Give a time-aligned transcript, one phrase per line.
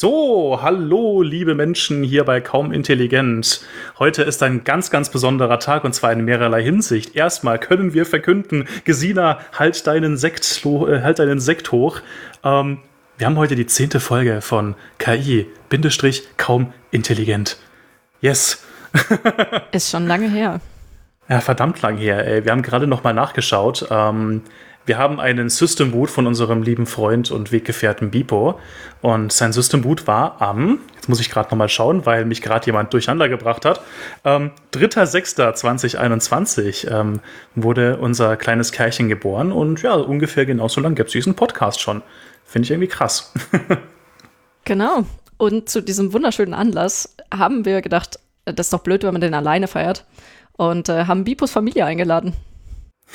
[0.00, 3.62] So, hallo liebe Menschen hier bei Kaum Intelligent.
[3.98, 7.16] Heute ist ein ganz, ganz besonderer Tag und zwar in mehrerlei Hinsicht.
[7.16, 11.98] Erstmal können wir verkünden, Gesina, halt deinen Sekt, äh, halt deinen Sekt hoch.
[12.44, 12.78] Ähm,
[13.16, 17.56] wir haben heute die zehnte Folge von KI, Bindestrich, kaum intelligent.
[18.20, 18.64] Yes.
[19.72, 20.60] ist schon lange her.
[21.28, 22.44] Ja, verdammt lang her, ey.
[22.44, 23.88] Wir haben gerade noch mal nachgeschaut.
[23.90, 24.42] Ähm,
[24.88, 28.58] wir haben einen System Boot von unserem lieben Freund und Weggefährten Bipo.
[29.02, 32.66] Und sein System Boot war am, jetzt muss ich gerade nochmal schauen, weil mich gerade
[32.66, 33.80] jemand durcheinander gebracht hat,
[34.24, 37.20] ähm, 3.6.2021 ähm,
[37.54, 39.52] wurde unser kleines Kerlchen geboren.
[39.52, 42.02] Und ja, ungefähr genauso lang gibt es diesen Podcast schon.
[42.44, 43.34] Finde ich irgendwie krass.
[44.64, 45.04] genau.
[45.36, 49.34] Und zu diesem wunderschönen Anlass haben wir gedacht, das ist doch blöd, wenn man den
[49.34, 50.06] alleine feiert.
[50.56, 52.32] Und äh, haben Bipos Familie eingeladen.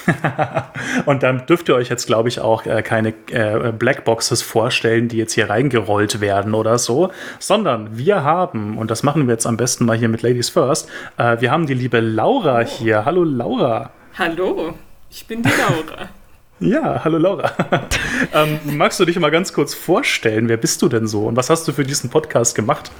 [1.06, 5.18] und dann dürft ihr euch jetzt, glaube ich, auch äh, keine äh, Blackboxes vorstellen, die
[5.18, 9.58] jetzt hier reingerollt werden oder so, sondern wir haben, und das machen wir jetzt am
[9.58, 12.66] besten mal hier mit Ladies First, äh, wir haben die liebe Laura oh.
[12.66, 13.06] hier.
[13.06, 13.92] Hallo Laura.
[14.18, 14.74] Hallo,
[15.10, 16.10] ich bin die Laura.
[16.60, 17.52] ja, hallo Laura.
[18.34, 20.50] ähm, magst du dich mal ganz kurz vorstellen?
[20.50, 22.92] Wer bist du denn so und was hast du für diesen Podcast gemacht?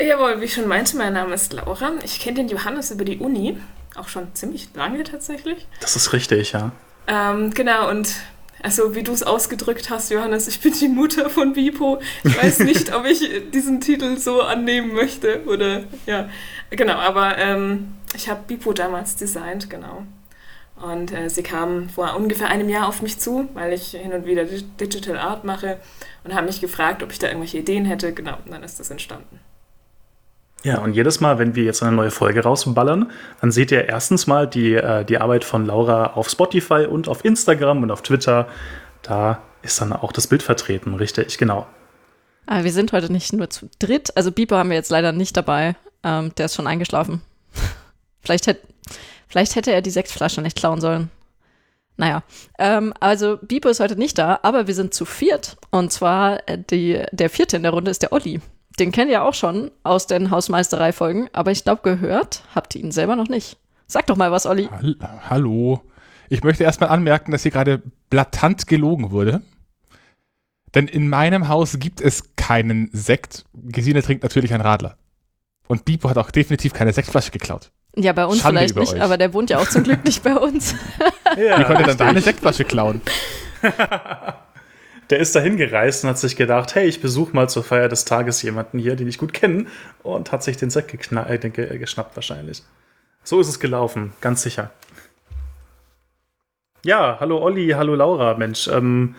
[0.00, 1.92] Jawohl, wie ich schon meinte, mein Name ist Laura.
[2.02, 3.58] Ich kenne den Johannes über die Uni
[3.96, 5.66] auch schon ziemlich lange tatsächlich.
[5.80, 6.72] Das ist richtig, ja.
[7.06, 8.14] Ähm, genau, und
[8.62, 12.00] also wie du es ausgedrückt hast, Johannes, ich bin die Mutter von Bipo.
[12.22, 16.28] Ich weiß nicht, ob ich diesen Titel so annehmen möchte oder ja,
[16.70, 20.04] genau, aber ähm, ich habe Bipo damals designt, genau.
[20.76, 24.26] Und äh, sie kam vor ungefähr einem Jahr auf mich zu, weil ich hin und
[24.26, 25.78] wieder Digital Art mache
[26.24, 28.12] und haben mich gefragt, ob ich da irgendwelche Ideen hätte.
[28.12, 29.38] Genau, und dann ist das entstanden.
[30.64, 34.28] Ja, und jedes Mal, wenn wir jetzt eine neue Folge rausballern, dann seht ihr erstens
[34.28, 38.46] mal die, äh, die Arbeit von Laura auf Spotify und auf Instagram und auf Twitter.
[39.02, 41.66] Da ist dann auch das Bild vertreten, richtig, genau.
[42.46, 44.16] Aber wir sind heute nicht nur zu dritt.
[44.16, 45.74] Also Bipo haben wir jetzt leider nicht dabei.
[46.04, 47.22] Ähm, der ist schon eingeschlafen.
[48.20, 48.60] vielleicht, hätt,
[49.28, 51.10] vielleicht hätte er die Sektflasche nicht klauen sollen.
[51.96, 52.22] Naja,
[52.58, 55.56] ähm, also Bipo ist heute nicht da, aber wir sind zu viert.
[55.70, 58.40] Und zwar äh, die, der vierte in der Runde ist der Olli.
[58.78, 62.92] Den kennt ihr auch schon aus den Hausmeisterei-Folgen, aber ich glaube, gehört habt ihr ihn
[62.92, 63.58] selber noch nicht.
[63.86, 64.68] Sag doch mal was, Olli.
[65.28, 65.82] Hallo.
[66.30, 69.42] Ich möchte erstmal anmerken, dass hier gerade blatant gelogen wurde.
[70.74, 73.44] Denn in meinem Haus gibt es keinen Sekt.
[73.52, 74.96] Gesine trinkt natürlich einen Radler.
[75.68, 77.70] Und Bipo hat auch definitiv keine Sektflasche geklaut.
[77.94, 79.02] Ja, bei uns Schande vielleicht nicht, euch.
[79.02, 80.74] aber der wohnt ja auch zum Glück nicht bei uns.
[81.36, 83.02] ja, Wie konnte dann da eine Sektflasche klauen?
[85.12, 88.06] der ist dahin gereist und hat sich gedacht, hey, ich besuche mal zur Feier des
[88.06, 89.66] Tages jemanden hier, den ich gut kenne,
[90.02, 92.62] und hat sich den Sack äh, ge geschnappt wahrscheinlich.
[93.22, 94.70] So ist es gelaufen, ganz sicher.
[96.82, 98.68] Ja, hallo Olli, hallo Laura, Mensch.
[98.68, 99.14] Ähm,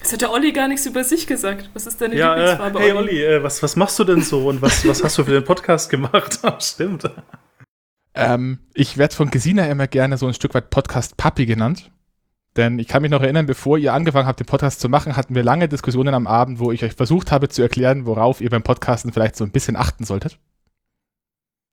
[0.00, 1.70] Jetzt hat der Olli gar nichts über sich gesagt.
[1.72, 4.48] Was ist deine ja, Lieblingsfarbe, äh, hey Olli, äh, was, was machst du denn so
[4.48, 6.40] und was, was hast du für den Podcast gemacht?
[6.62, 7.10] Stimmt.
[8.14, 11.90] Ähm, ich werde von Gesina immer gerne so ein Stück weit Podcast Papi genannt.
[12.56, 15.34] Denn ich kann mich noch erinnern, bevor ihr angefangen habt, den Podcast zu machen, hatten
[15.34, 18.62] wir lange Diskussionen am Abend, wo ich euch versucht habe zu erklären, worauf ihr beim
[18.62, 20.38] Podcasten vielleicht so ein bisschen achten solltet.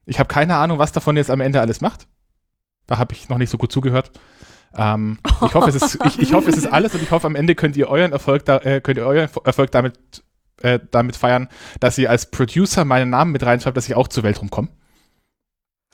[0.05, 2.07] Ich habe keine Ahnung, was davon jetzt am Ende alles macht.
[2.87, 4.11] Da habe ich noch nicht so gut zugehört.
[4.75, 7.35] Ähm, ich, hoffe, es ist, ich, ich, hoffe, es ist alles und ich hoffe, am
[7.35, 9.95] Ende könnt ihr euren Erfolg, da, äh, könnt ihr euren Erfolg damit,
[10.61, 14.23] äh, damit feiern, dass ihr als Producer meinen Namen mit reinschreibt, dass ich auch zur
[14.23, 14.69] Welt rumkomme.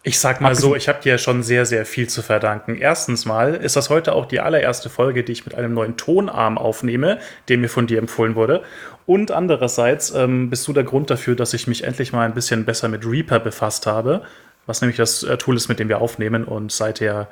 [0.07, 2.75] Ich sag mal so, ich habe dir schon sehr, sehr viel zu verdanken.
[2.75, 6.59] Erstens mal ist das heute auch die allererste Folge, die ich mit einem neuen Tonarm
[6.59, 7.17] aufnehme,
[7.47, 8.61] der mir von dir empfohlen wurde.
[9.07, 12.65] Und andererseits ähm, bist du der Grund dafür, dass ich mich endlich mal ein bisschen
[12.65, 14.21] besser mit Reaper befasst habe,
[14.67, 16.43] was nämlich das äh, Tool ist, mit dem wir aufnehmen.
[16.43, 17.27] Und seither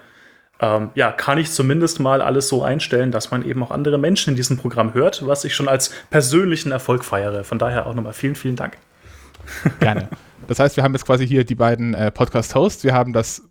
[0.59, 4.31] ähm, ja, kann ich zumindest mal alles so einstellen, dass man eben auch andere Menschen
[4.31, 7.43] in diesem Programm hört, was ich schon als persönlichen Erfolg feiere.
[7.43, 8.79] Von daher auch nochmal vielen, vielen Dank.
[9.79, 10.09] Gerne.
[10.47, 12.83] Das heißt, wir haben jetzt quasi hier die beiden äh, Podcast-Hosts.
[12.83, 13.43] Wir haben das,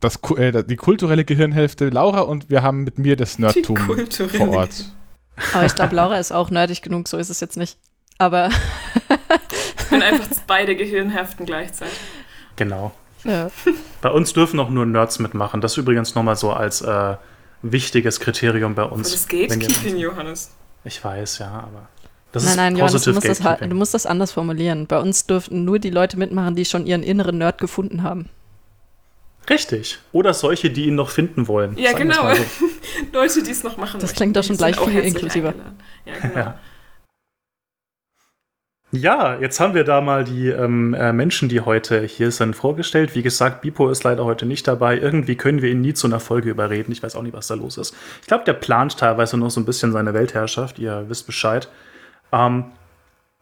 [0.00, 4.84] das, äh, die kulturelle Gehirnhälfte Laura und wir haben mit mir das Nerdtum vor Ort.
[5.52, 7.78] Aber ich glaube, Laura ist auch nerdig genug, so ist es jetzt nicht.
[8.18, 8.50] Aber.
[9.78, 11.98] ich bin einfach beide Gehirnhälften gleichzeitig.
[12.56, 12.92] Genau.
[13.24, 13.50] Ja.
[14.00, 15.60] Bei uns dürfen auch nur Nerds mitmachen.
[15.60, 17.16] Das ist übrigens nochmal so als äh,
[17.62, 19.12] wichtiges Kriterium bei uns.
[19.12, 20.52] Das geht, Keeping Johannes.
[20.84, 21.88] Ich weiß, ja, aber.
[22.32, 24.86] Das nein, nein, Johannes, du musst, das, du musst das anders formulieren.
[24.86, 28.28] Bei uns dürften nur die Leute mitmachen, die schon ihren inneren Nerd gefunden haben.
[29.48, 29.98] Richtig.
[30.12, 31.78] Oder solche, die ihn noch finden wollen.
[31.78, 32.34] Ja, genau.
[32.34, 32.42] So.
[33.12, 34.00] Leute, die es noch machen.
[34.00, 35.54] Das klingt doch schon gleich viel inklusiver.
[36.04, 36.36] Ja, genau.
[36.36, 36.58] Ja.
[38.92, 43.14] Ja, jetzt haben wir da mal die ähm, äh, Menschen, die heute hier sind, vorgestellt.
[43.16, 44.96] Wie gesagt, Bipo ist leider heute nicht dabei.
[44.96, 46.92] Irgendwie können wir ihn nie zu einer Folge überreden.
[46.92, 47.94] Ich weiß auch nicht, was da los ist.
[48.20, 50.78] Ich glaube, der plant teilweise noch so ein bisschen seine Weltherrschaft.
[50.78, 51.68] Ihr wisst Bescheid.
[52.32, 52.64] Ähm,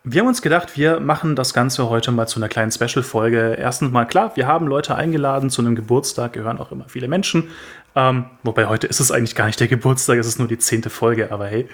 [0.06, 3.56] Wir haben uns gedacht, wir machen das Ganze heute mal zu einer kleinen Special-Folge.
[3.58, 7.48] Erstens mal klar, wir haben Leute eingeladen zu einem Geburtstag, gehören auch immer viele Menschen.
[7.96, 10.90] Ähm, wobei heute ist es eigentlich gar nicht der Geburtstag, es ist nur die zehnte
[10.90, 11.66] Folge, aber hey,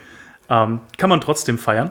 [0.49, 1.91] ähm, kann man trotzdem feiern.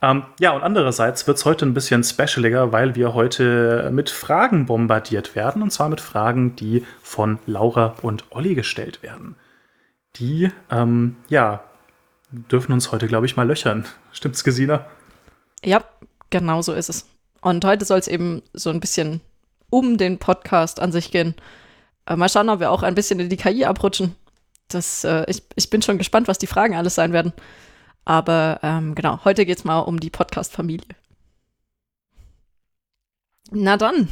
[0.00, 4.64] Ähm, ja, und andererseits wird es heute ein bisschen specialiger, weil wir heute mit Fragen
[4.64, 5.60] bombardiert werden.
[5.60, 9.36] Und zwar mit Fragen, die von Laura und Olli gestellt werden.
[10.16, 11.62] Die, ähm, ja,
[12.34, 13.84] dürfen uns heute, glaube ich, mal löchern.
[14.12, 14.86] Stimmt's, Gesina?
[15.64, 15.84] Ja,
[16.30, 17.06] genau so ist es.
[17.40, 19.20] Und heute soll es eben so ein bisschen
[19.70, 21.34] um den Podcast an sich gehen.
[22.06, 24.14] Äh, mal schauen, ob wir auch ein bisschen in die KI abrutschen.
[24.68, 27.32] Das, äh, ich, ich bin schon gespannt, was die Fragen alles sein werden.
[28.04, 30.88] Aber ähm, genau, heute geht es mal um die Podcast-Familie.
[33.50, 34.08] Na dann,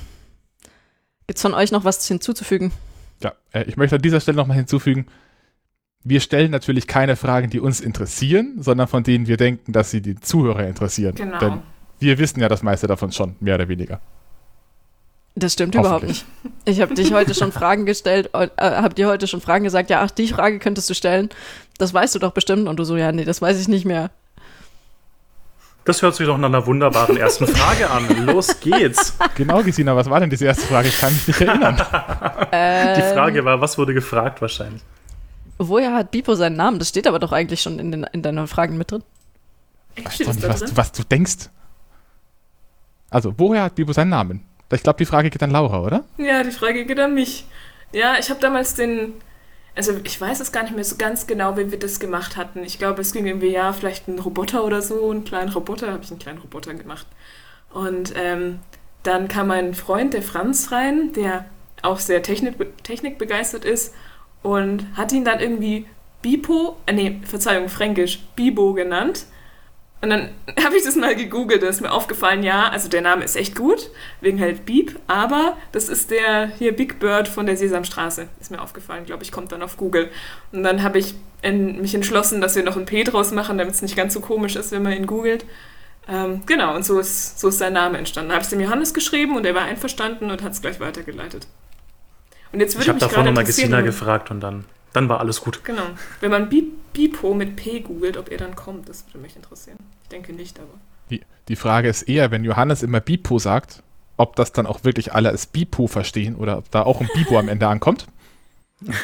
[1.26, 2.72] gibt's von euch noch was hinzuzufügen?
[3.22, 5.06] Ja, äh, ich möchte an dieser Stelle nochmal hinzufügen,
[6.04, 10.00] wir stellen natürlich keine Fragen, die uns interessieren, sondern von denen wir denken, dass sie
[10.00, 11.14] die Zuhörer interessieren.
[11.14, 11.38] Genau.
[11.38, 11.58] Denn
[12.00, 14.00] wir wissen ja das meiste davon schon, mehr oder weniger.
[15.34, 16.26] Das stimmt überhaupt nicht.
[16.66, 20.02] Ich habe dich heute schon Fragen gestellt, äh, habe dir heute schon Fragen gesagt, ja,
[20.02, 21.30] ach, die Frage könntest du stellen.
[21.78, 22.68] Das weißt du doch bestimmt.
[22.68, 24.10] Und du so, ja, nee, das weiß ich nicht mehr.
[25.84, 28.26] Das hört sich doch nach einer wunderbaren ersten Frage an.
[28.26, 29.14] Los geht's.
[29.36, 30.88] Genau, Gesina, was war denn diese erste Frage?
[30.88, 31.80] Ich kann mich nicht erinnern.
[32.54, 34.82] Ähm, Die Frage war, was wurde gefragt wahrscheinlich?
[35.68, 36.78] Woher hat Bipo seinen Namen?
[36.78, 39.02] Das steht aber doch eigentlich schon in, den, in deinen Fragen mit drin.
[39.94, 41.48] Echt, Weiß doch nicht, was, du- was du denkst.
[43.10, 44.44] Also, woher hat Bibo seinen Namen?
[44.72, 46.04] Ich glaube, die Frage geht an Laura, oder?
[46.16, 47.44] Ja, die Frage geht an mich.
[47.92, 49.14] Ja, ich habe damals den.
[49.76, 52.62] Also, ich weiß es gar nicht mehr so ganz genau, wie wir das gemacht hatten.
[52.64, 56.02] Ich glaube, es ging irgendwie, ja, vielleicht ein Roboter oder so, einen kleinen Roboter, habe
[56.04, 57.06] ich einen kleinen Roboter gemacht.
[57.72, 58.60] Und ähm,
[59.02, 61.46] dann kam mein Freund, der Franz, rein, der
[61.82, 63.94] auch sehr technik, technikbegeistert ist
[64.42, 65.86] und hat ihn dann irgendwie
[66.22, 69.26] Bipo, äh, nee, Verzeihung, Fränkisch, Bibo genannt.
[70.00, 70.30] Und dann
[70.64, 73.54] habe ich das mal gegoogelt, da ist mir aufgefallen, ja, also der Name ist echt
[73.54, 73.90] gut,
[74.20, 78.60] wegen halt Beep, aber das ist der hier Big Bird von der Sesamstraße, ist mir
[78.60, 80.10] aufgefallen, glaube ich, kommt dann auf Google.
[80.50, 83.74] Und dann habe ich en mich entschlossen, dass wir noch ein P draus machen, damit
[83.74, 85.44] es nicht ganz so komisch ist, wenn man ihn googelt.
[86.08, 88.30] Ähm, genau, und so ist, so ist sein Name entstanden.
[88.30, 90.80] Da habe ich es dem Johannes geschrieben und er war einverstanden und hat es gleich
[90.80, 91.46] weitergeleitet.
[92.52, 95.64] Und jetzt würde Ich habe davor nochmal Gesina gefragt und dann, dann war alles gut.
[95.64, 95.82] Genau.
[96.20, 99.78] Wenn man Bi- Bipo mit P googelt, ob er dann kommt, das würde mich interessieren.
[100.02, 100.68] Ich denke nicht, aber.
[101.10, 103.82] Die, die Frage ist eher, wenn Johannes immer Bipo sagt,
[104.18, 107.38] ob das dann auch wirklich alle als Bipo verstehen oder ob da auch ein Bipo
[107.38, 108.06] am Ende ankommt.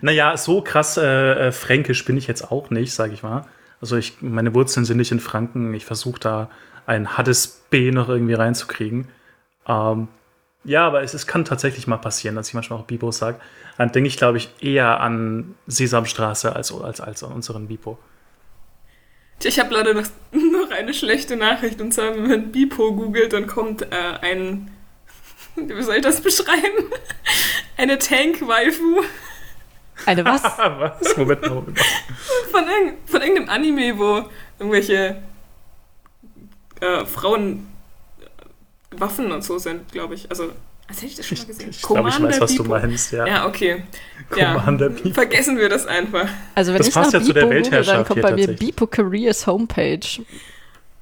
[0.00, 1.02] Naja, so krass äh,
[1.48, 3.44] äh, fränkisch bin ich jetzt auch nicht, sage ich mal.
[3.80, 5.74] Also ich, meine Wurzeln sind nicht in Franken.
[5.74, 6.48] Ich versuche da
[6.86, 9.08] ein hartes B noch irgendwie reinzukriegen.
[9.66, 10.08] Ähm,
[10.64, 13.40] ja, aber es, es kann tatsächlich mal passieren, dass ich manchmal auch Bibo sage.
[13.78, 17.98] Dann denke ich, glaube ich, eher an Sesamstraße als, als, als an unseren Bipo.
[19.38, 21.80] Tja, Ich habe leider noch, noch eine schlechte Nachricht.
[21.80, 23.86] Und zwar, wenn man Bipo googelt, dann kommt äh,
[24.20, 24.70] ein.
[25.56, 26.90] Wie soll ich das beschreiben?
[27.76, 29.02] Eine Tank-Waifu
[30.06, 30.44] Eine was?
[30.44, 31.16] Ah, was?
[31.16, 31.78] Moment, Moment.
[32.50, 34.24] von, irgend, von irgendeinem Anime, wo
[34.58, 35.22] irgendwelche
[36.80, 37.71] äh, Frauen
[38.98, 40.28] Waffen und so sind, glaube ich.
[40.30, 40.50] Also,
[40.88, 41.70] als hätte ich das schon mal Ich, gesehen.
[41.70, 42.74] ich glaube, ich weiß, was du Bipo.
[42.76, 43.26] meinst, ja.
[43.26, 43.84] Ja, okay.
[44.30, 45.14] Commander ja, Bipo.
[45.14, 46.28] Vergessen wir das einfach.
[46.54, 48.48] Also wenn Das ich passt ja zu der Bipo google, dann Weltherrschaft kommt bei mir.
[48.48, 50.00] Bipo Careers Homepage.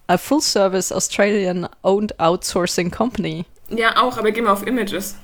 [0.06, 3.44] A full-service Australian owned outsourcing company.
[3.68, 5.16] Ja, auch, aber geh mal auf Images.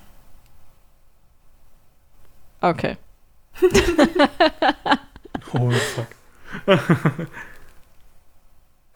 [2.61, 2.97] Okay.
[5.53, 6.07] Oh, fuck.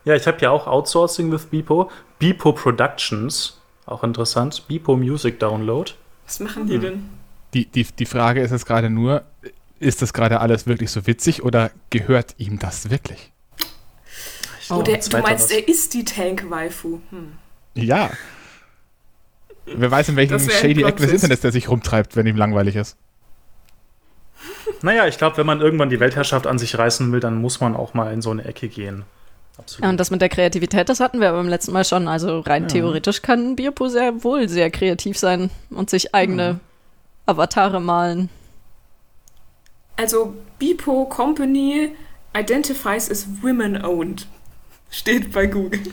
[0.05, 1.91] ja, ich habe ja auch Outsourcing with Bipo.
[2.19, 3.60] Bipo Productions,
[3.91, 4.65] auch interessant.
[4.69, 5.93] Bipo Music Download.
[6.25, 6.81] Was machen die Hm.
[6.81, 7.09] denn?
[7.55, 9.25] Die, die, die Frage ist jetzt gerade nur,
[9.81, 13.33] ist das gerade alles wirklich so witzig oder gehört ihm das wirklich?
[14.61, 17.01] Ich Oh, Der, du meinst, er ist die Tank-Waifu.
[17.11, 17.33] Hm.
[17.75, 18.11] Ja.
[19.67, 21.13] Wer weiß, in ein shady Ecken des.
[21.13, 22.97] Internets der sich rumtreibt, wenn ihm langweilig ist.
[24.83, 27.77] Naja, ich glaube, wenn man irgendwann die Weltherrschaft an sich reißen will, dann muss man
[27.77, 29.05] auch mal in so eine Ecke gehen.
[29.59, 29.85] Absolut.
[29.85, 32.09] Ja, und das mit der Kreativität, das hatten wir beim letzten Mal schon.
[32.09, 32.69] Also rein Ja.
[32.69, 36.61] theoretisch kann Bipo sehr wohl sehr kreativ sein und sich eigene
[37.27, 38.29] Avatare malen.
[39.97, 41.95] Also, Bipo Company
[42.35, 44.27] identifies as women-owned.
[44.91, 45.93] Steht bei Google.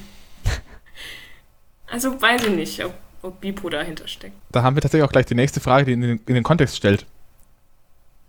[1.92, 4.36] Also, weiß ich nicht, ob, ob Bipo dahinter steckt.
[4.52, 6.76] Da haben wir tatsächlich auch gleich die nächste Frage, die in den, in den Kontext
[6.78, 7.06] stellt.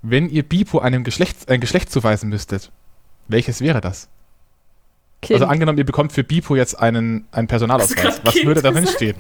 [0.03, 2.71] Wenn ihr Bipo einem Geschlecht, ein Geschlecht zuweisen müsstet,
[3.29, 4.09] welches wäre das?
[5.21, 5.41] Kind.
[5.41, 7.97] Also angenommen, ihr bekommt für Bipo jetzt einen, einen Personalausweis.
[7.97, 8.97] Grad Was Kind würde darin gesagt?
[8.97, 9.17] stehen?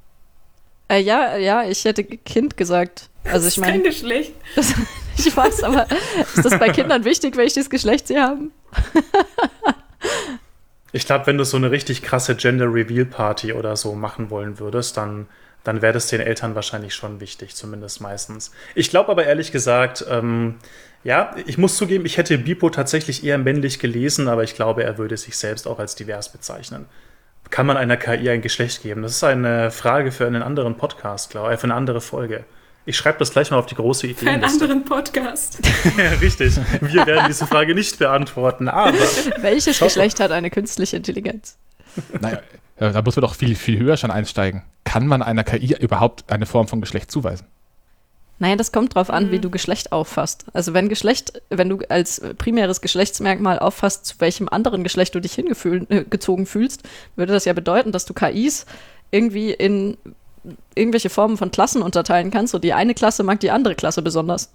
[0.88, 3.10] äh, ja, ja, ich hätte Kind gesagt.
[3.24, 4.32] Also ich ist kein meine, Geschlecht.
[5.16, 5.86] ich weiß, aber
[6.34, 8.50] ist das bei Kindern wichtig, welches Geschlecht sie haben?
[10.92, 14.58] Ich glaube, wenn du so eine richtig krasse Gender Reveal Party oder so machen wollen
[14.60, 15.26] würdest, dann,
[15.64, 18.52] dann wäre das den Eltern wahrscheinlich schon wichtig, zumindest meistens.
[18.74, 20.56] Ich glaube aber ehrlich gesagt, ähm,
[21.02, 24.98] ja, ich muss zugeben, ich hätte Bipo tatsächlich eher männlich gelesen, aber ich glaube, er
[24.98, 26.86] würde sich selbst auch als divers bezeichnen.
[27.50, 29.02] Kann man einer KI ein Geschlecht geben?
[29.02, 32.44] Das ist eine Frage für einen anderen Podcast, glaube ich, für eine andere Folge.
[32.86, 34.24] Ich schreibe das gleich mal auf die große Idee.
[34.24, 35.58] Für einen anderen Podcast.
[35.96, 36.54] ja, richtig.
[36.80, 38.92] Wir werden diese Frage nicht beantworten, aber.
[39.38, 41.56] Welches Geschlecht hat eine künstliche Intelligenz?
[42.20, 42.40] Naja,
[42.76, 44.62] da muss man doch viel, viel höher schon einsteigen.
[44.84, 47.46] Kann man einer KI überhaupt eine Form von Geschlecht zuweisen?
[48.40, 49.30] Naja, das kommt drauf an, mhm.
[49.30, 50.46] wie du Geschlecht auffasst.
[50.52, 55.34] Also wenn Geschlecht, wenn du als primäres Geschlechtsmerkmal auffasst, zu welchem anderen Geschlecht du dich
[55.34, 56.82] hingezogen äh, fühlst,
[57.14, 58.66] würde das ja bedeuten, dass du KIs
[59.12, 59.96] irgendwie in
[60.74, 64.52] irgendwelche Formen von Klassen unterteilen kannst und die eine Klasse mag die andere Klasse besonders.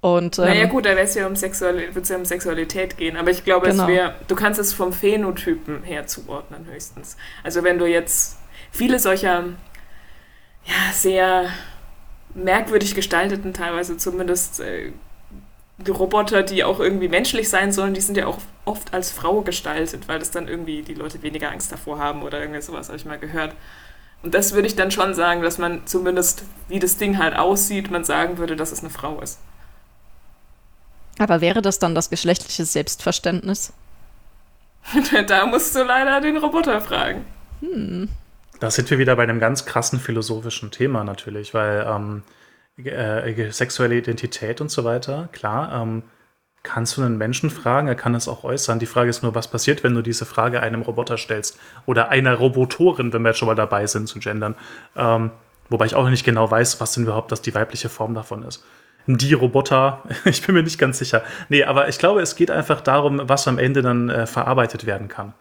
[0.00, 3.30] Und, ähm, naja gut, da wird es ja um, Sexual ja um Sexualität gehen, aber
[3.30, 3.82] ich glaube, genau.
[3.82, 7.18] es wäre, du kannst es vom Phänotypen her zuordnen höchstens.
[7.44, 8.38] Also wenn du jetzt
[8.70, 9.44] viele solcher
[10.64, 11.50] ja, sehr
[12.34, 14.92] merkwürdig gestalteten, teilweise zumindest äh,
[15.88, 20.08] Roboter, die auch irgendwie menschlich sein sollen, die sind ja auch oft als Frau gestaltet,
[20.08, 23.04] weil das dann irgendwie die Leute weniger Angst davor haben oder irgendwie sowas, habe ich
[23.04, 23.54] mal gehört.
[24.22, 27.90] Und das würde ich dann schon sagen, dass man zumindest, wie das Ding halt aussieht,
[27.90, 29.38] man sagen würde, dass es eine Frau ist.
[31.20, 33.74] Aber wäre das dann das geschlechtliche Selbstverständnis?
[35.26, 37.26] da musst du leider den Roboter fragen.
[37.60, 38.08] Hm.
[38.58, 42.22] Da sind wir wieder bei einem ganz krassen philosophischen Thema natürlich, weil ähm,
[42.82, 46.04] äh, sexuelle Identität und so weiter, klar, ähm,
[46.62, 48.78] kannst du einen Menschen fragen, er kann es auch äußern.
[48.78, 52.34] Die Frage ist nur, was passiert, wenn du diese Frage einem Roboter stellst oder einer
[52.34, 54.54] Robotorin, wenn wir jetzt schon mal dabei sind zu gendern.
[54.96, 55.32] Ähm,
[55.68, 58.64] wobei ich auch nicht genau weiß, was denn überhaupt das die weibliche Form davon ist.
[59.06, 61.22] Die Roboter, ich bin mir nicht ganz sicher.
[61.48, 65.08] Nee, aber ich glaube, es geht einfach darum, was am Ende dann äh, verarbeitet werden
[65.08, 65.34] kann.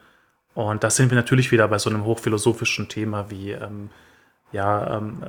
[0.53, 3.89] Und da sind wir natürlich wieder bei so einem hochphilosophischen Thema wie ähm,
[4.51, 5.21] ja, ähm,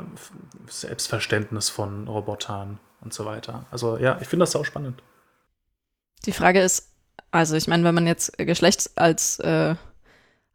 [0.66, 3.66] Selbstverständnis von Robotern und so weiter.
[3.70, 5.02] Also ja, ich finde das auch spannend.
[6.26, 6.90] Die Frage ist,
[7.30, 9.74] also ich meine, wenn man jetzt Geschlecht als, äh,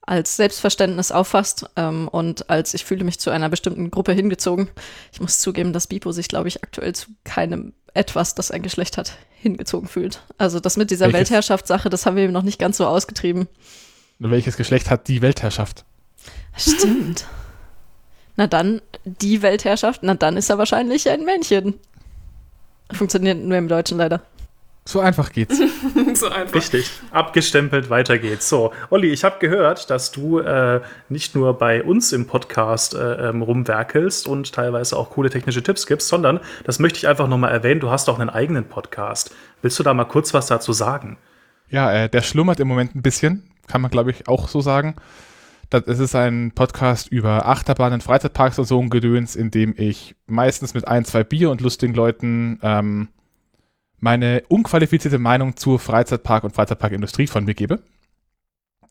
[0.06, 4.70] als Selbstverständnis auffasst ähm, und als ich fühle mich zu einer bestimmten Gruppe hingezogen,
[5.12, 8.98] ich muss zugeben, dass Bipo sich, glaube ich, aktuell zu keinem etwas, das ein Geschlecht
[8.98, 10.22] hat, hingezogen fühlt.
[10.38, 13.48] Also das mit dieser Weltherrschaftssache, das haben wir ihm noch nicht ganz so ausgetrieben.
[14.20, 15.86] Welches Geschlecht hat die Weltherrschaft?
[16.58, 17.26] Stimmt.
[18.36, 21.76] na dann, die Weltherrschaft, na dann ist er wahrscheinlich ein Männchen.
[22.92, 24.22] Funktioniert nur im Deutschen leider.
[24.88, 25.60] So einfach geht's.
[26.14, 26.54] so einfach.
[26.54, 26.92] Richtig.
[27.10, 28.48] Abgestempelt, weiter geht's.
[28.48, 33.30] So, Olli, ich habe gehört, dass du äh, nicht nur bei uns im Podcast äh,
[33.30, 37.52] ähm, rumwerkelst und teilweise auch coole technische Tipps gibst, sondern, das möchte ich einfach nochmal
[37.52, 39.34] erwähnen, du hast auch einen eigenen Podcast.
[39.64, 41.18] Willst du da mal kurz was dazu sagen?
[41.70, 44.96] Ja, äh, der schlummert im Moment ein bisschen, kann man glaube ich auch so sagen.
[45.72, 50.76] Das ist ein Podcast über Achterbahnen, Freizeitparks und so ein Gedöns, in dem ich meistens
[50.76, 53.08] mit ein, zwei Bier und lustigen Leuten ähm,
[54.00, 57.82] meine unqualifizierte Meinung zur Freizeitpark- und Freizeitparkindustrie von mir gebe,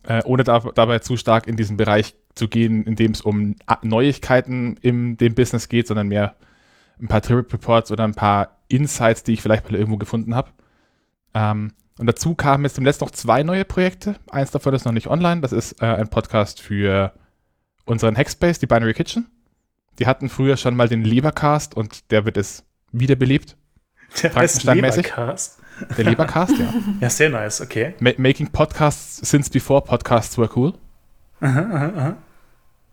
[0.05, 3.57] äh, ohne da, dabei zu stark in diesen Bereich zu gehen, in dem es um
[3.83, 6.37] Neuigkeiten in dem Business geht, sondern mehr
[7.01, 10.51] ein paar Trip Reports oder ein paar Insights, die ich vielleicht mal irgendwo gefunden habe.
[11.35, 14.17] Ähm, und dazu kamen jetzt im letzten noch zwei neue Projekte.
[14.31, 15.41] Eins davon ist noch nicht online.
[15.41, 17.13] Das ist äh, ein Podcast für
[17.85, 19.27] unseren Hackspace, die Binary Kitchen.
[19.99, 23.57] Die hatten früher schon mal den Lebercast und der wird es wiederbelebt.
[24.23, 25.59] Der heißt Lebercast.
[25.97, 26.73] Der Lebercast, ja.
[27.01, 27.95] Ja, sehr nice, okay.
[27.99, 30.75] Ma making Podcasts since before podcasts were cool.
[31.41, 32.17] Aha, aha, aha.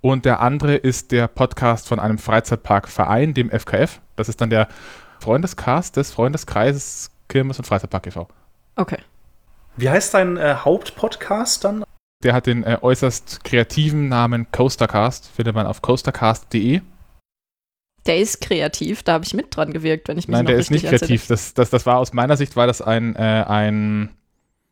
[0.01, 4.01] Und der andere ist der Podcast von einem Freizeitparkverein, dem FKF.
[4.16, 4.68] Das ist dann der
[5.20, 8.28] Freundescast des Freundeskreises Kirmes und Freizeitpark e.V.
[8.75, 8.98] Okay.
[9.78, 11.84] Wie heißt dein äh, Hauptpodcast dann?
[12.24, 16.82] Der hat den äh, äußerst kreativen Namen Coastercast, findet man auf coastercast.de.
[18.05, 20.72] Der ist kreativ, da habe ich mit dran gewirkt, wenn ich mich Nein, der ist
[20.72, 21.27] nicht kreativ.
[21.27, 24.10] Das, das, das war aus meiner Sicht war das ein, äh, ein,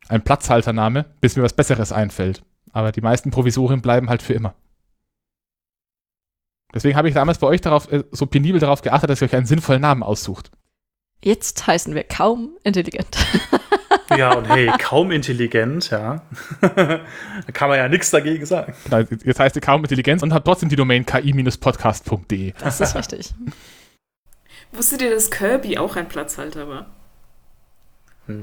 [0.08, 2.42] ein Platzhaltername, bis mir was Besseres einfällt.
[2.72, 4.54] Aber die meisten Provisorien bleiben halt für immer.
[6.74, 9.34] Deswegen habe ich damals bei euch darauf, äh, so penibel darauf geachtet, dass ihr euch
[9.34, 10.50] einen sinnvollen Namen aussucht.
[11.22, 13.16] Jetzt heißen wir kaum intelligent.
[14.16, 16.22] Ja, und hey, kaum intelligent, ja.
[16.60, 17.00] da
[17.52, 18.74] kann man ja nichts dagegen sagen.
[18.84, 22.52] Genau, jetzt heißt ihr kaum Intelligenz und hat trotzdem die Domain ki-podcast.de.
[22.62, 23.34] Das ist richtig.
[24.72, 26.86] Wusstet ihr, dass Kirby auch ein Platzhalter war?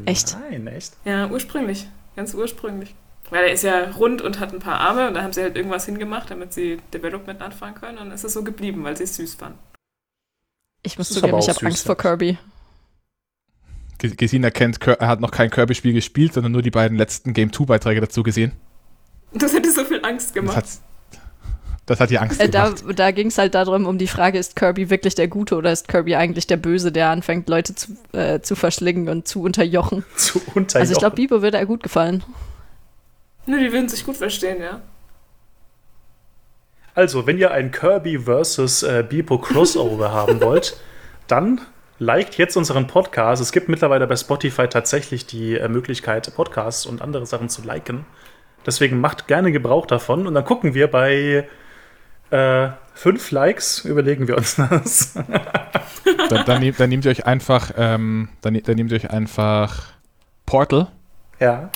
[0.06, 0.38] Echt?
[0.50, 0.94] Nein, echt?
[1.06, 1.88] Ja, ursprünglich.
[2.16, 2.94] Ganz ursprünglich.
[3.30, 5.56] Weil er ist ja rund und hat ein paar Arme und da haben sie halt
[5.56, 9.16] irgendwas hingemacht, damit sie Development anfangen können und es ist so geblieben, weil sie es
[9.16, 9.60] süß fanden.
[10.84, 12.38] Ich muss zugeben, ich habe Angst vor Kirby.
[13.98, 18.02] Gesina kennt, er hat noch kein Kirby-Spiel gespielt, sondern nur die beiden letzten Game 2-Beiträge
[18.02, 18.54] dazu gesehen.
[19.34, 20.58] Das hätte so viel Angst gemacht.
[20.58, 20.82] Das,
[21.86, 23.00] das hat die Angst äh, Da, gemacht.
[23.00, 25.88] da ging es halt darum, um die Frage, ist Kirby wirklich der Gute oder ist
[25.88, 30.04] Kirby eigentlich der Böse, der anfängt, Leute zu, äh, zu verschlingen und zu unterjochen?
[30.16, 30.82] Zu unterjochen.
[30.82, 32.24] Also ich glaube, Bibo würde er gut gefallen.
[33.46, 34.82] Ne, die würden sich gut verstehen, ja.
[36.94, 38.84] Also, wenn ihr ein Kirby vs.
[38.84, 40.78] Äh, Bipo Crossover haben wollt,
[41.28, 41.62] dann
[42.00, 43.42] liked jetzt unseren Podcast.
[43.42, 48.06] Es gibt mittlerweile bei Spotify tatsächlich die äh, Möglichkeit, Podcasts und andere Sachen zu liken.
[48.66, 51.48] Deswegen macht gerne Gebrauch davon und dann gucken wir bei
[52.30, 55.14] äh, fünf Likes, überlegen wir uns das.
[56.30, 59.84] dann, dann, nehmt, dann, nehmt ihr euch einfach, ähm, dann, dann nehmt ihr euch einfach
[60.46, 60.88] Portal.
[61.40, 61.70] Ja.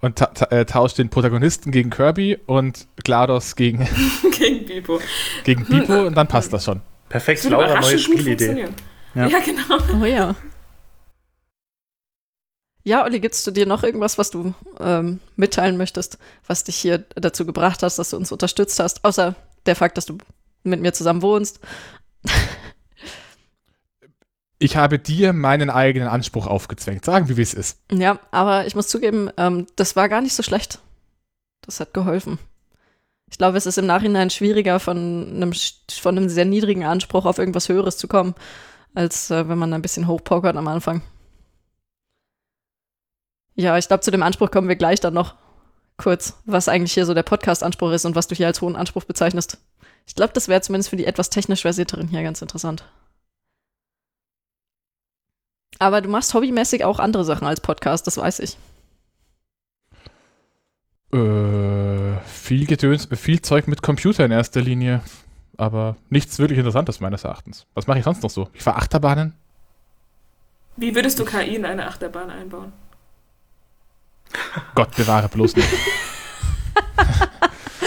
[0.00, 3.88] Und ta ta äh, tauscht den Protagonisten gegen Kirby und GLaDOS gegen,
[4.38, 5.00] gegen Bipo.
[5.44, 6.82] Gegen Bipo und dann passt das schon.
[7.08, 8.68] Perfekt, das Laura, neue Spielidee.
[9.14, 9.26] Ja.
[9.26, 9.78] ja, genau.
[10.00, 10.34] Oh ja.
[12.86, 16.98] Ja, Olli, gibst du dir noch irgendwas, was du ähm, mitteilen möchtest, was dich hier
[17.14, 20.18] dazu gebracht hast, dass du uns unterstützt hast, außer der Fakt, dass du
[20.64, 21.60] mit mir zusammen wohnst?
[24.58, 27.06] ich habe dir meinen eigenen Anspruch aufgezwängt.
[27.06, 27.78] Sagen wir, wie es ist.
[27.90, 30.78] Ja, aber ich muss zugeben, ähm, das war gar nicht so schlecht.
[31.62, 32.38] Das hat geholfen.
[33.30, 34.98] Ich glaube, es ist im Nachhinein schwieriger, von
[35.36, 35.52] einem,
[35.90, 38.34] von einem sehr niedrigen Anspruch auf irgendwas Höheres zu kommen,
[38.94, 41.02] als äh, wenn man ein bisschen hochpokert am Anfang.
[43.56, 45.34] Ja, ich glaube, zu dem Anspruch kommen wir gleich dann noch
[45.96, 49.04] kurz, was eigentlich hier so der Podcast-Anspruch ist und was du hier als hohen Anspruch
[49.04, 49.58] bezeichnest.
[50.06, 52.84] Ich glaube, das wäre zumindest für die etwas technisch versierteren hier ganz interessant.
[55.78, 58.58] Aber du machst hobbymäßig auch andere Sachen als Podcast, das weiß ich.
[61.12, 65.00] Äh, viel Gedöns, viel Zeug mit Computer in erster Linie.
[65.56, 67.66] Aber nichts wirklich Interessantes meines Erachtens.
[67.74, 68.48] Was mache ich sonst noch so?
[68.52, 69.34] Ich fahre Achterbahnen.
[70.76, 72.72] Wie würdest du KI in eine Achterbahn einbauen?
[74.74, 75.68] Gott bewahre bloß nicht.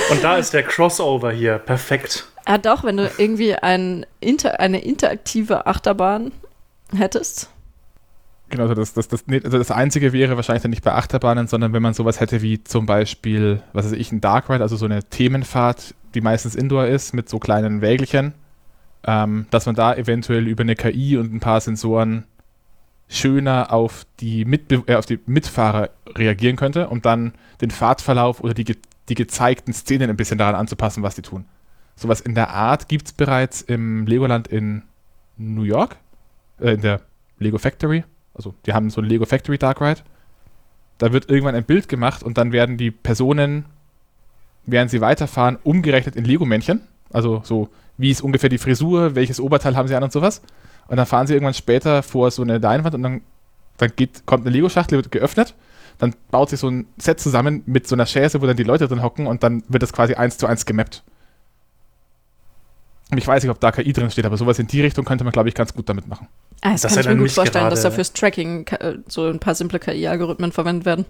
[0.09, 1.57] Und da ist der Crossover hier.
[1.57, 2.27] Perfekt.
[2.47, 6.31] Ja, doch, wenn du irgendwie ein Inter eine interaktive Achterbahn
[6.95, 7.49] hättest.
[8.49, 11.73] Genau, also das, das, das, also das Einzige wäre wahrscheinlich dann nicht bei Achterbahnen, sondern
[11.73, 14.85] wenn man sowas hätte wie zum Beispiel, was weiß ich, ein Dark Ride, also so
[14.85, 18.33] eine Themenfahrt, die meistens Indoor ist, mit so kleinen Wägelchen,
[19.03, 22.23] ähm, dass man da eventuell über eine KI und ein paar Sensoren
[23.09, 28.53] schöner auf die, Mitbe äh, auf die Mitfahrer reagieren könnte, um dann den Fahrtverlauf oder
[28.53, 28.75] die, ge
[29.09, 31.45] die gezeigten Szenen ein bisschen daran anzupassen, was die tun.
[31.95, 34.83] Sowas in der Art gibt es bereits im Legoland in
[35.37, 35.95] New York,
[36.59, 37.01] äh, in der
[37.39, 38.03] Lego Factory.
[38.37, 40.01] Also die haben so ein Lego Factory Dark Ride.
[40.99, 43.65] Da wird irgendwann ein Bild gemacht und dann werden die Personen,
[44.65, 46.81] während sie weiterfahren, umgerechnet in Lego-Männchen.
[47.11, 50.41] Also so, wie ist ungefähr die Frisur, welches Oberteil haben sie an und sowas.
[50.87, 53.21] Und dann fahren sie irgendwann später vor so eine Leinwand und dann,
[53.77, 55.55] dann geht, kommt eine Lego-Schachtel, wird geöffnet.
[55.97, 58.87] Dann baut sich so ein Set zusammen mit so einer Chaise, wo dann die Leute
[58.87, 61.03] drin hocken und dann wird das quasi eins zu eins gemappt.
[63.09, 65.23] Und ich weiß nicht, ob da KI drin steht, aber sowas in die Richtung könnte
[65.23, 66.27] man, glaube ich, ganz gut damit machen.
[66.61, 69.39] Ah, das, das kann ich mir gut vorstellen, dass da fürs Tracking äh, so ein
[69.39, 71.05] paar simple KI-Algorithmen verwendet werden.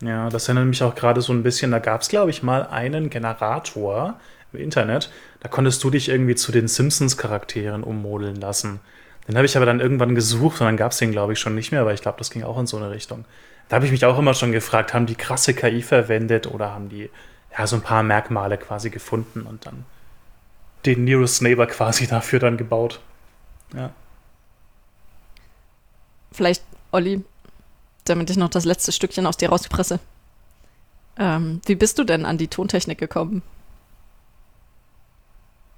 [0.00, 2.66] Ja, das erinnert mich auch gerade so ein bisschen, da gab es, glaube ich, mal
[2.66, 4.18] einen Generator
[4.52, 5.10] im Internet,
[5.40, 8.80] da konntest du dich irgendwie zu den Simpsons-Charakteren ummodeln lassen.
[9.28, 11.54] Den habe ich aber dann irgendwann gesucht und dann gab es den, glaube ich, schon
[11.54, 13.24] nicht mehr, aber ich glaube, das ging auch in so eine Richtung.
[13.68, 16.88] Da habe ich mich auch immer schon gefragt, haben die krasse KI verwendet oder haben
[16.88, 17.10] die
[17.56, 19.84] ja so ein paar Merkmale quasi gefunden und dann
[20.86, 23.00] den Nearest Neighbor quasi dafür dann gebaut.
[23.74, 23.90] Ja.
[26.32, 26.62] Vielleicht,
[26.92, 27.24] Olli,
[28.04, 30.00] damit ich noch das letzte Stückchen aus dir rauspresse.
[31.18, 33.42] Ähm, wie bist du denn an die Tontechnik gekommen?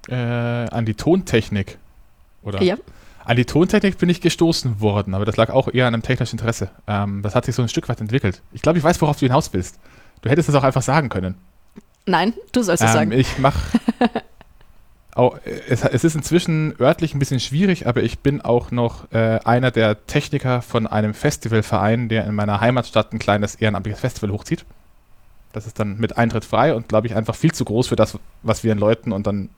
[0.09, 1.79] Äh, an die Tontechnik?
[2.43, 2.63] Oder?
[2.63, 2.77] Ja.
[3.25, 6.39] An die Tontechnik bin ich gestoßen worden, aber das lag auch eher an einem technischen
[6.39, 6.71] Interesse.
[6.89, 8.43] Ähm, das hat sich so ein Stück weit entwickelt.
[8.53, 9.79] Ich glaube, ich weiß, worauf du hinaus willst.
[10.23, 11.37] Du hättest es auch einfach sagen können.
[12.05, 13.13] Nein, du sollst es ähm, sagen.
[13.13, 13.61] Ich mache
[15.15, 19.41] auch, es, es, ist inzwischen örtlich ein bisschen schwierig, aber ich bin auch noch äh,
[19.45, 24.65] einer der Techniker von einem Festivalverein, der in meiner Heimatstadt ein kleines ehrenamtliches Festival hochzieht.
[25.53, 28.19] Das ist dann mit Eintritt frei und glaube ich einfach viel zu groß für das,
[28.43, 29.51] was wir in Leuten und dann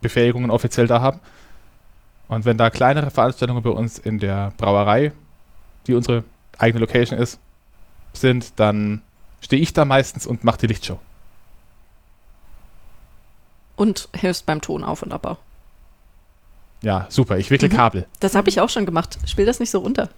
[0.00, 1.18] Befähigungen offiziell da haben.
[2.28, 5.12] Und wenn da kleinere Veranstaltungen bei uns in der Brauerei,
[5.88, 6.22] die unsere
[6.58, 7.40] eigene Location ist,
[8.12, 9.02] sind, dann
[9.40, 11.00] stehe ich da meistens und mache die Lichtshow.
[13.76, 15.38] Und hilfst beim Ton auf und abbau.
[16.82, 17.38] Ja, super.
[17.38, 17.72] Ich wickle mhm.
[17.72, 18.06] Kabel.
[18.20, 19.18] Das habe ich auch schon gemacht.
[19.26, 20.08] Spiel das nicht so runter.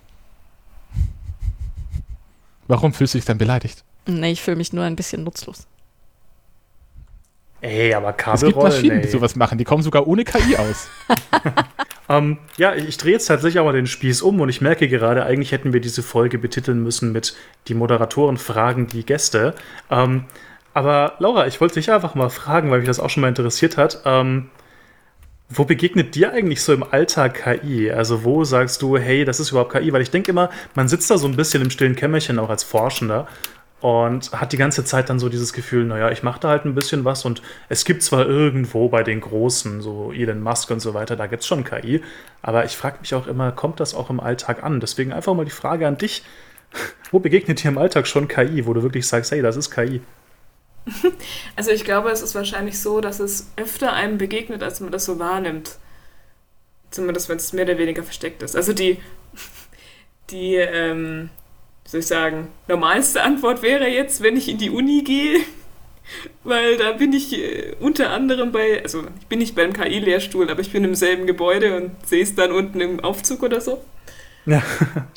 [2.66, 3.84] Warum fühlst du dich dann beleidigt?
[4.06, 5.66] Nee, ich fühle mich nur ein bisschen nutzlos.
[7.60, 9.02] Ey, aber Kabelrollen, Es gibt Maschinen, ey.
[9.02, 9.58] die sowas machen.
[9.58, 10.88] Die kommen sogar ohne KI aus.
[12.08, 14.88] Ähm, ja, ich, ich drehe jetzt tatsächlich auch mal den Spieß um und ich merke
[14.88, 17.36] gerade, eigentlich hätten wir diese Folge betiteln müssen mit
[17.68, 19.54] die Moderatoren fragen die Gäste.
[19.90, 20.24] Ähm,
[20.74, 23.76] aber Laura, ich wollte dich einfach mal fragen, weil mich das auch schon mal interessiert
[23.76, 24.02] hat.
[24.04, 24.50] Ähm,
[25.50, 27.90] wo begegnet dir eigentlich so im Alltag KI?
[27.90, 29.92] Also wo sagst du, hey, das ist überhaupt KI?
[29.92, 32.64] Weil ich denke immer, man sitzt da so ein bisschen im stillen Kämmerchen auch als
[32.64, 33.26] Forschender
[33.80, 36.74] und hat die ganze Zeit dann so dieses Gefühl, naja, ich mache da halt ein
[36.74, 40.94] bisschen was und es gibt zwar irgendwo bei den Großen, so Elon Musk und so
[40.94, 42.02] weiter, da gibt es schon KI,
[42.42, 44.80] aber ich frage mich auch immer, kommt das auch im Alltag an?
[44.80, 46.24] Deswegen einfach mal die Frage an dich,
[47.12, 50.00] wo begegnet dir im Alltag schon KI, wo du wirklich sagst, hey, das ist KI?
[51.56, 55.04] Also ich glaube, es ist wahrscheinlich so, dass es öfter einem begegnet, als man das
[55.04, 55.76] so wahrnimmt.
[56.90, 58.56] Zumindest wenn es mehr oder weniger versteckt ist.
[58.56, 58.98] Also die,
[60.30, 61.30] die, ähm,
[61.84, 65.40] wie soll ich sagen, normalste Antwort wäre jetzt, wenn ich in die Uni gehe,
[66.44, 70.60] weil da bin ich äh, unter anderem bei, also ich bin nicht beim KI-Lehrstuhl, aber
[70.60, 73.82] ich bin im selben Gebäude und sehe es dann unten im Aufzug oder so.
[74.46, 74.62] Ja.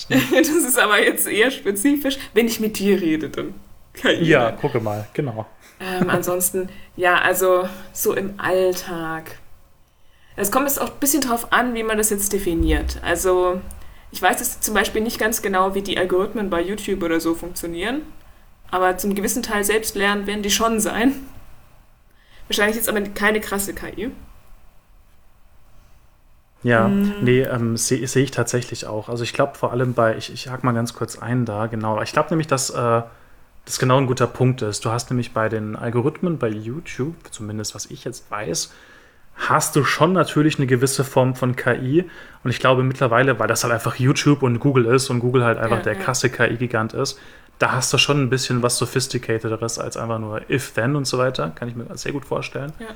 [0.09, 3.53] das ist aber jetzt eher spezifisch, wenn ich mit dir rede, dann
[3.93, 4.23] KI.
[4.23, 5.45] Ja, gucke mal, genau.
[5.81, 9.39] Ähm, ansonsten, ja, also so im Alltag.
[10.35, 12.99] Es kommt jetzt auch ein bisschen drauf an, wie man das jetzt definiert.
[13.03, 13.59] Also,
[14.11, 17.33] ich weiß jetzt zum Beispiel nicht ganz genau, wie die Algorithmen bei YouTube oder so
[17.33, 18.03] funktionieren.
[18.69, 21.15] Aber zum gewissen Teil selbst lernen werden die schon sein.
[22.47, 24.11] Wahrscheinlich jetzt aber keine krasse KI.
[26.63, 27.23] Ja, mm.
[27.23, 29.09] nee, ähm, sehe seh ich tatsächlich auch.
[29.09, 32.01] Also ich glaube vor allem bei, ich, ich hake mal ganz kurz ein da, genau.
[32.01, 33.01] Ich glaube nämlich, dass äh,
[33.65, 34.83] das genau ein guter Punkt ist.
[34.85, 38.73] Du hast nämlich bei den Algorithmen bei YouTube, zumindest was ich jetzt weiß,
[39.35, 42.09] hast du schon natürlich eine gewisse Form von KI.
[42.43, 45.57] Und ich glaube mittlerweile, weil das halt einfach YouTube und Google ist und Google halt
[45.57, 47.19] einfach ja, der krasse KI-Gigant ist,
[47.59, 51.51] da hast du schon ein bisschen was Sophisticatederes als einfach nur If-Then und so weiter.
[51.53, 52.73] Kann ich mir sehr gut vorstellen.
[52.79, 52.87] Ja.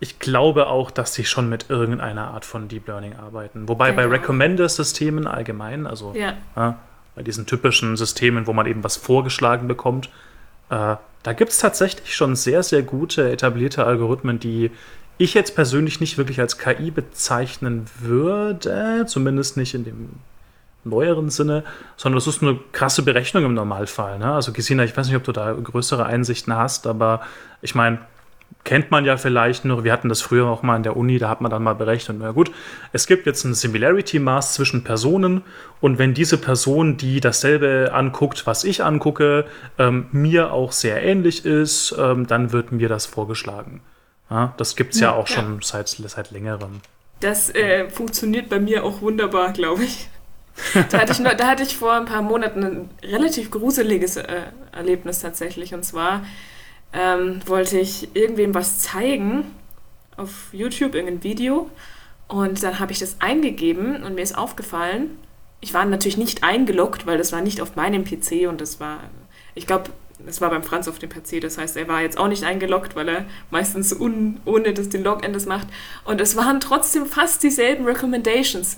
[0.00, 3.68] Ich glaube auch, dass sie schon mit irgendeiner Art von Deep Learning arbeiten.
[3.68, 4.02] Wobei genau.
[4.02, 6.34] bei Recommender-Systemen allgemein, also ja.
[6.54, 6.78] Ja,
[7.14, 10.10] bei diesen typischen Systemen, wo man eben was vorgeschlagen bekommt,
[10.70, 14.70] äh, da gibt es tatsächlich schon sehr, sehr gute etablierte Algorithmen, die
[15.16, 20.10] ich jetzt persönlich nicht wirklich als KI bezeichnen würde, zumindest nicht in dem
[20.84, 21.64] neueren Sinne,
[21.96, 24.18] sondern das ist eine krasse Berechnung im Normalfall.
[24.18, 24.32] Ne?
[24.32, 27.22] Also Gesina, ich weiß nicht, ob du da größere Einsichten hast, aber
[27.62, 28.00] ich meine,
[28.64, 31.28] kennt man ja vielleicht noch, wir hatten das früher auch mal in der Uni, da
[31.28, 32.50] hat man dann mal berechnet, na gut,
[32.92, 35.42] es gibt jetzt ein Similarity-Maß zwischen Personen
[35.80, 39.44] und wenn diese Person, die dasselbe anguckt, was ich angucke,
[39.78, 43.82] ähm, mir auch sehr ähnlich ist, ähm, dann wird mir das vorgeschlagen.
[44.30, 45.34] Ja, das gibt es ja, ja, auch ja.
[45.34, 46.80] schon seit, seit längerem.
[47.20, 50.08] Das äh, funktioniert bei mir auch wunderbar, glaube ich.
[50.90, 54.42] Da hatte, ich nur, da hatte ich vor ein paar Monaten ein relativ gruseliges äh,
[54.72, 55.74] Erlebnis tatsächlich.
[55.74, 56.22] Und zwar
[56.94, 59.50] ähm, wollte ich irgendwem was zeigen
[60.16, 61.70] auf YouTube, irgendein Video.
[62.28, 65.18] Und dann habe ich das eingegeben und mir ist aufgefallen,
[65.60, 69.00] ich war natürlich nicht eingeloggt, weil das war nicht auf meinem PC und das war,
[69.54, 69.90] ich glaube,
[70.26, 72.96] es war beim Franz auf dem PC, das heißt, er war jetzt auch nicht eingeloggt,
[72.96, 75.66] weil er meistens un, ohne das den Login das macht.
[76.04, 78.76] Und es waren trotzdem fast dieselben Recommendations.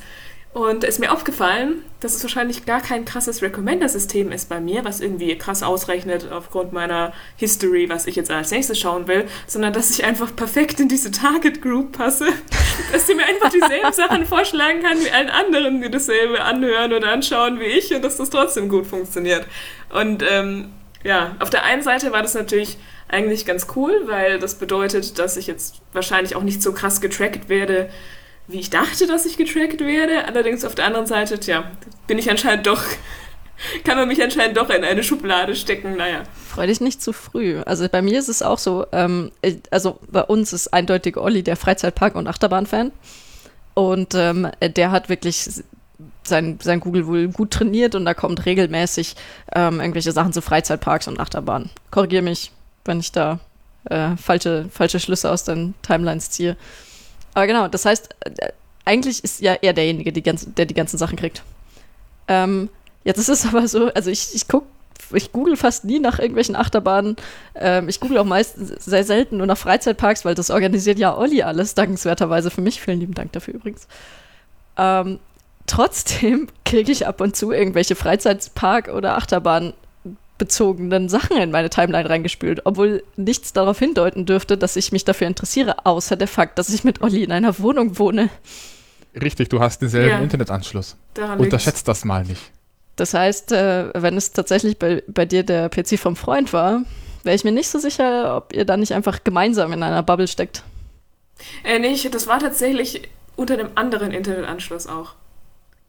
[0.57, 5.03] Und ist mir aufgefallen, dass es wahrscheinlich gar kein krasses Recommender-System ist bei mir, was
[5.03, 9.91] irgendwie krass ausrechnet aufgrund meiner History, was ich jetzt als nächstes schauen will, sondern dass
[9.91, 12.29] ich einfach perfekt in diese Target Group passe,
[12.93, 17.13] dass sie mir einfach dieselben Sachen vorschlagen kann wie allen anderen, die dasselbe anhören oder
[17.13, 19.47] anschauen wie ich und dass das trotzdem gut funktioniert.
[19.91, 20.73] Und ähm,
[21.05, 25.37] ja, auf der einen Seite war das natürlich eigentlich ganz cool, weil das bedeutet, dass
[25.37, 27.91] ich jetzt wahrscheinlich auch nicht so krass getrackt werde,
[28.49, 30.27] wie ich dachte, dass ich getrackt werde.
[30.27, 31.71] Allerdings auf der anderen Seite, tja,
[32.07, 32.83] bin ich anscheinend doch,
[33.85, 35.97] kann man mich anscheinend doch in eine Schublade stecken.
[35.97, 36.23] Naja.
[36.49, 37.61] Freu dich nicht zu früh.
[37.61, 39.33] Also bei mir ist es auch so, ähm,
[39.71, 42.93] also bei uns ist eindeutig Olli der Freizeitpark- und Achterbahn-Fan.
[43.75, 45.49] Und ähm, der hat wirklich
[46.25, 49.17] sein, sein Google wohl gut trainiert und da kommt regelmäßig
[49.55, 51.71] ähm, irgendwelche Sachen zu Freizeitparks und Achterbahnen.
[51.91, 52.53] Korrigiere mich,
[52.85, 53.39] wenn ich da
[53.85, 56.57] äh, falsche, falsche Schlüsse aus den Timelines ziehe.
[57.37, 58.49] Aber genau, das heißt, äh,
[58.87, 61.43] eigentlich ist ja er derjenige, die ganzen, der die ganzen Sachen kriegt.
[62.29, 62.71] Ähm,
[63.05, 64.67] jetzt ist es aber so, also ich, ich gucke,
[65.13, 67.17] ich google fast nie nach irgendwelchen Achterbahnen.
[67.55, 71.43] Ähm, ich google auch meist sehr selten nur nach Freizeitparks, weil das organisiert ja Olli
[71.43, 72.81] alles, dankenswerterweise für mich.
[72.81, 73.87] Vielen lieben Dank dafür übrigens.
[74.79, 75.19] Ähm,
[75.67, 79.75] trotzdem kriege ich ab und zu irgendwelche Freizeitpark- oder Achterbahn
[80.39, 85.27] bezogenen Sachen in meine Timeline reingespült, obwohl nichts darauf hindeuten dürfte, dass ich mich dafür
[85.27, 88.29] interessiere, außer der Fakt, dass ich mit Olli in einer Wohnung wohne.
[89.21, 90.19] Richtig, du hast denselben ja.
[90.19, 90.97] Internetanschluss.
[91.15, 92.43] Daran Unterschätzt das mal nicht.
[92.97, 96.83] Das heißt, äh, wenn es tatsächlich bei, bei dir der PC vom Freund war,
[97.23, 100.29] wäre ich mir nicht so sicher, ob ihr da nicht einfach gemeinsam in einer Bubble
[100.29, 100.63] steckt.
[101.65, 103.03] Äh, nee, das war tatsächlich
[103.37, 105.15] unter einem anderen Internetanschluss auch.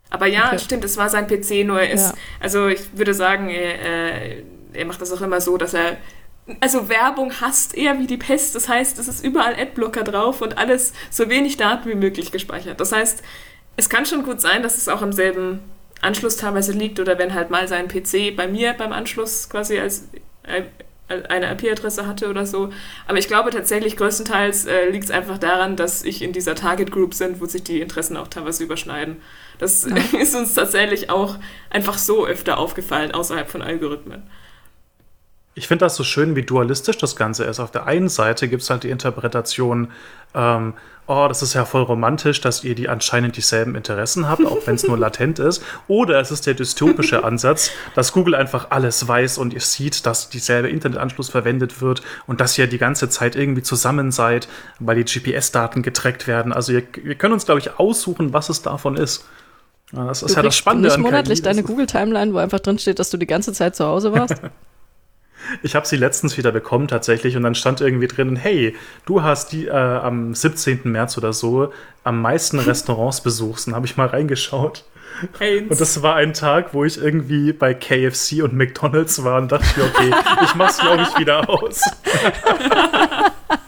[0.10, 0.60] Aber ja, Okay.
[0.60, 2.14] stimmt, es war sein PC, nur er ist, Ja.
[2.40, 3.82] also ich würde sagen, er,
[4.38, 4.44] äh,
[4.74, 5.98] er macht das auch immer so, dass er,
[6.62, 8.56] also Werbung hasst eher wie die Pest.
[8.56, 12.80] Das heißt, es ist überall Adblocker drauf und alles so wenig Daten wie möglich gespeichert.
[12.80, 13.22] Das heißt,
[13.76, 15.60] es kann schon gut sein, dass es auch im selben
[16.02, 20.08] Anschluss teilweise liegt oder wenn halt mal sein PC bei mir beim Anschluss quasi als
[20.44, 20.64] äh,
[21.08, 22.70] eine IP-Adresse hatte oder so.
[23.08, 26.92] Aber ich glaube tatsächlich größtenteils äh, liegt es einfach daran, dass ich in dieser Target
[26.92, 29.18] Group sind, wo sich die Interessen auch teilweise überschneiden.
[29.58, 29.84] Das
[30.20, 31.38] ist uns tatsächlich auch
[31.70, 34.24] einfach so öfter aufgefallen außerhalb von Algorithmen.
[35.58, 37.60] Ich finde das so schön, wie dualistisch das Ganze ist.
[37.60, 39.88] Auf der einen Seite gibt es halt die Interpretation,
[40.36, 40.76] ähm,
[41.08, 44.76] oh, das ist ja voll romantisch, dass ihr die anscheinend dieselben Interessen habt, auch wenn
[44.76, 45.64] es nur latent ist.
[45.88, 50.30] Oder es ist der dystopische Ansatz, dass Google einfach alles weiß und ihr sieht, dass
[50.30, 54.48] dieselbe Internetanschluss verwendet wird und dass ihr die ganze Zeit irgendwie zusammen seid,
[54.80, 56.54] weil die GPS-Daten getrackt werden.
[56.54, 59.26] Also ihr, wir können uns, glaube ich, aussuchen, was es davon ist.
[59.92, 62.78] Ja, Das ist Du ja das Spannende nicht an monatlich deine Google-Timeline, wo einfach drin
[62.78, 64.36] steht, dass du die ganze Zeit zu Hause warst.
[65.64, 69.52] Ich habe sie letztens wieder bekommen tatsächlich und dann stand irgendwie drin, hey, du hast
[69.52, 70.82] die äh, am 17.
[70.86, 71.72] März oder so
[72.04, 73.68] am meisten Restaurants besucht.
[73.68, 74.84] Und habe ich mal reingeschaut.
[75.40, 75.72] Heinz.
[75.72, 79.80] Und das war ein Tag, wo ich irgendwie bei KFC und McDonalds war und dachte
[79.80, 80.12] mir, okay,
[80.44, 81.82] ich mach's glaube ich wieder aus.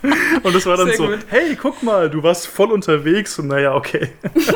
[0.43, 1.19] und es war dann Sehr so, gut.
[1.29, 4.09] hey, guck mal, du warst voll unterwegs und naja, okay.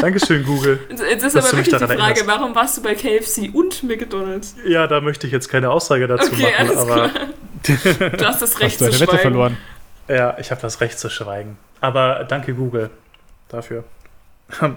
[0.00, 0.80] Dankeschön, Google.
[0.90, 2.26] Jetzt ist aber wirklich die Frage, erinnerst.
[2.26, 4.56] warum warst du bei KFC und McDonalds?
[4.66, 8.10] Ja, da möchte ich jetzt keine Aussage dazu Okay, machen, alles aber klar.
[8.10, 9.20] Du hast das Recht Hast du zu eine Wette schweigen.
[9.22, 9.56] verloren?
[10.08, 11.58] Ja, ich habe das Recht zu schweigen.
[11.80, 12.90] Aber danke Google
[13.48, 13.84] dafür.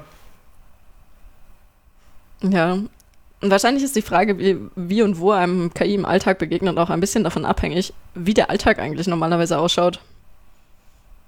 [2.41, 2.73] ja.
[2.73, 6.89] Und wahrscheinlich ist die Frage, wie, wie und wo einem KI im Alltag begegnet, auch
[6.89, 9.99] ein bisschen davon abhängig, wie der Alltag eigentlich normalerweise ausschaut.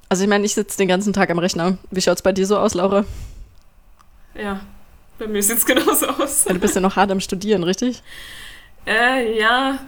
[0.08, 1.78] Also ich meine, ich sitze den ganzen Tag am Rechner.
[1.92, 3.04] Wie schaut's bei dir so aus, Laura?
[4.38, 4.62] Ja,
[5.18, 6.46] bei mir sieht es genauso aus.
[6.46, 8.04] Ja, du bist ja noch hart am Studieren, richtig?
[8.86, 9.80] Äh, ja,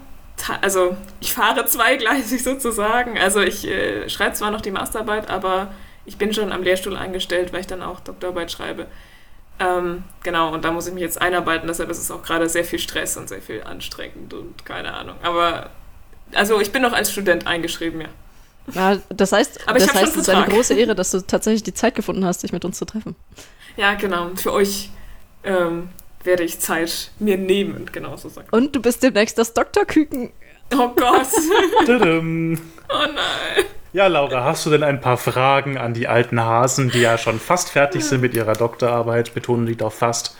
[0.62, 3.18] also ich fahre zweigleisig sozusagen.
[3.18, 5.72] Also ich äh, schreibe zwar noch die Masterarbeit, aber
[6.06, 8.88] ich bin schon am Lehrstuhl eingestellt, weil ich dann auch Doktorarbeit schreibe.
[9.60, 12.64] Ähm, genau, und da muss ich mich jetzt einarbeiten, deshalb ist es auch gerade sehr
[12.64, 15.16] viel Stress und sehr viel anstrengend und keine Ahnung.
[15.24, 15.72] Aber
[16.34, 18.08] also ich bin noch als Student eingeschrieben, ja.
[18.74, 21.74] Ja, das heißt, Aber das heißt, es ist eine große Ehre, dass du tatsächlich die
[21.74, 23.16] Zeit gefunden hast, dich mit uns zu treffen.
[23.78, 24.32] Ja, genau.
[24.36, 24.90] Für euch
[25.44, 25.90] ähm,
[26.24, 28.48] werde ich Zeit mir nehmen, genau so sagen.
[28.52, 30.32] Und du bist demnächst das Doktorküken.
[30.74, 31.28] Oh Gott.
[32.90, 33.66] Oh nein.
[33.92, 37.38] Ja, Laura, hast du denn ein paar Fragen an die alten Hasen, die ja schon
[37.38, 39.34] fast fertig sind mit ihrer Doktorarbeit?
[39.34, 40.38] Betonen liegt auf fast.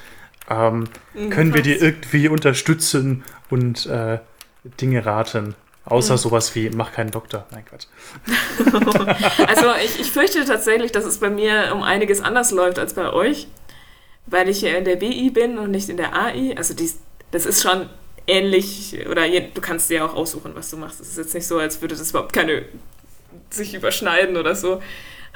[0.50, 0.86] Ähm,
[1.30, 4.20] können wir dir irgendwie unterstützen und äh,
[4.80, 5.56] Dinge raten?
[5.90, 7.46] Außer sowas wie, mach keinen Doktor.
[7.52, 7.88] Nein, Quatsch.
[9.48, 13.12] Also ich, ich fürchte tatsächlich, dass es bei mir um einiges anders läuft als bei
[13.14, 13.48] euch,
[14.26, 16.56] weil ich ja in der WI bin und nicht in der AI.
[16.58, 17.00] Also dies,
[17.32, 17.90] das ist schon
[18.28, 21.00] ähnlich, oder je, du kannst dir auch aussuchen, was du machst.
[21.00, 22.66] Es ist jetzt nicht so, als würde das überhaupt keine
[23.50, 24.82] sich überschneiden oder so.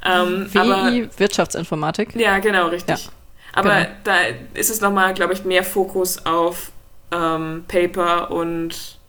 [0.04, 2.16] Ähm, aber, WI Wirtschaftsinformatik.
[2.16, 3.06] ja, genau, richtig.
[3.06, 3.12] Ja,
[3.54, 3.90] aber genau.
[4.04, 4.18] da
[4.54, 6.72] ist es nochmal, glaube ich, mehr Fokus auf
[7.12, 9.00] ähm, Paper und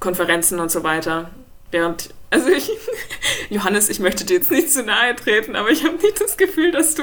[0.00, 1.30] Konferenzen und so weiter.
[1.70, 2.70] Während, also ich,
[3.50, 6.72] Johannes, ich möchte dir jetzt nicht zu nahe treten, aber ich habe nicht das Gefühl,
[6.72, 7.02] dass du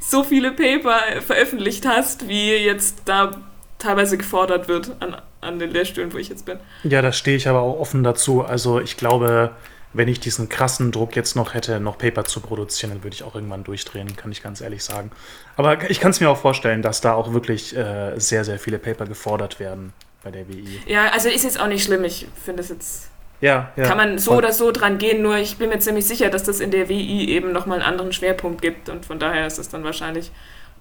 [0.00, 3.32] so viele Paper veröffentlicht hast, wie jetzt da
[3.78, 6.58] teilweise gefordert wird an, an den Lehrstühlen, wo ich jetzt bin.
[6.84, 8.42] Ja, da stehe ich aber auch offen dazu.
[8.42, 9.52] Also ich glaube,
[9.92, 13.22] wenn ich diesen krassen Druck jetzt noch hätte, noch Paper zu produzieren, dann würde ich
[13.22, 15.10] auch irgendwann durchdrehen, kann ich ganz ehrlich sagen.
[15.56, 18.78] Aber ich kann es mir auch vorstellen, dass da auch wirklich äh, sehr, sehr viele
[18.78, 19.92] Paper gefordert werden
[20.28, 20.80] bei der WI.
[20.86, 22.04] Ja, also ist jetzt auch nicht schlimm.
[22.04, 23.08] Ich finde es jetzt
[23.40, 23.84] Ja, ja.
[23.86, 26.60] kann man so oder so dran gehen, nur ich bin mir ziemlich sicher, dass das
[26.60, 29.84] in der WI eben nochmal einen anderen Schwerpunkt gibt und von daher ist es dann
[29.84, 30.30] wahrscheinlich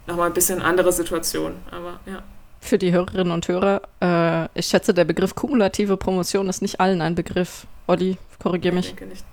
[0.05, 1.53] nochmal ein bisschen andere Situation.
[1.71, 2.23] Aber ja.
[2.59, 7.01] Für die Hörerinnen und Hörer, äh, ich schätze, der Begriff kumulative Promotion ist nicht allen
[7.01, 7.67] ein Begriff.
[7.85, 8.87] Olli, korrigier Ich mich.
[8.87, 9.23] denke nicht.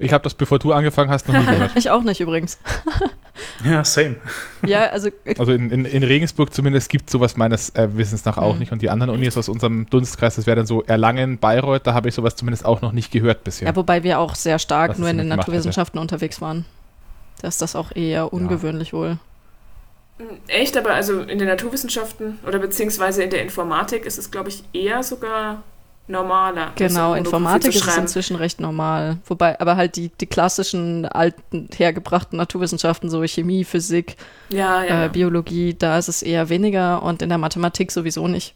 [0.00, 1.72] Ich habe das, bevor du angefangen hast, noch nie gehört.
[1.76, 2.58] Ich auch nicht übrigens.
[3.64, 4.16] Ja, same.
[4.66, 8.24] Ja, also äh, Also in, in, in Regensburg zumindest gibt es sowas meines äh, Wissens
[8.24, 8.58] nach auch Mhm.
[8.60, 8.72] nicht.
[8.72, 12.08] Und die anderen Unis aus unserem Dunstkreis, das wäre dann so Erlangen, Bayreuth, da habe
[12.08, 13.68] ich sowas zumindest auch noch nicht gehört bisher.
[13.68, 16.64] Ja, wobei wir auch sehr stark Was nur in den Naturwissenschaften unterwegs waren.
[17.40, 19.18] Da ist das auch eher ungewöhnlich wohl.
[20.48, 24.64] Echt, aber also in den Naturwissenschaften oder beziehungsweise in der Informatik ist es, glaube ich,
[24.72, 25.62] eher sogar
[26.08, 26.72] normaler.
[26.74, 29.18] Genau, also Informatik ist inzwischen recht normal.
[29.26, 34.16] Wobei, aber halt die, die klassischen alten, hergebrachten Naturwissenschaften, so Chemie, Physik,
[34.48, 34.84] Ja, ja.
[34.84, 35.08] äh, ja.
[35.08, 38.54] Biologie, da ist es eher weniger und in der Mathematik sowieso nicht.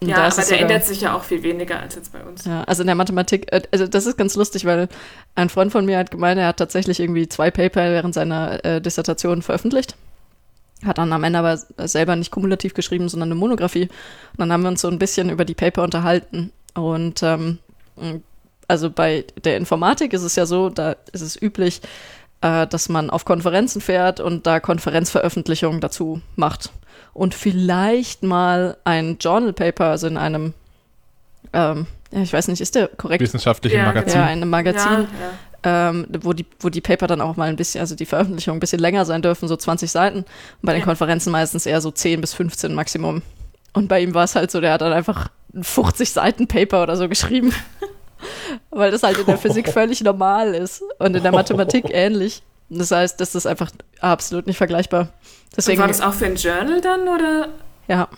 [0.00, 2.44] Und Ja, da aber der ändert sich ja auch viel weniger als jetzt bei uns.
[2.44, 4.88] Ja, also in der Mathematik, äh, also das ist ganz lustig, weil
[5.34, 8.80] ein Freund von mir hat gemeint, er hat tatsächlich irgendwie zwei Paper während seiner äh,
[8.80, 9.96] Dissertation veröffentlicht.
[10.84, 11.56] Hat dann am Ende aber
[11.88, 13.84] selber nicht kumulativ geschrieben, sondern eine Monographie.
[14.32, 16.52] Und dann haben wir uns so ein bisschen über die Paper unterhalten.
[16.74, 17.58] Und ähm,
[18.68, 21.80] also bei der Informatik ist es ja so, da ist es üblich,
[22.42, 26.70] äh, dass man auf Konferenzen fährt und da Konferenzveröffentlichungen dazu macht.
[27.14, 30.52] Und vielleicht mal ein Journal Paper, also in einem,
[31.54, 33.22] ähm, ja, ich weiß nicht, ist der korrekt?
[33.22, 34.20] Wissenschaftlichen Ja, Magazin.
[34.20, 35.06] Ja, in einem Magazin, Ja, ja.
[35.68, 38.60] Ähm, wo, die, wo die Paper dann auch mal ein bisschen, also die Veröffentlichungen ein
[38.60, 40.18] bisschen länger sein dürfen, so 20 Seiten.
[40.18, 40.26] Und
[40.62, 40.84] bei den.
[40.84, 43.22] Konferenzen meistens eher so 10 bis 15 Maximum.
[43.72, 46.84] Und bei ihm war es halt so, der hat dann einfach ein 50 Seiten Paper
[46.84, 47.52] oder so geschrieben.
[48.70, 52.42] Weil das halt in der Physik völlig normal ist und in der Mathematik ähnlich.
[52.68, 55.00] Das heißt, das ist einfach absolut nicht vergleichbar.
[55.02, 55.10] Und
[55.56, 57.48] Deswegen, war das auch für ein Journal dann oder?
[57.88, 58.08] ja,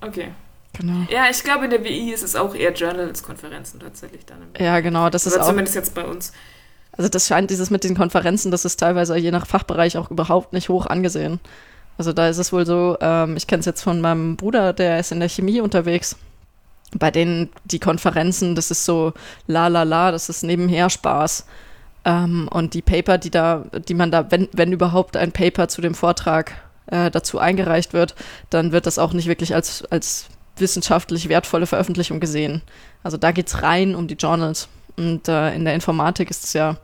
[0.00, 0.28] Okay.
[0.72, 1.06] genau.
[1.10, 4.38] Ja, ich glaube, in der WI ist es auch eher Journal als Konferenzen tatsächlich dann.
[4.58, 5.48] Ja, genau, das ist Oder auch.
[5.48, 6.32] zumindest jetzt bei uns.
[6.96, 10.52] Also das scheint dieses mit den Konferenzen, das ist teilweise je nach Fachbereich auch überhaupt
[10.52, 11.40] nicht hoch angesehen.
[11.98, 14.98] Also da ist es wohl so, ähm, ich kenne es jetzt von meinem Bruder, der
[14.98, 16.16] ist in der Chemie unterwegs.
[16.94, 19.12] Bei denen die Konferenzen, das ist so
[19.46, 21.46] la la la, das ist nebenher Spaß.
[22.04, 25.80] Ähm, und die Paper, die da, die man da, wenn, wenn überhaupt ein Paper zu
[25.80, 26.52] dem Vortrag
[26.86, 28.14] äh, dazu eingereicht wird,
[28.50, 30.26] dann wird das auch nicht wirklich als, als
[30.56, 32.62] wissenschaftlich wertvolle Veröffentlichung gesehen.
[33.02, 34.68] Also da geht's rein um die Journals.
[34.96, 36.76] Und äh, in der Informatik ist es ja,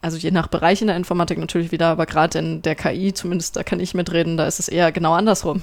[0.00, 3.56] also je nach Bereich in der Informatik natürlich wieder, aber gerade in der KI, zumindest
[3.56, 5.62] da kann ich mitreden, da ist es eher genau andersrum.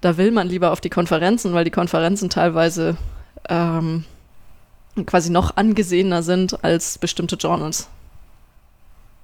[0.00, 2.96] Da will man lieber auf die Konferenzen, weil die Konferenzen teilweise
[3.48, 4.04] ähm,
[5.06, 7.88] quasi noch angesehener sind als bestimmte Journals.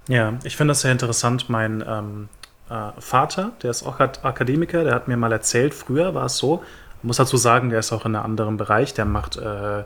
[0.09, 1.49] Ja, ich finde das sehr interessant.
[1.49, 2.29] Mein ähm,
[2.71, 6.38] äh, Vater, der ist auch Ak- Akademiker, der hat mir mal erzählt, früher war es
[6.38, 6.62] so,
[7.03, 9.85] muss dazu sagen, der ist auch in einem anderen Bereich, der macht äh,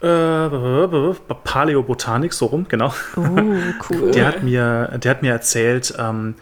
[0.00, 2.92] äh, Paläobotanik, so rum, genau.
[3.16, 3.20] Oh,
[3.90, 4.10] cool.
[4.14, 6.34] Der hat mir, der hat mir erzählt, ähm,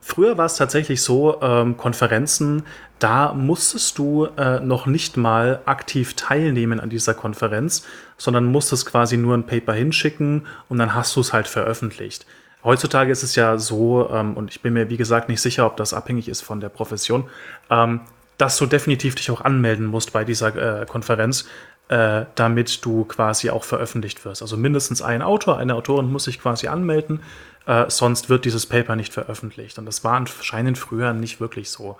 [0.00, 2.64] früher war es tatsächlich so, ähm, Konferenzen,
[2.98, 7.84] da musstest du äh, noch nicht mal aktiv teilnehmen an dieser Konferenz,
[8.16, 12.26] sondern musstest quasi nur ein Paper hinschicken und dann hast du es halt veröffentlicht.
[12.64, 15.76] Heutzutage ist es ja so, ähm, und ich bin mir wie gesagt nicht sicher, ob
[15.76, 17.28] das abhängig ist von der Profession,
[17.68, 18.00] ähm,
[18.38, 21.46] dass du definitiv dich auch anmelden musst bei dieser äh, Konferenz,
[21.88, 24.42] äh, damit du quasi auch veröffentlicht wirst.
[24.42, 27.20] Also mindestens ein Autor, eine Autorin muss sich quasi anmelden,
[27.66, 29.78] äh, sonst wird dieses Paper nicht veröffentlicht.
[29.78, 31.98] Und das war anscheinend früher nicht wirklich so.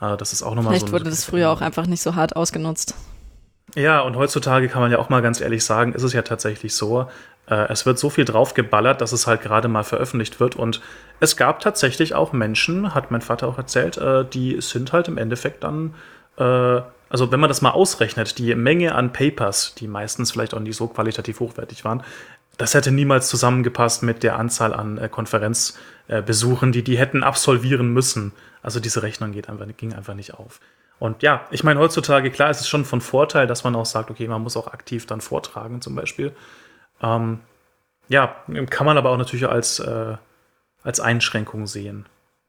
[0.00, 0.80] Äh, das ist auch nochmal so.
[0.80, 2.94] Vielleicht wurde das früher auch einfach nicht so hart ausgenutzt.
[3.74, 6.74] Ja, und heutzutage kann man ja auch mal ganz ehrlich sagen, ist es ja tatsächlich
[6.74, 7.08] so,
[7.48, 10.54] äh, es wird so viel draufgeballert, dass es halt gerade mal veröffentlicht wird.
[10.54, 10.80] Und
[11.18, 15.18] es gab tatsächlich auch Menschen, hat mein Vater auch erzählt, äh, die sind halt im
[15.18, 15.94] Endeffekt dann,
[17.14, 20.74] also wenn man das mal ausrechnet, die Menge an Papers, die meistens vielleicht auch nicht
[20.74, 22.02] so qualitativ hochwertig waren,
[22.58, 28.32] das hätte niemals zusammengepasst mit der Anzahl an äh, Konferenzbesuchen, die die hätten absolvieren müssen.
[28.64, 30.58] Also diese Rechnung geht einfach, ging einfach nicht auf.
[30.98, 34.10] Und ja, ich meine, heutzutage, klar, ist es schon von Vorteil, dass man auch sagt,
[34.10, 36.34] okay, man muss auch aktiv dann vortragen, zum Beispiel.
[37.00, 37.42] Ähm,
[38.08, 38.34] ja,
[38.70, 40.16] kann man aber auch natürlich als, äh,
[40.82, 42.06] als Einschränkung sehen.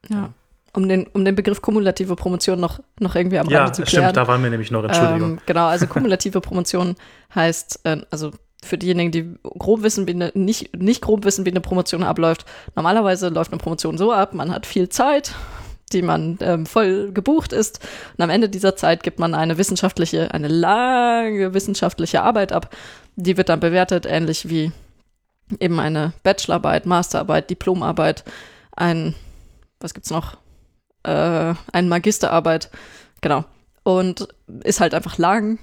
[0.10, 0.32] Ja.
[0.76, 4.06] Um den, um den Begriff kumulative Promotion noch, noch irgendwie am Ja, Rande zu klären.
[4.06, 5.32] stimmt, da waren wir nämlich noch, Entschuldigung.
[5.32, 6.96] Ähm, genau, also kumulative Promotion
[7.34, 8.32] heißt, äh, also
[8.64, 12.46] für diejenigen, die grob wissen, wie eine, nicht, nicht grob wissen, wie eine Promotion abläuft.
[12.76, 15.34] Normalerweise läuft eine Promotion so ab, man hat viel Zeit,
[15.94, 17.80] die man ähm, voll gebucht ist.
[18.18, 22.76] Und am Ende dieser Zeit gibt man eine wissenschaftliche, eine lange wissenschaftliche Arbeit ab.
[23.16, 24.72] Die wird dann bewertet, ähnlich wie
[25.60, 28.24] eben eine Bachelorarbeit, Masterarbeit, Diplomarbeit,
[28.76, 29.14] ein,
[29.80, 30.38] was gibt's noch?
[31.06, 32.72] Äh, eine Magisterarbeit,
[33.22, 33.46] genau.
[33.84, 34.28] Und
[34.64, 35.60] ist halt einfach lang,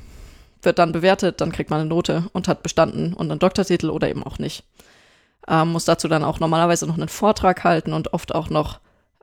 [0.62, 4.08] wird dann bewertet, dann kriegt man eine Note und hat bestanden und einen Doktortitel oder
[4.08, 4.64] eben auch nicht.
[5.48, 8.78] Ähm, muss dazu dann auch normalerweise noch einen Vortrag halten und oft auch noch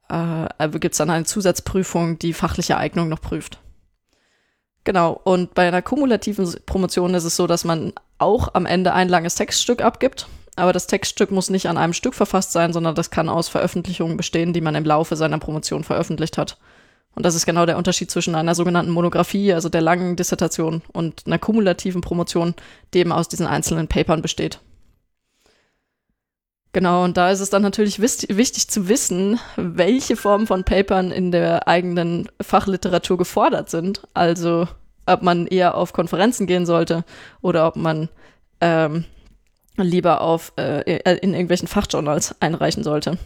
[0.09, 3.59] äh, gibt es dann eine Zusatzprüfung, die fachliche Eignung noch prüft.
[4.83, 9.07] Genau, und bei einer kumulativen Promotion ist es so, dass man auch am Ende ein
[9.07, 10.27] langes Textstück abgibt,
[10.59, 14.17] aber das Textstück muss nicht an einem Stück verfasst sein, sondern das kann aus Veröffentlichungen
[14.17, 16.57] bestehen, die man im Laufe seiner Promotion veröffentlicht hat.
[17.15, 21.23] Und das ist genau der Unterschied zwischen einer sogenannten Monographie, also der langen Dissertation, und
[21.25, 22.53] einer kumulativen Promotion,
[22.93, 24.59] die eben aus diesen einzelnen Papern besteht.
[26.71, 31.31] Genau, und da ist es dann natürlich wichtig zu wissen, welche Formen von Papern in
[31.31, 34.07] der eigenen Fachliteratur gefordert sind.
[34.13, 34.67] Also
[35.07, 37.03] ob man eher auf Konferenzen gehen sollte
[37.41, 38.09] oder ob man
[38.61, 39.05] ähm,
[39.87, 40.81] lieber auf äh,
[41.17, 43.17] in irgendwelchen Fachjournals einreichen sollte.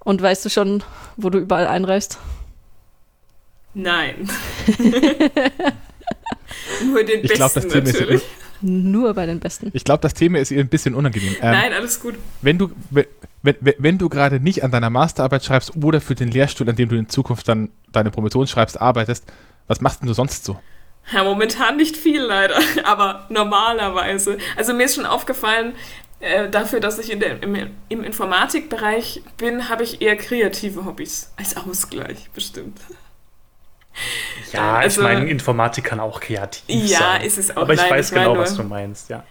[0.00, 0.82] Und weißt du schon,
[1.16, 2.18] wo du überall einreichst?
[3.74, 4.28] Nein.
[6.84, 8.22] Nur den Ich glaub, besten das Thema ist- natürlich.
[8.62, 9.70] Nur bei den Besten.
[9.74, 11.34] Ich glaube, das Thema ist ihr ein bisschen unangenehm.
[11.42, 12.14] Ähm, Nein, alles gut.
[12.40, 13.04] Wenn du, wenn,
[13.42, 16.88] wenn, wenn du gerade nicht an deiner Masterarbeit schreibst oder für den Lehrstuhl, an dem
[16.88, 19.24] du in Zukunft dann deine Promotion schreibst, arbeitest,
[19.66, 20.58] was machst denn du sonst so?
[21.12, 24.38] Ja, momentan nicht viel leider, aber normalerweise.
[24.56, 25.74] Also mir ist schon aufgefallen,
[26.20, 27.54] äh, dafür, dass ich in der, im,
[27.88, 32.80] im Informatikbereich bin, habe ich eher kreative Hobbys als Ausgleich, bestimmt.
[34.52, 37.22] Ja, Also- ich meine, Informatik kann auch kreativ Ja, sein.
[37.22, 37.62] ist es auch.
[37.62, 39.24] Aber ich weiß ich genau, was du meinst, ja.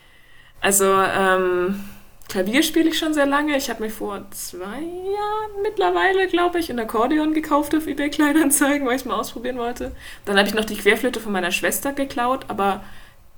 [0.61, 1.83] Also, ähm,
[2.27, 3.55] Klavier spiele ich schon sehr lange.
[3.55, 8.85] Ich habe mir vor zwei Jahren mittlerweile, glaube ich, ein Akkordeon gekauft auf eBay Kleinanzeigen,
[8.87, 9.91] weil ich es mal ausprobieren wollte.
[10.25, 12.83] Dann habe ich noch die Querflöte von meiner Schwester geklaut, aber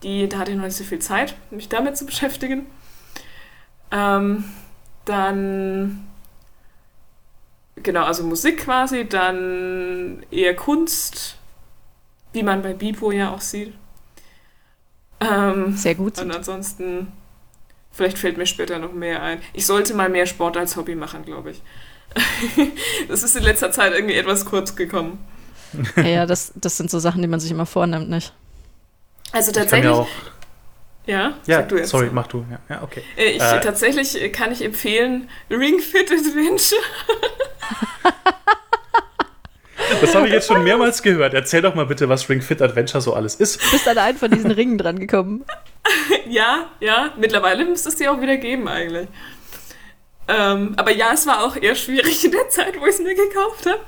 [0.04, 2.66] die, da hatte ich noch nicht so viel Zeit, mich damit zu beschäftigen.
[3.92, 4.46] Ähm,
[5.06, 6.08] dann,
[7.76, 11.38] genau, also Musik quasi, dann eher Kunst,
[12.34, 13.74] wie man bei Bipo ja auch sieht.
[15.20, 16.20] Ähm, Sehr gut.
[16.20, 17.12] und ansonsten,
[17.98, 19.42] vielleicht fällt mir später noch mehr ein.
[19.54, 21.62] Ich sollte mal mehr Sport als Hobby machen, glaube ich.
[23.10, 25.26] das ist in letzter Zeit irgendwie etwas kurz gekommen.
[25.98, 28.34] Ja, ja das, das sind so Sachen, die man sich immer vornimmt, nicht?
[29.34, 29.92] Also tatsächlich,
[31.06, 31.90] ja, ja, sag du jetzt.
[31.90, 32.46] sorry, mach du.
[32.50, 33.02] Ja, ja okay.
[33.18, 36.82] Äh, Ich, Äh, tatsächlich äh, kann ich empfehlen Ring Fit Adventure.
[40.02, 41.34] Das habe ich jetzt schon mehrmals gehört.
[41.34, 43.64] Erzähl doch mal bitte, was Ring Fit Adventure so alles ist.
[43.64, 45.44] Du bist an einen von diesen Ringen dran gekommen.
[46.30, 49.08] ja, ja, mittlerweile müsste es die auch wieder geben eigentlich.
[50.30, 53.16] Ähm, aber ja, es war auch eher schwierig in der Zeit, wo ich es mir
[53.16, 53.80] gekauft habe.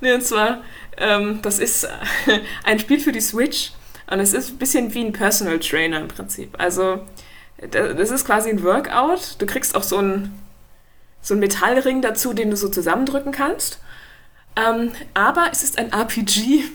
[0.00, 0.62] Nee, und zwar,
[0.96, 1.88] ähm, das ist äh,
[2.64, 3.72] ein Spiel für die Switch
[4.10, 6.54] und es ist ein bisschen wie ein Personal Trainer im Prinzip.
[6.58, 7.00] Also,
[7.70, 9.36] da- das ist quasi ein Workout.
[9.38, 10.38] Du kriegst auch so einen,
[11.20, 13.78] so einen Metallring dazu, den du so zusammendrücken kannst.
[14.56, 16.64] Ähm, aber es ist ein RPG.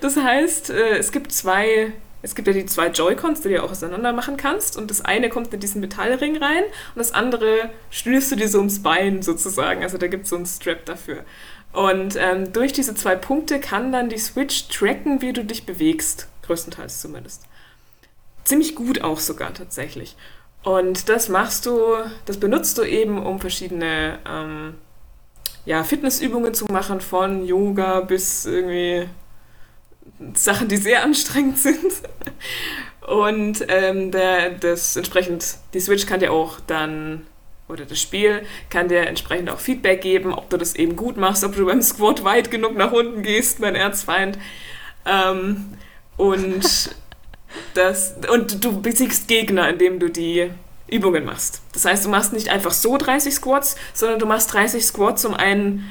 [0.00, 3.62] Das heißt, äh, es gibt zwei, es gibt ja die zwei Joy-Cons, die du ja
[3.62, 4.76] auch auseinander machen kannst.
[4.76, 8.58] Und das eine kommt in diesen Metallring rein und das andere schnürst du dir so
[8.58, 9.82] ums Bein sozusagen.
[9.82, 11.24] Also da gibt es so einen Strap dafür.
[11.72, 16.28] Und ähm, durch diese zwei Punkte kann dann die Switch tracken, wie du dich bewegst.
[16.42, 17.42] Größtenteils zumindest.
[18.44, 20.16] Ziemlich gut auch sogar tatsächlich.
[20.64, 24.74] Und das machst du, das benutzt du eben, um verschiedene ähm,
[25.64, 29.08] ja, Fitnessübungen zu machen, von Yoga bis irgendwie
[30.34, 31.92] Sachen, die sehr anstrengend sind.
[33.06, 37.26] Und ähm, der, das entsprechend, die Switch kann dir auch dann,
[37.68, 41.44] oder das Spiel kann dir entsprechend auch Feedback geben, ob du das eben gut machst,
[41.44, 44.38] ob du beim Squat weit genug nach unten gehst, mein Erzfeind.
[45.04, 45.74] Ähm,
[46.16, 46.94] und,
[47.74, 50.50] das, und du besiegst Gegner, indem du die
[50.92, 51.60] Übungen machst.
[51.72, 55.34] Das heißt, du machst nicht einfach so 30 Squats, sondern du machst 30 Squats, um
[55.34, 55.88] einen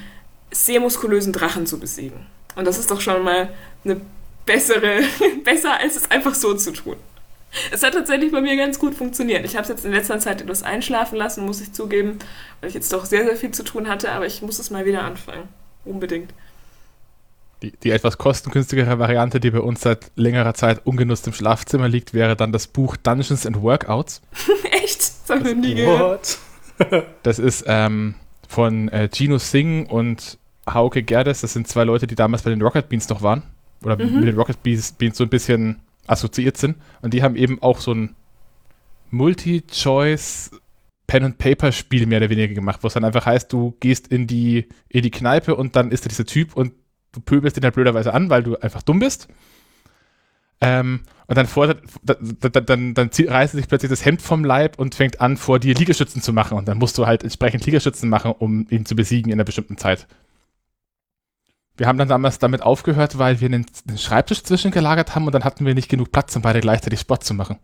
[0.52, 2.26] sehr muskulösen Drachen zu besiegen.
[2.56, 3.50] Und das ist doch schon mal
[3.84, 4.02] eine
[4.46, 5.02] bessere,
[5.44, 6.98] besser als es einfach so zu tun.
[7.72, 9.44] Es hat tatsächlich bei mir ganz gut funktioniert.
[9.46, 12.20] Ich habe es jetzt in letzter Zeit etwas einschlafen lassen, muss ich zugeben,
[12.60, 14.86] weil ich jetzt doch sehr, sehr viel zu tun hatte, aber ich muss es mal
[14.86, 15.50] wieder anfangen.
[15.84, 16.34] Unbedingt.
[17.62, 22.14] Die, die etwas kostengünstigere Variante, die bei uns seit längerer Zeit ungenutzt im Schlafzimmer liegt,
[22.14, 24.22] wäre dann das Buch Dungeons and Workouts.
[25.28, 26.38] Das habe ich noch nie gehört.
[27.24, 28.16] Das ist ähm,
[28.48, 30.38] von äh, Gino Singh und
[30.72, 31.42] Hauke Gerdes.
[31.42, 33.44] Das sind zwei Leute, die damals bei den Rocket Beans noch waren.
[33.84, 34.20] Oder Mhm.
[34.20, 36.78] mit den Rocket Beans, Beans so ein bisschen assoziiert sind.
[37.02, 38.16] Und die haben eben auch so ein
[39.12, 40.52] Multi-Choice
[41.08, 45.02] Pen-and-Paper-Spiel mehr oder weniger gemacht, wo es dann einfach heißt, du gehst in die, in
[45.04, 46.72] die Kneipe und dann ist da dieser Typ und
[47.12, 49.28] du pöbelst ihn halt blöderweise an, weil du einfach dumm bist.
[50.62, 52.16] Ähm, und dann, fordert, da-
[52.50, 55.38] da- dann, dann zieht, reißt er sich plötzlich das Hemd vom Leib und fängt an,
[55.38, 56.58] vor dir Liegestützen zu machen.
[56.58, 59.78] Und dann musst du halt entsprechend Liegestützen machen, um ihn zu besiegen in einer bestimmten
[59.78, 60.08] Zeit.
[61.78, 65.44] Wir haben dann damals damit aufgehört, weil wir einen, einen Schreibtisch zwischengelagert haben und dann
[65.44, 67.58] hatten wir nicht genug Platz, um beide gleichzeitig Sport zu machen.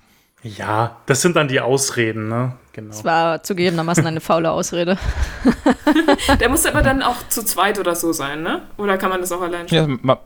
[0.44, 2.54] Ja, das sind dann die Ausreden, ne?
[2.72, 2.90] Genau.
[2.90, 4.98] Das war zugegebenermaßen eine faule Ausrede.
[6.40, 8.62] Der muss aber dann auch zu zweit oder so sein, ne?
[8.78, 10.00] Oder kann man das auch allein Ja, spielen?
[10.04, 10.18] man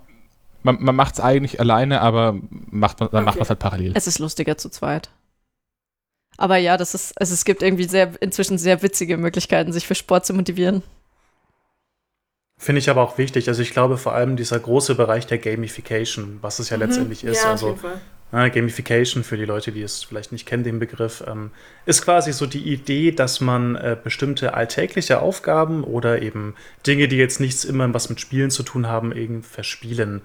[0.63, 3.39] man, man macht es eigentlich alleine, aber macht man, dann macht Okay.
[3.39, 3.91] man es halt parallel.
[3.95, 5.09] Es ist lustiger zu zweit.
[6.37, 9.95] Aber ja, das ist, also es gibt irgendwie sehr, inzwischen sehr witzige Möglichkeiten, sich für
[9.95, 10.81] Sport zu motivieren.
[12.57, 13.47] Finde ich aber auch wichtig.
[13.47, 17.43] Also ich glaube vor allem dieser große Bereich der Gamification, was es ja letztendlich ist.
[17.43, 17.43] Mhm.
[17.43, 18.01] Ja, auf also jeden Fall.
[18.31, 21.51] Ja, Gamification für die Leute, die es vielleicht nicht kennen, den Begriff, ähm,
[21.85, 26.55] ist quasi so die Idee, dass man äh, bestimmte alltägliche Aufgaben oder eben
[26.87, 30.21] Dinge, die jetzt nichts immer was mit Spielen zu tun haben, eben verspielen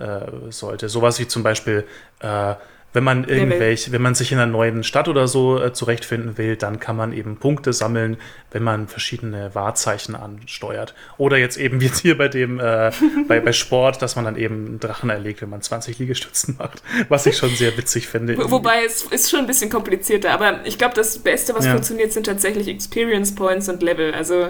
[0.00, 0.88] äh, sollte.
[0.88, 1.84] Sowas wie zum Beispiel
[2.20, 2.54] äh,
[2.92, 6.56] Wenn man irgendwelche, wenn man sich in einer neuen Stadt oder so äh, zurechtfinden will,
[6.56, 8.16] dann kann man eben Punkte sammeln,
[8.50, 10.92] wenn man verschiedene Wahrzeichen ansteuert.
[11.16, 12.90] Oder jetzt eben wie jetzt hier bei dem äh,
[13.28, 16.82] bei, bei Sport, dass man dann eben einen Drachen erlegt, wenn man 20 Liegestützen macht,
[17.08, 18.36] was ich schon sehr witzig finde.
[18.36, 21.72] Wo, wobei es ist schon ein bisschen komplizierter, aber ich glaube, das Beste, was Ja.
[21.74, 24.12] funktioniert, sind tatsächlich Experience Points und Level.
[24.14, 24.48] Also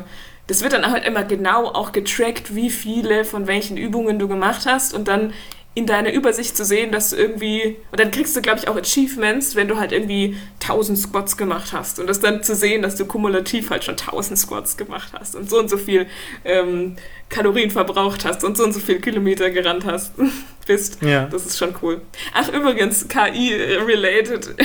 [0.51, 4.67] das wird dann halt immer genau auch getrackt, wie viele von welchen Übungen du gemacht
[4.67, 5.33] hast und dann
[5.75, 8.77] in deiner Übersicht zu sehen, dass du irgendwie, und dann kriegst du, glaube ich, auch
[8.77, 12.97] Achievements, wenn du halt irgendwie 1000 Squats gemacht hast und das dann zu sehen, dass
[12.97, 16.09] du kumulativ halt schon 1000 Squats gemacht hast und so und so viel
[16.45, 16.97] ähm,
[17.31, 20.13] Kalorien verbraucht hast und so und so viel Kilometer gerannt hast
[20.67, 21.01] bist.
[21.03, 21.27] Ja.
[21.27, 22.03] Das ist schon cool.
[22.35, 24.55] Ach, übrigens, KI-related.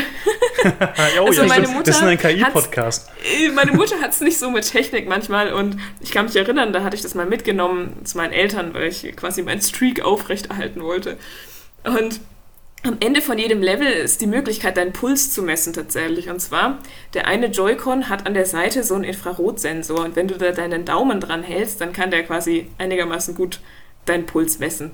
[1.20, 1.68] oh, Also ja, meine.
[1.68, 3.10] Mutter das ist ein KI-Podcast.
[3.24, 6.74] Äh, Meine Mutter hat es nicht so mit Technik manchmal und ich kann mich erinnern,
[6.74, 10.84] da hatte ich das mal mitgenommen zu meinen Eltern, weil ich quasi meinen Streak aufrechterhalten
[10.84, 11.18] wollte.
[11.84, 12.20] Und
[12.86, 16.30] am Ende von jedem Level ist die Möglichkeit, deinen Puls zu messen tatsächlich.
[16.30, 16.80] Und zwar,
[17.14, 20.86] der eine Joy-Con hat an der Seite so einen Infrarotsensor und wenn du da deinen
[20.86, 23.60] Daumen dran hältst, dann kann der quasi einigermaßen gut
[24.06, 24.92] deinen Puls messen.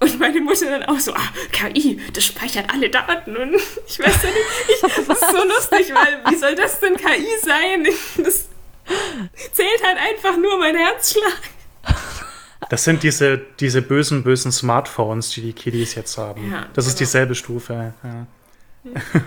[0.00, 3.36] Und meine Mutter dann auch so, ah, KI, das speichert alle Daten.
[3.36, 3.54] Und
[3.86, 7.26] ich weiß ja nicht, ich, das ist so lustig, weil wie soll das denn KI
[7.42, 7.86] sein?
[8.24, 8.48] Das
[9.52, 11.40] zählt halt einfach nur mein Herzschlag.
[12.68, 16.50] Das sind diese, diese bösen, bösen Smartphones, die die Kiddies jetzt haben.
[16.50, 17.06] Ja, das ist genau.
[17.06, 17.94] dieselbe Stufe.
[18.02, 18.26] Ja.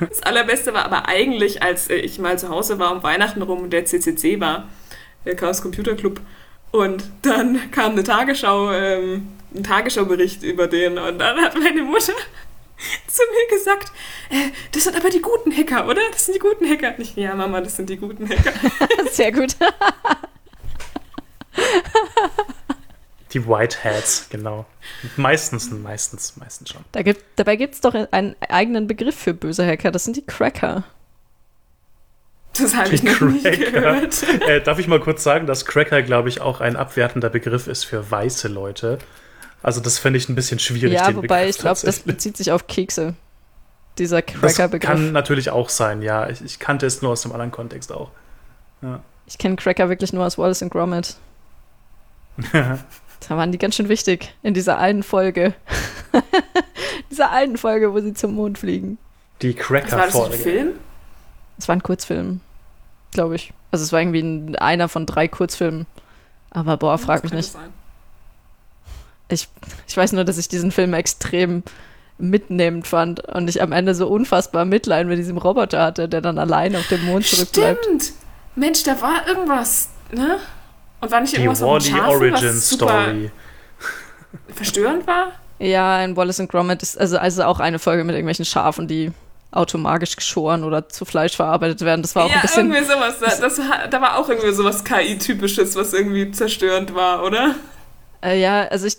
[0.10, 3.62] Das Allerbeste war aber eigentlich, als äh, ich mal zu Hause war um Weihnachten rum
[3.62, 4.68] und der CCC war,
[5.26, 6.22] der Chaos Computer Club.
[6.72, 12.14] Und dann kam eine Tagesschau, ähm, ein Tagesschaubericht über den und dann hat meine Mutter
[13.08, 13.92] zu mir gesagt,
[14.30, 16.02] äh, das sind aber die guten Hacker, oder?
[16.12, 16.94] Das sind die guten Hacker.
[16.98, 18.54] Nicht, ja, Mama, das sind die guten Hacker.
[19.12, 19.56] Sehr gut.
[23.34, 24.65] Die Whiteheads, genau.
[25.15, 26.84] Meistens, meistens, meistens schon.
[26.91, 29.91] Da gibt, dabei gibt es doch einen eigenen Begriff für böse Hacker.
[29.91, 30.84] Das sind die Cracker.
[32.57, 33.71] Das habe ich Die noch nie Cracker.
[33.71, 34.23] gehört.
[34.47, 37.86] Äh, darf ich mal kurz sagen, dass Cracker, glaube ich, auch ein abwertender Begriff ist
[37.86, 38.97] für weiße Leute.
[39.63, 40.91] Also das fände ich ein bisschen schwierig.
[40.93, 43.13] ja, den wobei Begriff ich glaube, das bezieht sich auf Kekse.
[43.97, 44.89] Dieser Das Cracker-Begriff.
[44.89, 46.29] kann natürlich auch sein, ja.
[46.29, 48.09] Ich, ich kannte es nur aus einem anderen Kontext auch.
[49.27, 51.15] Ich kenne Cracker wirklich nur aus Wallace and Gromit.
[53.28, 55.53] Da waren die ganz schön wichtig in dieser einen Folge.
[57.11, 58.97] dieser einen Folge, wo sie zum Mond fliegen.
[59.41, 60.38] Die Was war das ein Cracker-Folge.
[60.38, 60.69] Film?
[61.57, 62.41] Es war ein Kurzfilm,
[63.11, 63.53] glaube ich.
[63.72, 65.86] Also es war irgendwie ein, einer von drei Kurzfilmen.
[66.49, 67.55] Aber boah, frag mich nicht.
[69.30, 69.47] Ich,
[69.88, 71.63] ich weiß nur, dass ich diesen Film extrem
[72.17, 76.38] mitnehmend fand und ich am Ende so unfassbar Mitleid mit diesem Roboter hatte, der dann
[76.38, 77.84] allein auf dem Mond zurückbleibt.
[77.84, 78.13] Stimmt.
[78.55, 80.39] Mensch, da war irgendwas, ne?
[81.02, 83.32] Und war nicht Die irgendwas dem Wally Schafen, Origin was super Story.
[84.56, 85.32] verstörend war?
[85.60, 89.12] Ja, in Wallace and Gromit ist also, also auch eine Folge mit irgendwelchen Schafen, die
[89.52, 92.02] automagisch geschoren oder zu Fleisch verarbeitet werden.
[92.02, 92.72] Das war auch ja, ein bisschen.
[92.72, 93.20] irgendwie sowas.
[93.20, 97.56] Da, das, war- da war auch irgendwie sowas KI-typisches, was irgendwie zerstörend war, oder?
[98.24, 98.97] Äh, ja, also ich,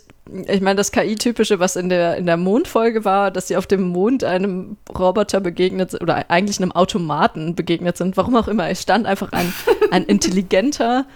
[0.49, 3.83] ich meine, das KI-typische, was in der, in der Mondfolge war, dass sie auf dem
[3.83, 8.69] Mond einem Roboter begegnet sind, oder eigentlich einem Automaten begegnet sind, warum auch immer.
[8.69, 9.53] Es stand einfach ein,
[9.91, 11.07] ein intelligenter,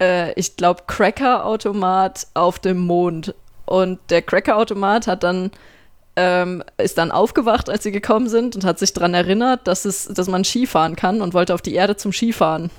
[0.00, 3.34] äh, ich glaube, Cracker-Automat auf dem Mond.
[3.66, 5.50] Und der Cracker-Automat hat dann
[6.18, 10.06] ähm, ist dann aufgewacht, als sie gekommen sind und hat sich daran erinnert, dass, es,
[10.06, 12.72] dass man Skifahren kann und wollte auf die Erde zum Skifahren.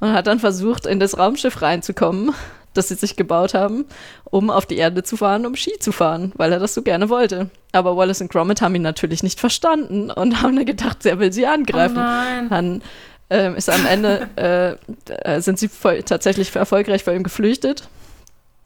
[0.00, 2.34] Und hat dann versucht, in das Raumschiff reinzukommen,
[2.72, 3.84] das sie sich gebaut haben,
[4.24, 7.10] um auf die Erde zu fahren, um Ski zu fahren, weil er das so gerne
[7.10, 7.50] wollte.
[7.72, 11.34] Aber Wallace und Gromit haben ihn natürlich nicht verstanden und haben dann gedacht, er will
[11.34, 11.98] sie angreifen.
[11.98, 12.48] Oh nein.
[12.48, 12.82] Dann
[13.30, 17.88] ähm, ist am Ende, äh, äh, sind sie voll, tatsächlich erfolgreich vor ihm geflüchtet.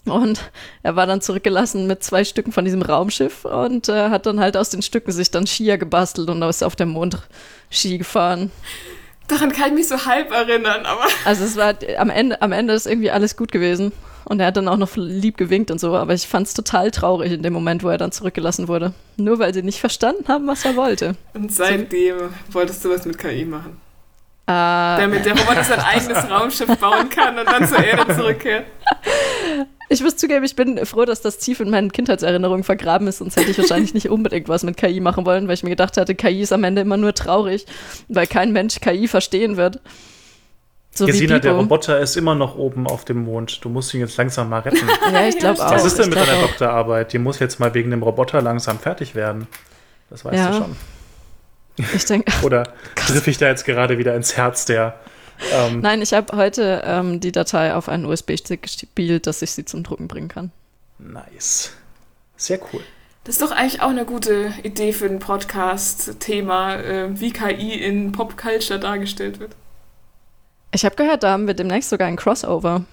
[0.07, 0.51] Und
[0.83, 4.57] er war dann zurückgelassen mit zwei Stücken von diesem Raumschiff und äh, hat dann halt
[4.57, 7.19] aus den Stücken sich dann Skier gebastelt und ist auf dem Mond
[7.71, 8.51] Ski gefahren.
[9.29, 12.73] Daran kann ich mich so halb erinnern, aber Also es war am Ende, am Ende
[12.75, 13.93] ist irgendwie alles gut gewesen.
[14.25, 16.91] Und er hat dann auch noch lieb gewinkt und so, aber ich fand es total
[16.91, 18.93] traurig in dem Moment, wo er dann zurückgelassen wurde.
[19.17, 21.15] Nur weil sie nicht verstanden haben, was er wollte.
[21.35, 22.17] und seitdem
[22.51, 23.81] wolltest du was mit KI machen.
[24.51, 28.65] Äh, Damit der Roboter sein eigenes Raumschiff bauen kann und dann zur Erde zurückkehrt.
[29.89, 33.37] ich muss zugeben, ich bin froh, dass das tief in meinen Kindheitserinnerungen vergraben ist, sonst
[33.37, 36.15] hätte ich wahrscheinlich nicht unbedingt was mit KI machen wollen, weil ich mir gedacht hatte,
[36.15, 37.67] KI ist am Ende immer nur traurig,
[38.09, 39.81] weil kein Mensch KI verstehen wird.
[40.93, 41.53] So Gesina, wie der.
[41.53, 43.65] Roboter ist immer noch oben auf dem Mond.
[43.65, 44.89] Du musst ihn jetzt langsam mal retten.
[45.13, 45.71] Ja, ich glaube auch.
[45.71, 46.41] Was ist denn mit deiner.
[46.41, 47.13] Doktorarbeit?
[47.13, 49.47] Die muss jetzt mal wegen dem Roboter langsam fertig werden.
[50.11, 50.51] Das weißt Ja.
[50.51, 50.77] du schon.
[51.95, 52.65] Ich denke, Oder
[52.95, 54.99] triff ich da jetzt gerade wieder ins Herz der.
[55.53, 59.65] Ähm, nein, ich habe heute ähm, die Datei auf einen USB-Stick gespielt, dass ich sie
[59.65, 60.53] zum Drucken bringen kann.
[60.99, 61.73] nice.
[62.37, 62.81] Sehr cool.
[63.25, 68.13] Das ist doch eigentlich auch eine gute Idee für ein Podcast-Thema, äh, wie KI in
[68.13, 69.53] Popculture dargestellt wird.
[70.73, 72.85] Ich habe gehört, da haben wir demnächst sogar ein Crossover.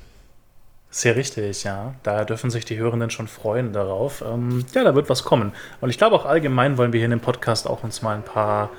[0.90, 1.94] Sehr richtig, ja.
[2.04, 4.22] Da dürfen sich die Hörenden schon freuen darauf.
[4.22, 5.52] Ähm, ja, da wird was kommen.
[5.82, 8.24] Und ich glaube auch allgemein wollen wir hier in dem Podcast auch uns mal ein
[8.24, 8.70] paar,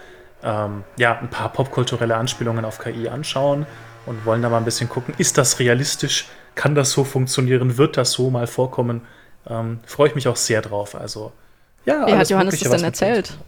[0.42, 3.66] ähm, ja, ein paar popkulturelle Anspielungen auf KI anschauen
[4.06, 6.28] und wollen da mal ein bisschen gucken, ist das realistisch?
[6.54, 7.76] Kann das so funktionieren?
[7.76, 9.02] Wird das so mal vorkommen?
[9.48, 10.94] Ähm, Freue ich mich auch sehr drauf.
[10.94, 11.32] Also,
[11.84, 12.06] ja.
[12.06, 13.38] Wie hat Johannes das denn erzählt?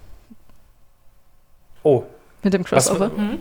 [1.83, 2.05] Oh.
[2.43, 3.07] Mit dem Crossover?
[3.07, 3.39] Hm?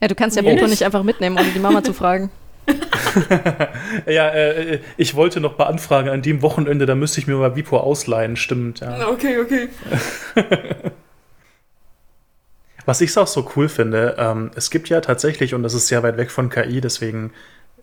[0.00, 2.30] Ja, du kannst ja Bobo nicht einfach mitnehmen, ohne die Mama zu fragen.
[4.06, 7.56] ja, äh, ich wollte noch bei Anfragen an dem Wochenende, da müsste ich mir mal
[7.56, 8.80] Vipo ausleihen, stimmt.
[8.80, 9.08] Ja.
[9.08, 9.68] Okay, okay.
[12.86, 16.02] Was ich auch so cool finde, ähm, es gibt ja tatsächlich, und das ist sehr
[16.02, 17.32] weit weg von KI, deswegen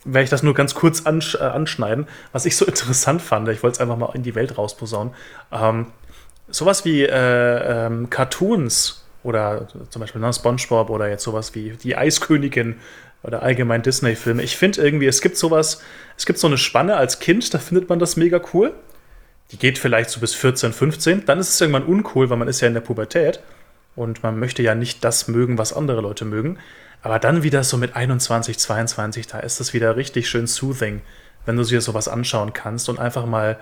[0.03, 3.63] werde ich das nur ganz kurz ansch äh, anschneiden, was ich so interessant fand, ich
[3.63, 5.13] wollte es einfach mal in die Welt rausposaunen,
[5.51, 5.87] ähm,
[6.49, 11.95] sowas wie äh, ähm, Cartoons oder zum Beispiel ne, SpongeBob oder jetzt sowas wie die
[11.95, 12.77] Eiskönigin
[13.23, 14.41] oder allgemein Disney-Filme.
[14.43, 15.81] Ich finde irgendwie, es gibt sowas,
[16.17, 18.73] es gibt so eine Spanne als Kind, da findet man das mega cool.
[19.51, 21.25] Die geht vielleicht so bis 14, 15.
[21.25, 23.41] Dann ist es irgendwann uncool, weil man ist ja in der Pubertät
[23.95, 26.57] und man möchte ja nicht das mögen, was andere Leute mögen.
[27.01, 31.01] Aber dann wieder so mit 21, 22, da ist es wieder richtig schön soothing,
[31.45, 33.59] wenn du dir sowas anschauen kannst und einfach mal,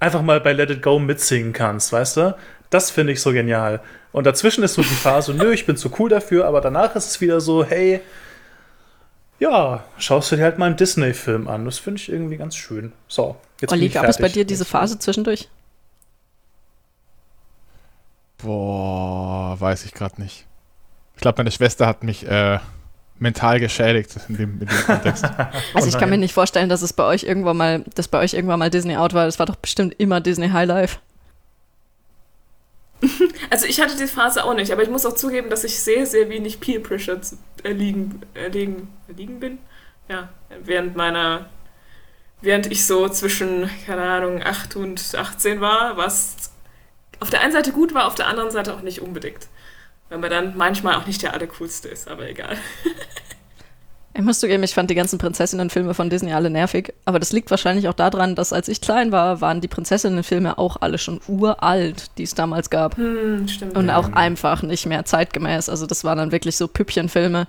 [0.00, 2.36] einfach mal bei Let It Go mitsingen kannst, weißt du?
[2.70, 3.80] Das finde ich so genial.
[4.12, 7.10] Und dazwischen ist so die Phase, nö, ich bin zu cool dafür, aber danach ist
[7.10, 8.00] es wieder so, hey,
[9.40, 11.64] ja, schaust du dir halt mal einen Disney-Film an.
[11.64, 12.92] Das finde ich irgendwie ganz schön.
[13.08, 15.48] So, jetzt Olli, gab es bei dir diese Phase zwischendurch?
[18.38, 20.46] Boah, weiß ich gerade nicht.
[21.16, 22.58] Ich glaube, meine Schwester hat mich äh,
[23.18, 25.24] mental geschädigt in dem, in dem Kontext.
[25.74, 28.34] also ich kann mir nicht vorstellen, dass es bei euch irgendwann mal, dass bei euch
[28.34, 29.24] irgendwann mal Disney Out war.
[29.24, 30.98] Das war doch bestimmt immer Disney High Life.
[33.50, 36.06] Also ich hatte die Phase auch nicht, aber ich muss auch zugeben, dass ich sehr,
[36.06, 37.20] sehr wenig Peer Pressure
[37.62, 39.58] erliegen, erliegen, erliegen bin.
[40.08, 40.28] Ja,
[40.62, 41.48] während meiner,
[42.40, 46.52] während ich so zwischen, keine Ahnung, 8 und 18 war, was
[47.20, 49.48] auf der einen Seite gut war, auf der anderen Seite auch nicht unbedingt.
[50.08, 52.56] Weil man dann manchmal auch nicht der Allercoolste ist, aber egal.
[54.12, 56.92] Ich muss zugeben, ich fand die ganzen Prinzessinnenfilme von Disney alle nervig.
[57.04, 60.78] Aber das liegt wahrscheinlich auch daran, dass als ich klein war, waren die Prinzessinnenfilme auch
[60.80, 62.96] alle schon uralt, die es damals gab.
[62.96, 63.76] Hm, stimmt.
[63.76, 65.68] Und auch einfach nicht mehr zeitgemäß.
[65.68, 67.46] Also das waren dann wirklich so Püppchenfilme.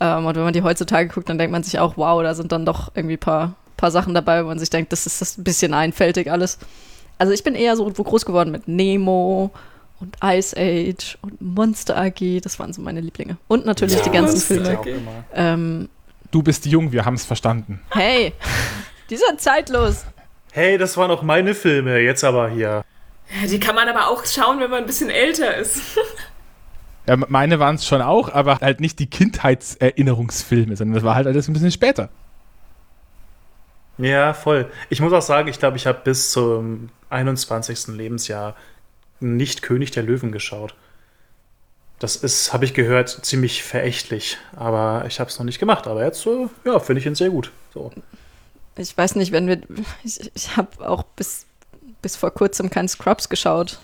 [0.00, 2.52] Ähm, und wenn man die heutzutage guckt, dann denkt man sich auch, wow, da sind
[2.52, 5.38] dann doch irgendwie ein paar, paar Sachen dabei, wo man sich denkt, das ist das
[5.38, 6.58] ein bisschen einfältig alles.
[7.16, 9.50] Also ich bin eher so groß geworden mit Nemo
[10.00, 13.36] und Ice Age und Monster AG, das waren so meine Lieblinge.
[13.48, 14.78] Und natürlich ja, die ganzen Filme.
[15.34, 15.88] Ähm,
[16.30, 17.80] du bist jung, wir haben es verstanden.
[17.90, 18.32] Hey,
[19.10, 20.04] die sind zeitlos.
[20.52, 22.84] Hey, das waren auch meine Filme, jetzt aber hier.
[23.40, 25.80] Ja, die kann man aber auch schauen, wenn man ein bisschen älter ist.
[27.06, 31.26] ja, meine waren es schon auch, aber halt nicht die Kindheitserinnerungsfilme, sondern das war halt
[31.26, 32.08] alles ein bisschen später.
[33.98, 34.70] Ja, voll.
[34.88, 37.88] Ich muss auch sagen, ich glaube, ich habe bis zum 21.
[37.88, 38.56] Lebensjahr
[39.20, 40.74] nicht König der Löwen geschaut.
[41.98, 44.38] Das ist, habe ich gehört, ziemlich verächtlich.
[44.56, 45.86] Aber ich habe es noch nicht gemacht.
[45.86, 47.52] Aber jetzt, äh, ja, finde ich ihn sehr gut.
[47.74, 47.92] So.
[48.76, 49.60] Ich weiß nicht, wenn wir.
[50.02, 51.44] Ich, ich habe auch bis,
[52.00, 53.80] bis vor kurzem kein Scrubs geschaut.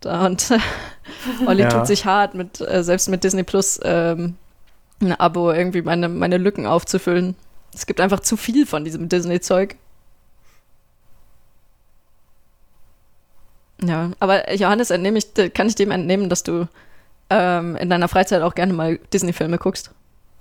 [0.00, 0.58] Da und äh,
[1.46, 1.70] Olli ja.
[1.70, 4.36] tut sich hart, mit, äh, selbst mit Disney Plus ähm,
[5.00, 7.36] ein Abo irgendwie meine, meine Lücken aufzufüllen.
[7.72, 9.76] Es gibt einfach zu viel von diesem Disney-Zeug.
[13.86, 16.68] Ja, aber Johannes, entnehme ich, kann ich dem entnehmen, dass du
[17.30, 19.90] ähm, in deiner Freizeit auch gerne mal Disney-Filme guckst?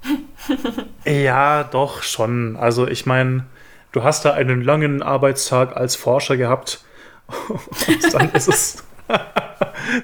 [1.06, 2.56] ja, doch, schon.
[2.58, 3.46] Also ich meine,
[3.92, 6.84] du hast da einen langen Arbeitstag als Forscher gehabt.
[7.88, 8.84] Und dann ist es.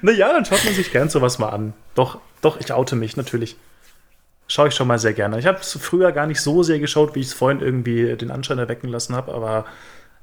[0.02, 1.74] naja, dann schaut man sich gern sowas mal an.
[1.94, 3.56] Doch, doch, ich oute mich natürlich.
[4.48, 5.38] Schaue ich schon mal sehr gerne.
[5.38, 8.30] Ich habe es früher gar nicht so sehr geschaut, wie ich es vorhin irgendwie den
[8.30, 9.64] Anschein erwecken lassen habe, aber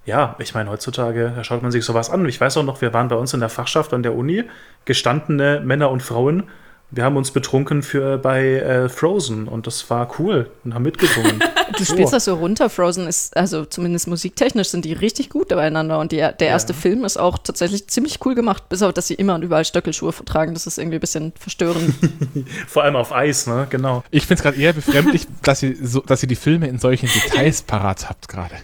[0.08, 2.26] ja, ich meine, heutzutage schaut man sich sowas an.
[2.28, 4.46] Ich weiß auch noch, wir waren bei uns in der Fachschaft an der Uni,
[4.86, 6.44] gestandene Männer und Frauen.
[6.90, 11.44] Wir haben uns betrunken für bei äh, Frozen und das war cool und haben mitgesungen.
[11.78, 12.70] du spielst das so runter.
[12.70, 16.80] Frozen ist, also zumindest musiktechnisch sind die richtig gut beieinander und die, der erste ja.
[16.80, 20.14] Film ist auch tatsächlich ziemlich cool gemacht, bis auf, dass sie immer und überall Stöckelschuhe
[20.24, 20.54] tragen.
[20.54, 21.94] Das ist irgendwie ein bisschen verstörend.
[22.68, 23.68] Vor allem auf Eis, ne?
[23.70, 24.06] Genau.
[24.10, 27.10] Ich finde es gerade eher befremdlich, dass, ihr so, dass ihr die Filme in solchen
[27.10, 28.56] Details parat habt gerade.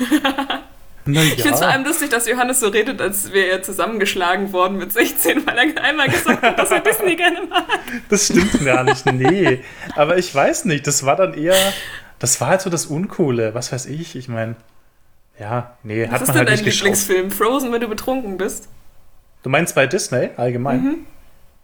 [1.06, 1.22] Ja.
[1.22, 4.76] Ich finde es vor allem lustig, dass Johannes so redet, als wäre er zusammengeschlagen worden
[4.76, 7.64] mit 16, weil er einmal gesagt hat, dass er Disney gerne mag.
[8.10, 9.60] Das stimmt gar nicht, nee.
[9.96, 11.56] Aber ich weiß nicht, das war dann eher,
[12.18, 14.56] das war halt so das Uncoole, was weiß ich, ich meine,
[15.40, 16.76] Ja, nee, Was hat ist man denn halt dein nicht.
[16.76, 17.30] Lieblingsfilm?
[17.30, 18.68] Frozen, wenn du betrunken bist?
[19.42, 20.82] Du meinst bei Disney allgemein?
[20.82, 20.96] Mhm.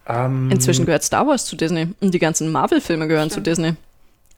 [0.07, 3.45] Ähm, Inzwischen gehört Star Wars zu Disney und die ganzen Marvel-Filme gehören Stimmt.
[3.45, 3.73] zu Disney.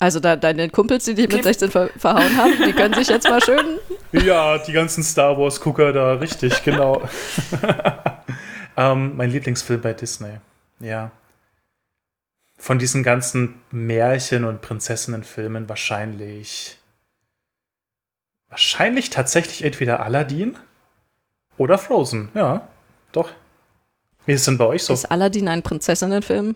[0.02, 1.44] Also da, deine Kumpels, die dich mit Okay.
[1.44, 3.80] 16 ver verhauen haben, die können sich jetzt mal schön.
[4.12, 7.08] Ja, die ganzen Star Wars-Gucker da, richtig, genau.
[8.78, 10.32] ähm, mein Lieblingsfilm bei Disney,
[10.80, 11.12] ja.
[12.58, 16.80] Von diesen ganzen Märchen- und Prinzessinnenfilmen wahrscheinlich.
[18.50, 20.58] Wahrscheinlich tatsächlich entweder Aladdin
[21.60, 22.68] oder Frozen, ja.
[23.12, 23.30] Doch.
[24.26, 24.94] Wie ist es denn bei euch so?
[24.94, 26.56] Ist Aladdin ein Prinzessinnenfilm?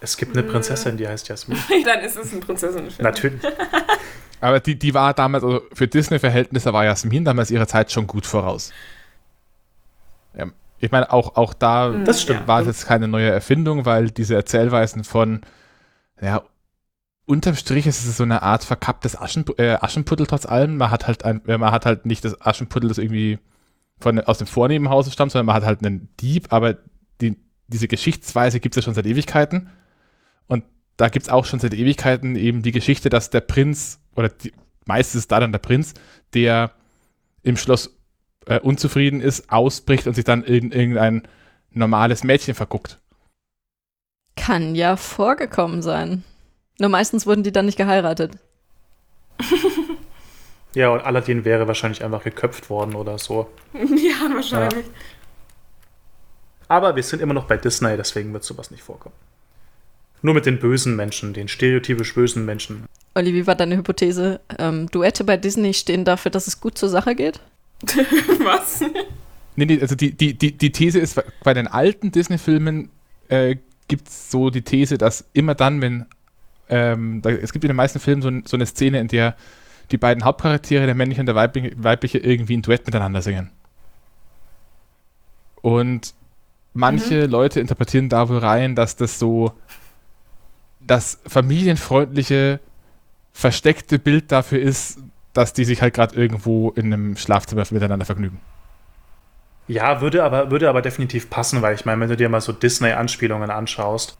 [0.00, 1.58] Es gibt eine Prinzessin, die heißt Jasmin.
[1.84, 3.04] Dann ist es ein Prinzessinnenfilm.
[3.04, 3.40] Natürlich.
[4.40, 8.26] Aber die, die war damals, also für Disney-Verhältnisse war Jasmin damals ihrer Zeit schon gut
[8.26, 8.72] voraus.
[10.36, 10.46] Ja,
[10.78, 12.40] ich meine, auch, auch da Das stimmt.
[12.40, 12.48] Ja.
[12.48, 15.40] war es jetzt keine neue Erfindung, weil diese Erzählweisen von,
[16.20, 16.42] ja,
[17.24, 20.76] unterm Strich ist es so eine Art verkapptes Aschen, äh, Aschenputtel trotz allem.
[20.76, 23.38] Man hat halt ein, äh, man hat halt nicht das Aschenputtel, das irgendwie
[23.98, 26.76] von, aus dem vornehmen Hause stammt, sondern man hat halt einen Dieb, aber
[27.20, 27.36] die,
[27.66, 29.70] diese Geschichtsweise gibt es ja schon seit Ewigkeiten.
[30.46, 30.64] Und
[30.96, 34.52] da gibt es auch schon seit Ewigkeiten eben die Geschichte, dass der Prinz, oder die,
[34.84, 35.94] meistens ist da dann der Prinz,
[36.34, 36.72] der
[37.42, 37.96] im Schloss
[38.46, 41.22] äh, unzufrieden ist, ausbricht und sich dann in irgendein
[41.70, 42.98] normales Mädchen verguckt.
[44.36, 46.24] Kann ja vorgekommen sein.
[46.78, 48.32] Nur meistens wurden die dann nicht geheiratet.
[50.76, 53.48] Ja, und Aladdin wäre wahrscheinlich einfach geköpft worden oder so.
[53.72, 54.84] Ja, wahrscheinlich.
[56.68, 59.14] Aber wir sind immer noch bei Disney, deswegen wird sowas nicht vorkommen.
[60.26, 62.86] Nur mit den bösen Menschen, den stereotypisch bösen Menschen.
[63.14, 64.40] Olli, wie war deine Hypothese?
[64.58, 67.38] Ähm, Duette bei Disney stehen dafür, dass es gut zur Sache geht?
[68.42, 68.80] Was?
[69.54, 72.88] Nee, nee, also die, die, die, die These ist, bei den alten Disney-Filmen
[73.28, 73.54] äh,
[73.86, 76.06] gibt es so die These, dass immer dann, wenn
[76.70, 79.36] ähm, da, es gibt in den meisten Filmen so, so eine Szene, in der
[79.92, 83.52] die beiden Hauptcharaktere, der männliche und der weibliche, weibliche, irgendwie ein Duett miteinander singen.
[85.62, 86.14] Und
[86.74, 89.52] manche Leute interpretieren da wohl rein, dass das so
[90.86, 92.60] das familienfreundliche,
[93.32, 94.98] versteckte Bild dafür ist,
[95.32, 98.40] dass die sich halt gerade irgendwo in einem Schlafzimmer miteinander vergnügen.
[99.68, 102.52] Ja, würde aber, würde aber definitiv passen, weil ich meine, wenn du dir mal so
[102.52, 104.16] Disney-Anspielungen anschaust,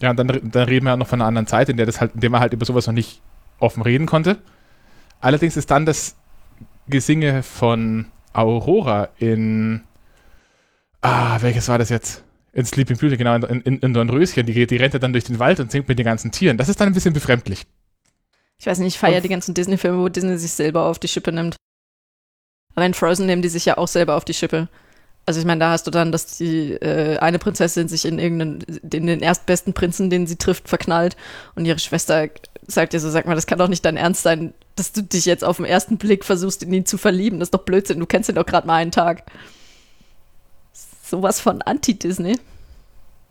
[0.00, 2.00] Ja, und dann, dann reden wir ja noch von einer anderen Zeit, in der, das
[2.00, 3.20] halt, in der man halt über sowas noch nicht
[3.58, 4.38] offen reden konnte.
[5.20, 6.16] Allerdings ist dann das
[6.88, 9.82] Gesinge von Aurora in.
[11.02, 12.24] Ah, welches war das jetzt?
[12.58, 14.44] In Sleeping Beauty, genau, in, in, in Dornröschen.
[14.44, 16.58] Die, die rennt ja dann durch den Wald und singt mit den ganzen Tieren.
[16.58, 17.68] Das ist dann ein bisschen befremdlich.
[18.58, 21.30] Ich weiß nicht, ich feiere die ganzen Disney-Filme, wo Disney sich selber auf die Schippe
[21.30, 21.54] nimmt.
[22.74, 24.66] Aber in Frozen nehmen die sich ja auch selber auf die Schippe.
[25.24, 28.62] Also ich meine, da hast du dann, dass die äh, eine Prinzessin sich in irgendeinen,
[28.90, 31.16] in den erstbesten Prinzen, den sie trifft, verknallt
[31.54, 32.28] und ihre Schwester
[32.66, 35.26] sagt ihr so, sag mal, das kann doch nicht dein Ernst sein, dass du dich
[35.26, 37.38] jetzt auf den ersten Blick versuchst, in ihn zu verlieben.
[37.38, 39.22] Das ist doch Blödsinn, du kennst ihn doch gerade mal einen Tag.
[41.08, 42.38] Sowas von Anti-Disney.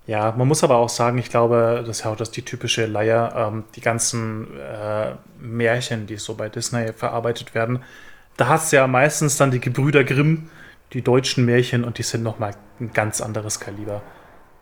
[0.07, 2.85] Ja, man muss aber auch sagen, ich glaube, das ist ja auch das die typische
[2.85, 7.83] Leier, ähm, die ganzen äh, Märchen, die so bei Disney verarbeitet werden.
[8.37, 10.49] Da hast du ja meistens dann die Gebrüder Grimm,
[10.93, 14.01] die deutschen Märchen, und die sind nochmal ein ganz anderes Kaliber.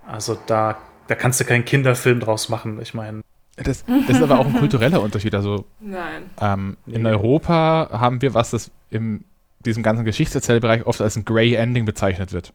[0.07, 2.80] Also da, da kannst du keinen Kinderfilm draus machen.
[2.82, 3.22] Ich meine,
[3.57, 5.36] Das, das ist aber auch ein kultureller Unterschied.
[5.36, 6.24] Also Nein.
[6.41, 7.09] ähm, in Nee.
[7.09, 9.24] Europa haben wir, was das in
[9.59, 12.51] diesem ganzen Geschichtserzählbereich oft als ein Grey Ending bezeichnet wird.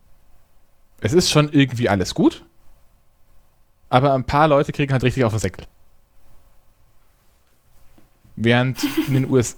[1.01, 2.45] Es ist schon irgendwie alles gut,
[3.89, 5.65] aber ein paar Leute kriegen halt richtig auf den Säckel.
[8.37, 8.79] Während
[9.09, 9.57] in den US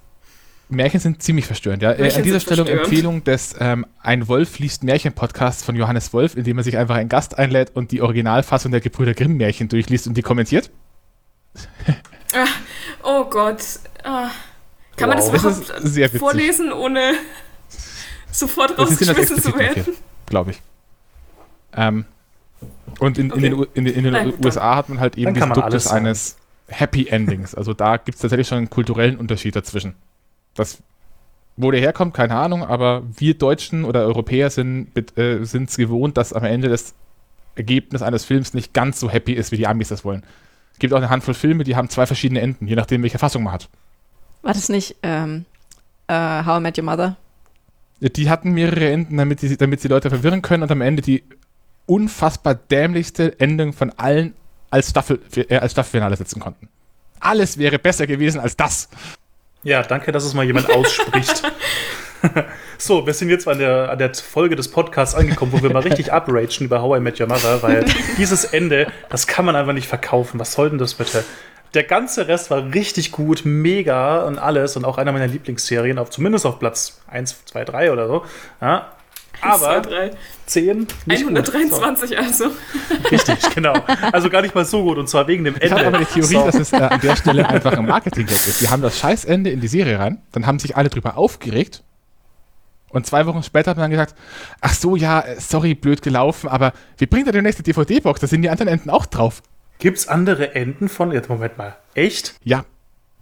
[0.69, 1.83] Märchen sind ziemlich verstörend.
[1.83, 1.93] Ja?
[1.93, 2.69] Äh, Märchen An dieser Stelle.
[2.71, 6.95] Empfehlung des ähm, Ein Wolf liest Märchen-Podcasts von Johannes Wolf, in dem er sich einfach
[6.97, 10.71] einen Gast einlädt und die Originalfassung der Gebrüder Grimm-Märchen durchliest und die kommentiert.
[13.03, 13.59] Oh Gott.
[14.05, 14.31] Ah.
[14.97, 15.33] Kann man Wow.
[15.33, 16.19] das Das überhaupt witzig.
[16.19, 17.13] vorlesen, ohne
[18.31, 19.85] sofort Das das rausgeschmissen zu werden?
[20.25, 20.63] glaube ich.
[21.77, 22.05] Ähm,
[23.01, 25.53] und in, in den, in, in den Nein, dann- USA hat man halt eben diesen
[25.53, 26.37] Duktus eines
[26.69, 27.55] Happy Endings.
[27.55, 29.95] Also da gibt es tatsächlich schon einen kulturellen Unterschied dazwischen.
[30.55, 30.79] Das,
[31.57, 36.33] wo der herkommt, keine Ahnung, aber wir Deutschen oder Europäer sind äh, es gewohnt, dass
[36.33, 36.95] am Ende das
[37.55, 40.23] Ergebnis eines Films nicht ganz so happy ist, wie die Amis das wollen.
[40.73, 43.43] Es gibt auch eine Handvoll Filme, die haben zwei verschiedene Enden, je nachdem, welche Fassung
[43.43, 43.69] man hat.
[44.43, 45.45] War das nicht ähm,
[46.09, 47.17] äh, How I Met Your Mother?
[48.01, 51.23] Die hatten mehrere Enden, damit sie, damit sie Leute verwirren können und am Ende die
[51.87, 54.35] unfassbar dämlichste Endung von allen
[54.71, 56.69] als, Staffel, äh, als Staffelfinale setzen konnten.
[57.21, 58.89] Alles wäre besser gewesen als das.
[59.63, 61.43] ja, danke, dass es mal jemand ausspricht.
[62.79, 65.83] so, wir sind jetzt an der, an der Folge des Podcasts angekommen, wo wir mal
[65.83, 67.85] richtig upragen über How I Met Your Mother, weil
[68.19, 70.41] dieses Ende, das kann man einfach nicht verkaufen.
[70.41, 71.25] Was soll denn das bitte?
[71.75, 76.11] der ganze Rest war richtig gut, mega und alles und auch einer meiner Lieblingsserien, auf,
[76.11, 78.25] zumindest auf Platz 1, 2, 3 oder so.
[78.61, 78.93] Ja.
[79.43, 79.83] Aber
[80.47, 82.19] 10, 123 gut.
[82.19, 82.47] also.
[83.11, 83.75] Richtig, genau.
[84.13, 85.67] Also gar nicht mal so gut und zwar wegen dem Ende.
[85.67, 86.45] Ich habe aber die Theorie, so.
[86.45, 88.61] dass es äh, an der Stelle einfach ein Marketing-Gag ist.
[88.61, 91.83] Die haben das Scheißende in die Serie rein, dann haben sich alle drüber aufgeregt
[92.93, 94.15] und zwei Wochen später hat man dann gesagt,
[94.61, 98.21] ach so, ja, äh, sorry, blöd gelaufen, aber wie bringt er die nächste DVD-Box?
[98.21, 99.43] Da sind die anderen Enden auch drauf.
[99.79, 102.35] Gibt's andere Enden von, jetzt Moment mal, echt?
[102.45, 102.65] Ja.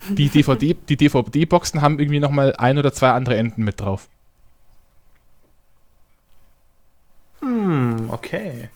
[0.09, 4.09] Die DVD, die DVD-Boxen haben irgendwie nochmal ein oder zwei andere Enden mit drauf.
[7.41, 8.69] Hm, okay.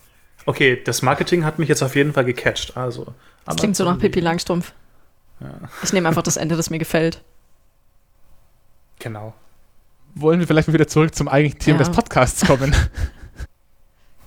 [0.45, 2.77] Okay, das Marketing hat mich jetzt auf jeden Fall gecatcht.
[2.77, 3.07] Also,
[3.45, 4.73] das klingt so nach Pippi Langstrumpf.
[5.39, 5.49] Ja.
[5.83, 7.21] Ich nehme einfach das Ende, das mir gefällt.
[8.99, 9.33] Genau
[10.15, 11.85] wollen wir vielleicht mal wieder zurück zum eigentlichen Thema ja.
[11.85, 12.73] des Podcasts kommen.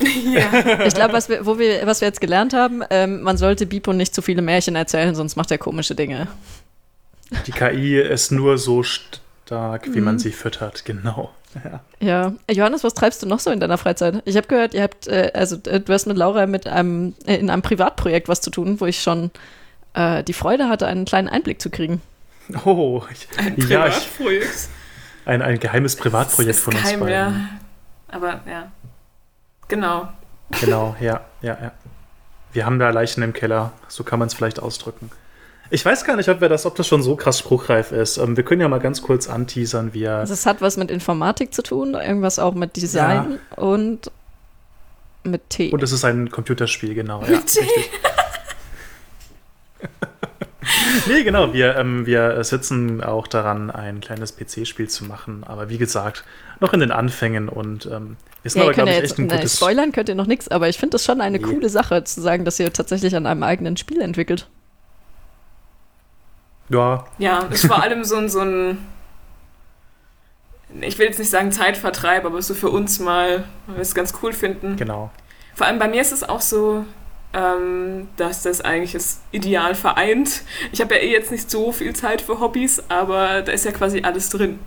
[0.01, 0.84] ja.
[0.86, 4.14] Ich glaube, was wir, wir, was wir jetzt gelernt haben, ähm, man sollte Bipo nicht
[4.14, 6.28] zu viele Märchen erzählen, sonst macht er komische Dinge.
[7.47, 10.05] Die KI ist nur so stark, wie mhm.
[10.05, 11.30] man sie füttert, genau.
[11.64, 11.80] Ja.
[12.01, 12.32] ja.
[12.51, 14.22] Johannes, was treibst du noch so in deiner Freizeit?
[14.24, 17.36] Ich habe gehört, ihr habt, äh, also äh, du hast mit Laura mit einem, äh,
[17.36, 19.30] in einem Privatprojekt was zu tun, wo ich schon
[19.94, 22.03] äh, die Freude hatte, einen kleinen Einblick zu kriegen.
[22.64, 24.68] Oh, ich, ein Privatprojekt.
[25.26, 27.09] Ja, ein, ein geheimes Privatprojekt von uns beiden.
[27.09, 27.32] Ja.
[28.09, 28.72] Aber ja,
[29.68, 30.09] genau.
[30.61, 31.72] Genau, ja, ja, ja.
[32.53, 35.11] Wir haben da Leichen im Keller, so kann man es vielleicht ausdrücken.
[35.70, 38.16] Ich weiß gar nicht, ob, wir das, ob das schon so krass spruchreif ist.
[38.16, 40.16] Ähm, wir können ja mal ganz kurz anteasern, wir.
[40.16, 43.62] Also es hat was mit Informatik zu tun, irgendwas auch mit Design ja.
[43.62, 44.10] und
[45.24, 45.70] mit T.
[45.70, 47.20] Und es ist ein Computerspiel, genau.
[47.20, 47.60] Mit ja, T.
[51.08, 51.52] nee, genau.
[51.52, 55.44] Wir, ähm, wir sitzen auch daran, ein kleines PC-Spiel zu machen.
[55.46, 56.24] Aber wie gesagt,
[56.60, 59.56] noch in den Anfängen und ähm, ist ja, aber, glaube ich, jetzt, echt ein gutes...
[59.56, 61.44] Spoilern könnt ihr noch nichts, aber ich finde das schon eine nee.
[61.44, 64.48] coole Sache, zu sagen, dass ihr tatsächlich an einem eigenen Spiel entwickelt.
[66.68, 67.06] Ja.
[67.18, 68.78] Ja, ist vor allem so ein, so ein
[70.80, 74.12] ich will jetzt nicht sagen Zeitvertreib, aber so für uns mal, weil wir es ganz
[74.22, 74.76] cool finden.
[74.76, 75.10] Genau.
[75.54, 76.84] Vor allem bei mir ist es auch so,
[77.32, 80.42] ähm, dass das eigentlich das Ideal vereint.
[80.72, 83.72] Ich habe ja eh jetzt nicht so viel Zeit für Hobbys, aber da ist ja
[83.72, 84.58] quasi alles drin.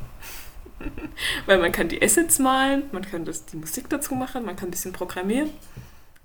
[1.45, 4.70] Weil man kann die Assets malen, man kann das, die Musik dazu machen, man kann
[4.70, 5.49] ein bisschen programmieren.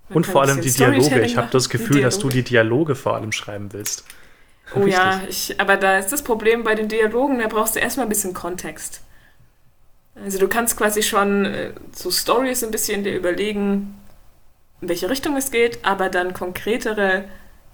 [0.08, 1.20] Und vor allem die Dialoge.
[1.22, 4.04] Ich habe das Gefühl, dass du die Dialoge vor allem schreiben willst.
[4.74, 4.94] Oh Richtig.
[4.94, 8.10] ja, ich, aber da ist das Problem bei den Dialogen, da brauchst du erstmal ein
[8.10, 9.00] bisschen Kontext.
[10.16, 13.94] Also du kannst quasi schon äh, so Stories ein bisschen dir überlegen,
[14.80, 17.24] in welche Richtung es geht, aber dann konkretere,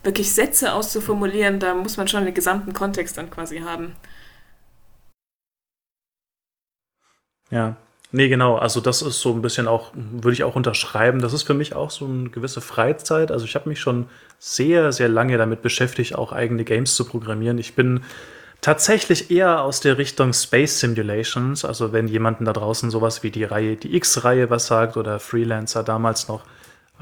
[0.02, 3.96] wirklich Sätze auszuformulieren, da muss man schon den gesamten Kontext dann quasi haben.
[7.50, 7.76] Ja,
[8.12, 8.56] nee, genau.
[8.56, 11.20] Also das ist so ein bisschen auch, würde ich auch unterschreiben.
[11.20, 13.30] Das ist für mich auch so eine gewisse Freizeit.
[13.30, 14.06] Also ich habe mich schon
[14.38, 17.58] sehr, sehr lange damit beschäftigt, auch eigene Games zu programmieren.
[17.58, 18.04] Ich bin
[18.60, 21.64] tatsächlich eher aus der Richtung Space Simulations.
[21.64, 25.82] Also wenn jemanden da draußen sowas wie die Reihe, die X-Reihe was sagt oder Freelancer
[25.82, 26.44] damals noch,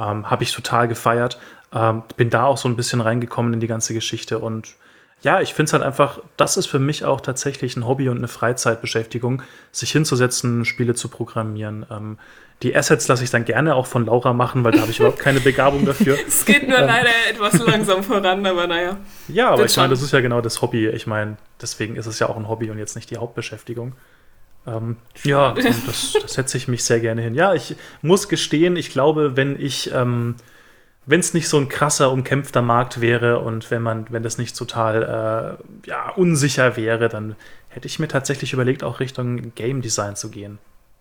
[0.00, 1.38] ähm, Habe ich total gefeiert.
[1.72, 4.74] Ähm, bin da auch so ein bisschen reingekommen in die ganze Geschichte und
[5.22, 8.18] ja, ich finde es halt einfach, das ist für mich auch tatsächlich ein Hobby und
[8.18, 11.84] eine Freizeitbeschäftigung, sich hinzusetzen, Spiele zu programmieren.
[11.90, 12.18] Ähm,
[12.62, 15.18] die Assets lasse ich dann gerne auch von Laura machen, weil da habe ich überhaupt
[15.18, 16.18] keine Begabung dafür.
[16.26, 18.98] es geht nur ähm, leider etwas langsam voran, aber naja.
[19.28, 20.88] Ja, aber ich meine, das ist ja genau das Hobby.
[20.88, 23.94] Ich meine, deswegen ist es ja auch ein Hobby und jetzt nicht die Hauptbeschäftigung.
[24.66, 27.34] Ähm, ja, das, das setze ich mich sehr gerne hin.
[27.34, 30.36] Ja, ich muss gestehen, ich glaube, wenn ich, ähm,
[31.06, 34.56] wenn es nicht so ein krasser, umkämpfter Markt wäre und wenn man, wenn das nicht
[34.56, 37.36] total äh, ja, unsicher wäre, dann
[37.68, 40.58] hätte ich mir tatsächlich überlegt, auch Richtung Game Design zu gehen.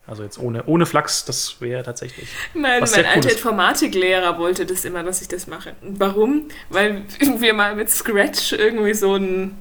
[0.08, 2.30] Also jetzt ohne, ohne Flachs, das wäre tatsächlich.
[2.56, 5.76] Mein, mein alter Informatiklehrer wollte das immer, dass ich das mache.
[5.82, 6.48] Warum?
[6.70, 7.04] Weil
[7.38, 9.56] wir mal mit Scratch irgendwie so ein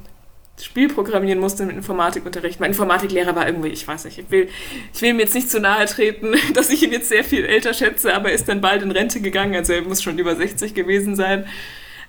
[0.61, 2.61] Spiel programmieren musste mit Informatikunterricht.
[2.61, 4.49] Mein Informatiklehrer war irgendwie, ich weiß nicht, ich will,
[4.93, 7.75] ich will mir jetzt nicht zu nahe treten, dass ich ihn jetzt sehr viel älter
[7.75, 10.75] schätze, aber er ist dann bald in Rente gegangen, also er muss schon über 60
[10.75, 11.47] gewesen sein.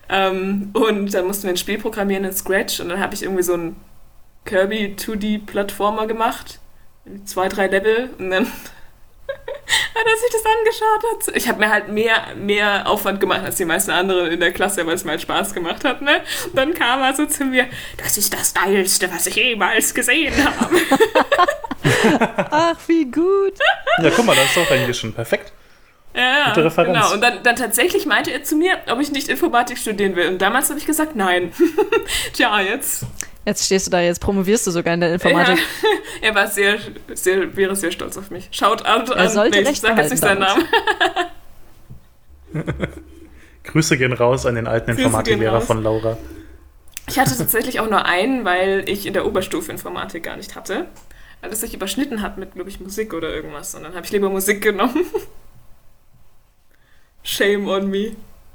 [0.09, 3.43] Ähm, und dann mussten wir ein Spiel programmieren in Scratch und dann habe ich irgendwie
[3.43, 3.75] so einen
[4.45, 6.59] Kirby 2D-Plattformer gemacht.
[7.25, 8.47] Zwei, drei Level und dann
[9.95, 11.35] hat er sich das angeschaut hat.
[11.35, 14.85] Ich habe mir halt mehr, mehr Aufwand gemacht als die meisten anderen in der Klasse,
[14.85, 16.01] weil es mir halt Spaß gemacht hat.
[16.01, 16.21] Ne?
[16.45, 17.67] Und dann kam er so zu mir,
[17.97, 20.75] das ist das Geilste, was ich jemals gesehen habe.
[22.51, 23.53] Ach, wie gut.
[24.01, 25.51] Ja, guck mal, das ist doch eigentlich schon perfekt.
[26.15, 27.13] Ja, genau.
[27.13, 30.27] Und dann, dann tatsächlich meinte er zu mir, ob ich nicht Informatik studieren will.
[30.27, 31.53] Und damals habe ich gesagt, nein.
[32.33, 33.05] Tja, jetzt
[33.49, 35.57] Jetzt stehst du da, jetzt promovierst du sogar in der Informatik.
[35.57, 35.89] Ja,
[36.27, 36.77] er war sehr,
[37.15, 38.47] sehr, wäre sehr stolz auf mich.
[38.51, 39.29] Schaut out er an.
[39.29, 40.65] Sollte nee, ich sage jetzt nicht seinen Namen.
[43.63, 46.19] Grüße gehen raus an den alten Informatiklehrer von Laura.
[47.07, 50.85] Ich hatte tatsächlich auch nur einen, weil ich in der Oberstufe Informatik gar nicht hatte.
[51.41, 53.73] Weil es sich überschnitten hat mit, glaube ich, Musik oder irgendwas.
[53.73, 55.07] Und dann habe ich lieber Musik genommen.
[57.23, 58.11] Shame on me.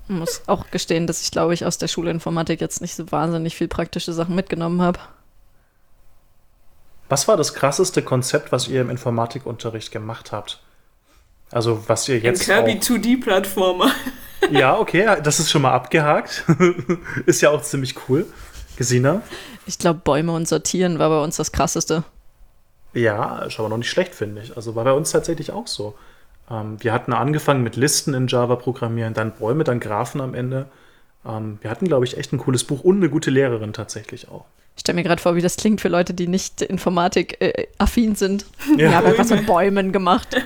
[0.09, 3.11] Ich muss auch gestehen, dass ich, glaube ich, aus der Schule Informatik jetzt nicht so
[3.11, 5.01] wahnsinnig viel praktische Sachen mitgenommen habe.
[7.09, 10.61] Was war das krasseste Konzept, was ihr im Informatikunterricht gemacht habt?
[11.51, 12.51] Also, was ihr jetzt.
[12.51, 13.91] Ein Kirby 2D-Plattformer.
[14.51, 16.45] Ja, okay, das ist schon mal abgehakt.
[17.25, 18.27] ist ja auch ziemlich cool.
[18.77, 19.23] Gesina?
[19.65, 22.05] Ich glaube, Bäume und Sortieren war bei uns das krasseste.
[22.93, 24.55] Ja, ist aber noch nicht schlecht, finde ich.
[24.55, 25.95] Also war bei uns tatsächlich auch so.
[26.51, 30.67] Ähm, wir hatten angefangen mit Listen in Java programmieren, dann Bäume, dann Graphen am Ende.
[31.27, 34.45] Ähm, wir hatten, glaube ich, echt ein cooles Buch und eine gute Lehrerin tatsächlich auch.
[34.77, 38.45] Ich stelle mir gerade vor, wie das klingt für Leute, die nicht Informatik-affin äh, sind.
[38.73, 38.79] Ja.
[38.79, 40.37] Wir haben einfach so Bäumen gemacht.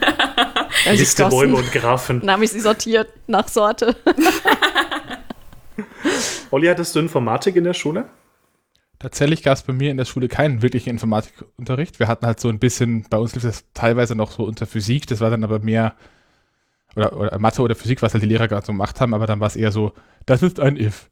[0.91, 2.21] Liste, Bäume und Graphen.
[2.21, 3.97] Dann habe ich sie sortiert nach Sorte.
[6.51, 8.05] Olli, hattest du Informatik in der Schule?
[8.99, 12.01] Tatsächlich gab es bei mir in der Schule keinen wirklichen Informatikunterricht.
[12.01, 15.07] Wir hatten halt so ein bisschen, bei uns lief das teilweise noch so unter Physik,
[15.07, 15.95] das war dann aber mehr,
[16.97, 19.39] oder, oder Mathe oder Physik, was halt die Lehrer gerade so gemacht haben, aber dann
[19.39, 19.93] war es eher so,
[20.27, 21.11] das ist ein If.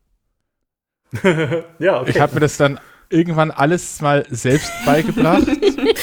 [1.78, 2.10] ja, okay.
[2.10, 5.46] Ich habe mir das dann irgendwann alles mal selbst beigebracht,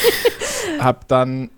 [0.79, 1.49] habe dann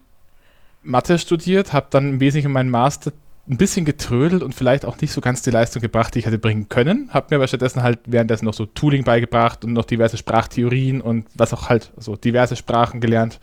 [0.81, 3.11] Mathe studiert, habe dann im Wesentlichen meinen Master
[3.47, 6.39] ein bisschen getrödelt und vielleicht auch nicht so ganz die Leistung gebracht, die ich hätte
[6.39, 7.09] bringen können.
[7.13, 11.27] Habe mir aber stattdessen halt währenddessen noch so Tooling beigebracht und noch diverse Sprachtheorien und
[11.35, 13.39] was auch halt, so diverse Sprachen gelernt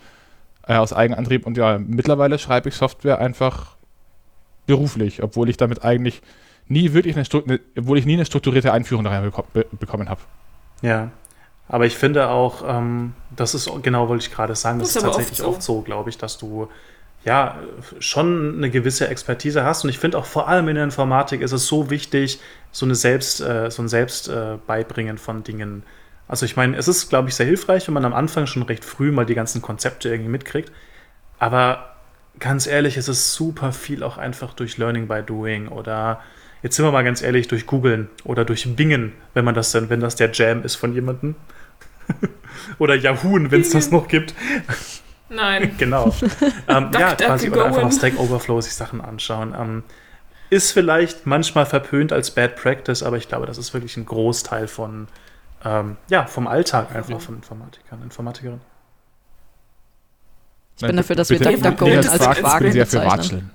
[0.66, 1.46] äh, aus Eigenantrieb.
[1.46, 3.76] Und ja, mittlerweile schreibe ich Software einfach
[4.66, 6.20] beruflich, obwohl ich damit eigentlich
[6.66, 10.20] nie wirklich eine, eine obwohl ich nie eine strukturierte Einführung da rein be bekommen habe.
[10.80, 11.11] Ja.
[11.68, 15.09] Aber ich finde auch, ähm, das ist genau, wollte ich gerade sagen, das, das ist
[15.09, 16.68] tatsächlich oft so, so glaube ich, dass du
[17.24, 17.58] ja,
[18.00, 19.84] schon eine gewisse Expertise hast.
[19.84, 22.40] Und ich finde auch vor allem in der Informatik ist es so wichtig,
[22.72, 25.84] so, eine Selbst, äh, so ein Selbstbeibringen äh, von Dingen.
[26.26, 28.84] Also ich meine, es ist, glaube ich, sehr hilfreich, wenn man am Anfang schon recht
[28.84, 30.72] früh mal die ganzen Konzepte irgendwie mitkriegt.
[31.38, 31.96] Aber
[32.38, 36.20] ganz ehrlich, es ist super viel auch einfach durch Learning by Doing oder
[36.62, 39.90] jetzt sind wir mal ganz ehrlich, durch Googlen oder durch Bingen, wenn man das dann,
[39.90, 41.34] wenn das der Jam ist von jemandem.
[42.78, 44.34] oder Yahoo, wenn es das noch gibt.
[45.33, 45.74] Nein.
[45.78, 46.14] genau.
[46.68, 49.55] Ähm, ja, quasi oder einfach auf Stack Overflow sich Sachen anschauen.
[49.59, 49.85] Ähm,
[50.51, 54.68] ist vielleicht manchmal verpönt als Bad Practice, aber ich glaube, das ist wirklich ein Großteil
[54.68, 55.09] von,
[55.64, 58.61] ähm, ja, vom Alltag einfach von Informatikern, Informatikerinnen.
[60.76, 63.51] Ich bin dafür, dass wir DuckDuckGo als Quark Ich bin sehr für Watscheln.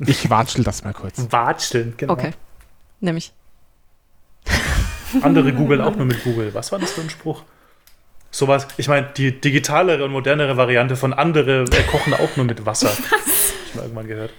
[0.00, 1.26] Ich watschel das mal kurz.
[1.30, 2.12] Watscheln, genau.
[2.12, 2.32] Okay,
[3.00, 3.32] nämlich.
[5.22, 6.52] Andere googeln auch nur mit Google.
[6.54, 7.42] Was war das für ein Spruch?
[8.34, 12.66] Sowas, ich meine, die digitalere und modernere Variante von andere äh, kochen auch nur mit
[12.66, 12.88] Wasser.
[13.10, 13.54] Was?
[13.68, 14.32] ich mal irgendwann gehört.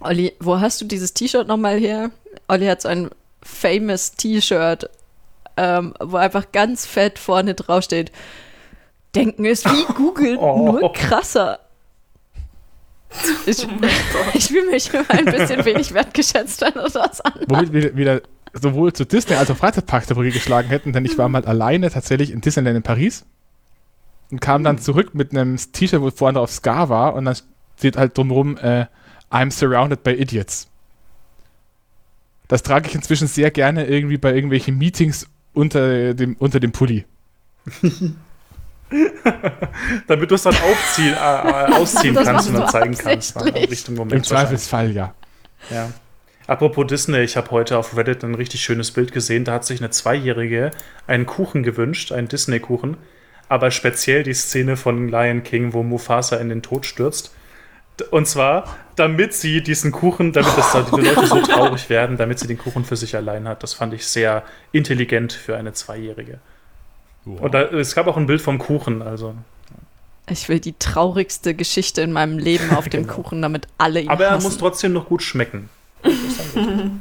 [0.00, 2.10] Olli, wo hast du dieses T-Shirt nochmal her?
[2.48, 3.10] Olli hat so ein
[3.42, 4.88] famous T-Shirt,
[5.56, 8.12] ähm, wo einfach ganz fett vorne draufsteht.
[9.14, 10.72] Denken ist wie Google, oh.
[10.72, 11.58] nur krasser.
[13.46, 13.66] Ich,
[14.34, 17.32] ich fühle mich immer ein bisschen wenig wertgeschätzt, wenn du das an.
[17.48, 18.20] Womit wieder
[18.60, 21.90] sowohl zu Disney als auch Freizeitpark der Brücke geschlagen hätten, denn ich war mal alleine
[21.90, 23.24] tatsächlich in Disneyland in Paris
[24.30, 27.36] und kam dann zurück mit einem T-Shirt, wo vorne auf Scar war und dann
[27.78, 28.86] steht halt drumherum äh,
[29.30, 30.68] I'm surrounded by idiots.
[32.48, 37.04] Das trage ich inzwischen sehr gerne irgendwie bei irgendwelchen Meetings unter dem, unter dem Pulli.
[40.06, 43.36] Damit du es dann aufziehen, äh, äh ausziehen kannst und dann zeigen kannst.
[43.44, 45.12] Richtung Moment Im Zweifelsfall, ja.
[45.70, 45.90] Ja.
[46.46, 49.44] Apropos Disney, ich habe heute auf Reddit ein richtig schönes Bild gesehen.
[49.44, 50.70] Da hat sich eine Zweijährige
[51.06, 52.96] einen Kuchen gewünscht, einen Disney-Kuchen.
[53.48, 57.32] Aber speziell die Szene von Lion King, wo Mufasa in den Tod stürzt.
[58.10, 62.46] Und zwar, damit sie diesen Kuchen, damit das, die Leute so traurig werden, damit sie
[62.46, 63.62] den Kuchen für sich allein hat.
[63.62, 64.42] Das fand ich sehr
[64.72, 66.38] intelligent für eine Zweijährige.
[67.24, 67.40] Wow.
[67.40, 69.34] Und da, es gab auch ein Bild vom Kuchen, also.
[70.28, 73.14] Ich will die traurigste Geschichte in meinem Leben auf dem genau.
[73.14, 74.44] Kuchen, damit alle ihn Aber er hassen.
[74.44, 75.70] muss trotzdem noch gut schmecken.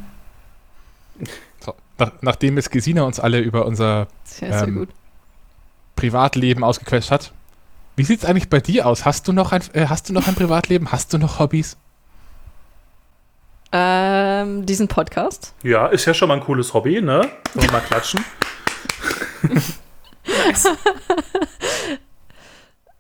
[1.60, 4.08] so, nach, nachdem es Gesina uns alle über unser
[4.42, 4.88] ähm,
[5.96, 7.32] Privatleben ausgequetscht hat,
[7.96, 9.06] wie sieht es eigentlich bei dir aus?
[9.06, 10.92] Hast du noch ein, äh, hast du noch ein Privatleben?
[10.92, 11.78] Hast du noch Hobbys?
[13.72, 15.54] Ähm, diesen Podcast?
[15.64, 17.30] Ja, ist ja schon mal ein cooles Hobby, ne?
[17.54, 18.24] Wollen wir mal klatschen?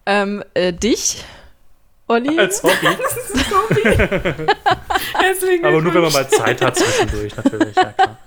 [0.06, 1.24] ähm, äh, dich?
[2.08, 2.38] Olli?
[2.38, 2.88] Als Hobby.
[3.51, 4.49] Hobby.
[5.64, 7.76] Aber nur, wenn man mal Zeit hat zwischendurch, natürlich.
[7.76, 8.18] Ja, klar.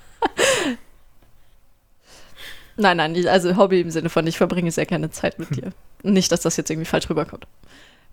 [2.76, 5.72] Nein, nein, also Hobby im Sinne von, ich verbringe sehr gerne Zeit mit dir.
[6.02, 7.46] Nicht, dass das jetzt irgendwie falsch rüberkommt.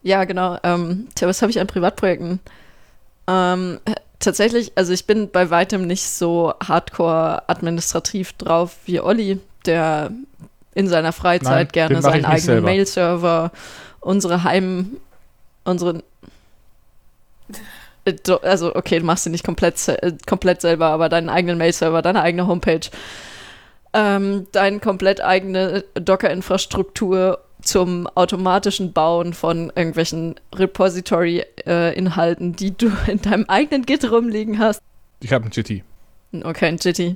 [0.02, 0.58] Ja, genau.
[0.64, 2.40] Ähm, tja, was habe ich an Privatprojekten?
[3.28, 3.80] Ähm,
[4.20, 10.12] tatsächlich, also ich bin bei weitem nicht so hardcore administrativ drauf wie Olli, der
[10.74, 12.64] in seiner Freizeit Nein, gerne seinen eigenen.
[12.64, 13.52] Mail-Server,
[14.00, 14.98] unsere Heim,
[15.66, 16.04] unsere
[18.06, 18.14] Äh,
[18.44, 22.22] also okay, du machst sie nicht komplett, äh, komplett selber, aber deinen eigenen Mail-Server, deine
[22.22, 22.88] eigene Homepage,
[23.94, 33.46] ähm, deine komplett eigene Docker-Infrastruktur zum automatischen Bauen von irgendwelchen Repository-Inhalten, die du in deinem
[33.48, 34.82] eigenen Git rumliegen hast.
[35.22, 35.84] Ich habe einen GT.
[36.44, 37.08] Okay, ein Jitty.
[37.08, 37.16] Äh,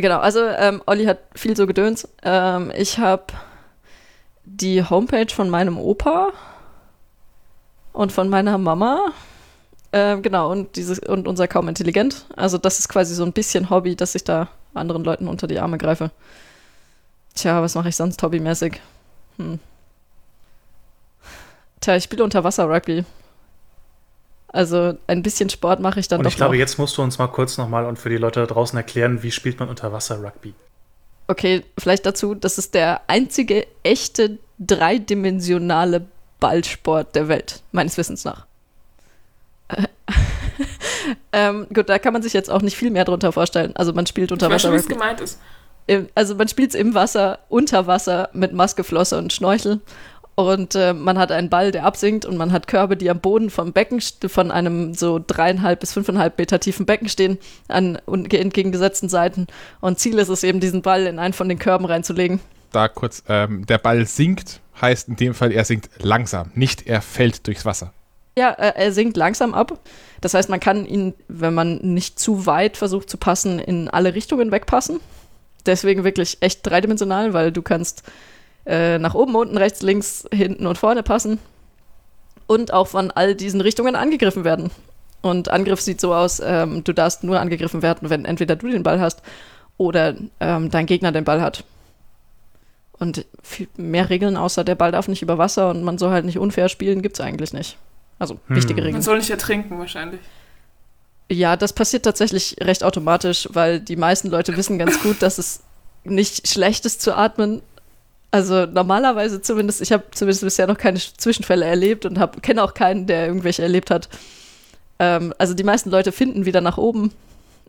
[0.00, 2.06] Genau, also ähm, Olli hat viel so Gedöns.
[2.22, 3.24] Ähm, ich habe
[4.44, 6.32] die Homepage von meinem Opa
[7.98, 9.10] und von meiner Mama.
[9.92, 12.26] Ähm, genau, und, dieses, und unser Kaum Intelligent.
[12.36, 15.58] Also das ist quasi so ein bisschen Hobby, dass ich da anderen Leuten unter die
[15.58, 16.12] Arme greife.
[17.34, 18.80] Tja, was mache ich sonst hobbymäßig?
[19.38, 19.58] Hm.
[21.80, 23.04] Tja, ich spiele Unterwasser-Rugby.
[24.46, 26.60] Also ein bisschen Sport mache ich dann Und doch ich glaube, noch.
[26.60, 29.32] jetzt musst du uns mal kurz nochmal und für die Leute da draußen erklären, wie
[29.32, 30.54] spielt man Unterwasser-Rugby.
[31.26, 36.06] Okay, vielleicht dazu, das ist der einzige echte dreidimensionale
[36.40, 38.46] Ballsport der Welt, meines Wissens nach.
[39.68, 39.84] Äh,
[41.32, 43.74] ähm, gut, da kann man sich jetzt auch nicht viel mehr drunter vorstellen.
[43.76, 44.68] Also man spielt unter Ich weiß Wasser.
[44.68, 45.38] schon, wie es gemeint ist.
[45.86, 49.80] Im- Also man spielt es im Wasser, unter Wasser mit Maske, Flosse und Schnorchel.
[50.34, 53.50] Und äh, man hat einen Ball, der absinkt und man hat Körbe, die am Boden
[53.50, 59.48] vom Becken, von einem so dreieinhalb bis fünfeinhalb Meter tiefen Becken stehen, an entgegengesetzten Seiten.
[59.80, 62.38] Und Ziel ist es eben, diesen Ball in einen von den Körben reinzulegen.
[62.70, 67.02] Da kurz, ähm, der Ball sinkt, heißt in dem Fall, er sinkt langsam, nicht er
[67.02, 67.92] fällt durchs Wasser.
[68.38, 69.78] Ja, äh, er sinkt langsam ab.
[70.20, 74.14] Das heißt, man kann ihn, wenn man nicht zu weit versucht zu passen, in alle
[74.14, 75.00] Richtungen wegpassen.
[75.66, 78.04] Deswegen wirklich echt dreidimensional, weil du kannst
[78.64, 81.38] äh, nach oben, unten, rechts, links, hinten und vorne passen.
[82.46, 84.70] Und auch von all diesen Richtungen angegriffen werden.
[85.20, 88.84] Und Angriff sieht so aus, ähm, du darfst nur angegriffen werden, wenn entweder du den
[88.84, 89.22] Ball hast
[89.78, 91.64] oder ähm, dein Gegner den Ball hat.
[92.98, 96.24] Und viel mehr Regeln außer der Ball darf nicht über Wasser und man soll halt
[96.24, 97.76] nicht unfair spielen, gibt's eigentlich nicht.
[98.18, 98.56] Also Hm.
[98.56, 99.02] wichtige Man Regeln.
[99.02, 100.20] soll nicht ertrinken, wahrscheinlich.
[101.30, 105.60] Ja, das passiert tatsächlich recht automatisch, weil die meisten Leute wissen ganz gut, dass es
[106.04, 107.60] nicht schlecht ist zu atmen.
[108.30, 113.06] Also normalerweise zumindest, ich habe zumindest bisher noch keine Zwischenfälle erlebt und kenne auch keinen,
[113.06, 114.08] der irgendwelche erlebt hat.
[114.98, 117.12] Ähm, also die meisten Leute finden wieder nach oben.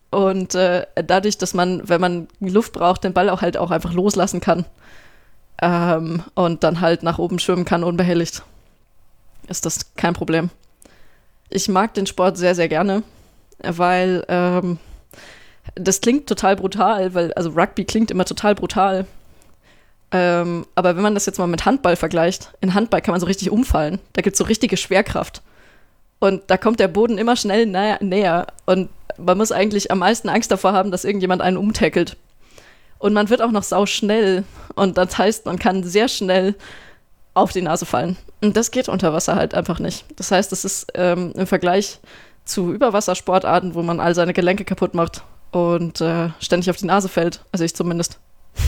[0.09, 3.93] Und äh, dadurch, dass man, wenn man Luft braucht, den Ball auch halt auch einfach
[3.93, 4.65] loslassen kann.
[5.61, 8.43] Ähm, und dann halt nach oben schwimmen kann, unbehelligt.
[9.47, 10.49] Ist das kein Problem.
[11.49, 13.03] Ich mag den Sport sehr, sehr gerne
[13.61, 14.77] weil ähm,
[15.75, 19.05] das klingt total brutal, weil, also Rugby klingt immer total brutal.
[20.11, 23.27] Ähm, aber wenn man das jetzt mal mit Handball vergleicht, in Handball kann man so
[23.27, 23.99] richtig umfallen.
[24.13, 25.43] Da gibt es so richtige Schwerkraft.
[26.19, 28.47] Und da kommt der Boden immer schnell näher, näher.
[28.65, 32.17] Und man muss eigentlich am meisten Angst davor haben, dass irgendjemand einen umtackelt.
[32.99, 34.43] Und man wird auch noch sau schnell.
[34.75, 36.55] Und das heißt, man kann sehr schnell
[37.33, 38.17] auf die Nase fallen.
[38.41, 40.05] Und das geht unter Wasser halt einfach nicht.
[40.17, 41.99] Das heißt, es ist ähm, im Vergleich
[42.45, 47.09] zu Überwassersportarten, wo man all seine Gelenke kaputt macht und äh, ständig auf die Nase
[47.09, 47.43] fällt.
[47.51, 48.19] Also ich zumindest.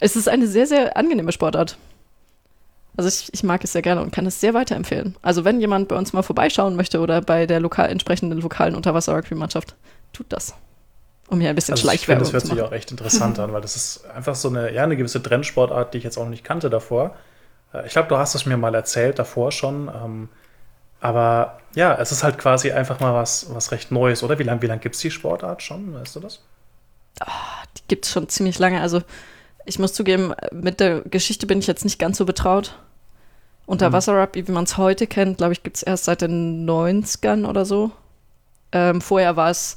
[0.00, 1.76] es ist eine sehr, sehr angenehme Sportart.
[2.96, 5.16] Also ich, ich mag es sehr gerne und kann es sehr weiterempfehlen.
[5.22, 9.76] Also wenn jemand bei uns mal vorbeischauen möchte oder bei der lokal, entsprechenden lokalen Unterwasser-Rugby-Mannschaft,
[10.12, 10.54] tut das.
[11.28, 12.62] Um hier ein bisschen Also ich finde, Schleichwerbung das hört zu sich machen.
[12.62, 15.98] auch echt interessant an, weil das ist einfach so eine, ja, eine gewisse Trendsportart, die
[15.98, 17.16] ich jetzt auch noch nicht kannte davor.
[17.72, 19.88] Äh, Ich glaube, du hast es mir mal erzählt davor schon.
[19.88, 20.28] Ähm,
[21.00, 24.38] aber ja, es ist halt quasi einfach mal was, was recht Neues, oder?
[24.38, 25.94] Wie lange wie lang gibt es die Sportart schon?
[25.94, 26.40] Weißt du das?
[27.76, 28.80] Die gibt es schon ziemlich lange.
[28.80, 29.02] Also
[29.66, 32.78] ich muss zugeben, mit der Geschichte bin ich jetzt nicht ganz so betraut.
[33.66, 37.64] Unterwasser-Rugby, wie man es heute kennt, glaube ich, gibt es erst seit den 90ern oder
[37.66, 37.90] so.
[38.72, 39.76] Ähm, vorher war es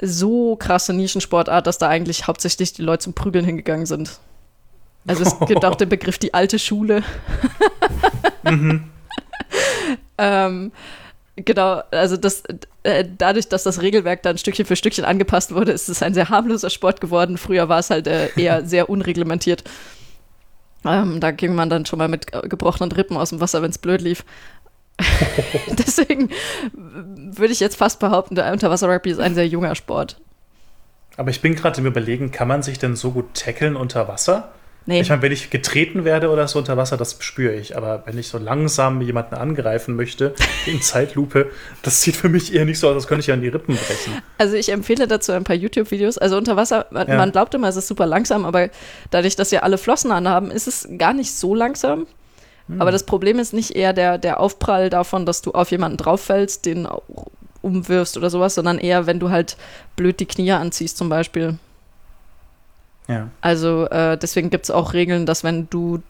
[0.00, 4.18] so krasse Nischensportart, dass da eigentlich hauptsächlich die Leute zum Prügeln hingegangen sind.
[5.06, 7.02] Also es gibt auch den Begriff die alte Schule.
[10.18, 10.72] ähm,
[11.36, 12.42] genau, also das,
[12.82, 16.28] äh, dadurch, dass das Regelwerk dann Stückchen für Stückchen angepasst wurde, ist es ein sehr
[16.28, 17.38] harmloser Sport geworden.
[17.38, 19.64] Früher war es halt äh, eher sehr unreglementiert.
[20.84, 23.78] Ähm, da ging man dann schon mal mit gebrochenen Rippen aus dem Wasser, wenn es
[23.78, 24.24] blöd lief.
[25.78, 26.30] Deswegen
[26.72, 30.20] würde ich jetzt fast behaupten, der Unterwasser-Rugby ist ein sehr junger Sport.
[31.16, 34.50] Aber ich bin gerade im Überlegen, kann man sich denn so gut tackeln unter Wasser?
[34.86, 37.76] Nee, Ich meine, wenn ich getreten werde oder so unter Wasser, das spüre ich.
[37.76, 40.34] Aber wenn ich so langsam jemanden angreifen möchte,
[40.66, 41.50] in Zeitlupe,
[41.82, 43.74] das sieht für mich eher nicht so aus, als könnte ich ja an die Rippen
[43.76, 44.22] brechen.
[44.38, 46.16] Also ich empfehle dazu ein paar YouTube-Videos.
[46.16, 47.16] Also unter Wasser, man, Ja.
[47.18, 48.70] man glaubt immer, es ist super langsam, aber
[49.10, 52.06] dadurch, dass wir alle Flossen anhaben, ist es gar nicht so langsam.
[52.78, 56.66] Aber das Problem ist nicht eher der, der Aufprall davon, dass du auf jemanden drauffällst,
[56.66, 56.86] den
[57.62, 59.56] umwirfst oder sowas, sondern eher, wenn du halt
[59.96, 61.58] blöd die Knie anziehst zum Beispiel.
[63.08, 63.28] Ja.
[63.40, 66.02] Also äh, deswegen gibt es auch Regeln, dass wenn du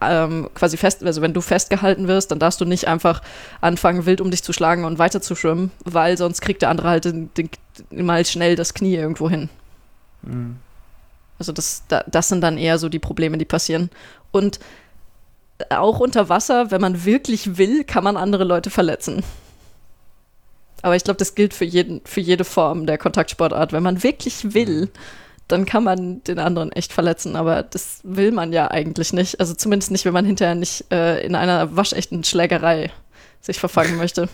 [0.00, 3.22] ähm, quasi fest, also wenn du festgehalten wirst, dann darfst du nicht einfach
[3.60, 6.88] anfangen, wild um dich zu schlagen und weiter zu schwimmen, weil sonst kriegt der andere
[6.88, 7.50] halt den, den,
[7.90, 9.48] mal schnell das Knie irgendwo hin.
[10.22, 10.56] Mhm.
[11.38, 13.90] Also das, da, das sind dann eher so die Probleme, die passieren.
[14.32, 14.60] Und
[15.70, 19.22] auch unter Wasser, wenn man wirklich will, kann man andere Leute verletzen.
[20.82, 23.72] Aber ich glaube, das gilt für, jeden, für jede Form der Kontaktsportart.
[23.72, 24.90] Wenn man wirklich will,
[25.48, 27.36] dann kann man den anderen echt verletzen.
[27.36, 29.40] Aber das will man ja eigentlich nicht.
[29.40, 32.90] Also zumindest nicht, wenn man hinterher nicht äh, in einer waschechten Schlägerei
[33.40, 34.28] sich verfangen möchte.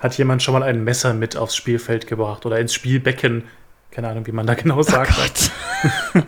[0.00, 3.44] Hat jemand schon mal ein Messer mit aufs Spielfeld gebracht oder ins Spielbecken
[3.90, 5.12] keine Ahnung, wie man da genau sagt.
[5.12, 6.20] Oh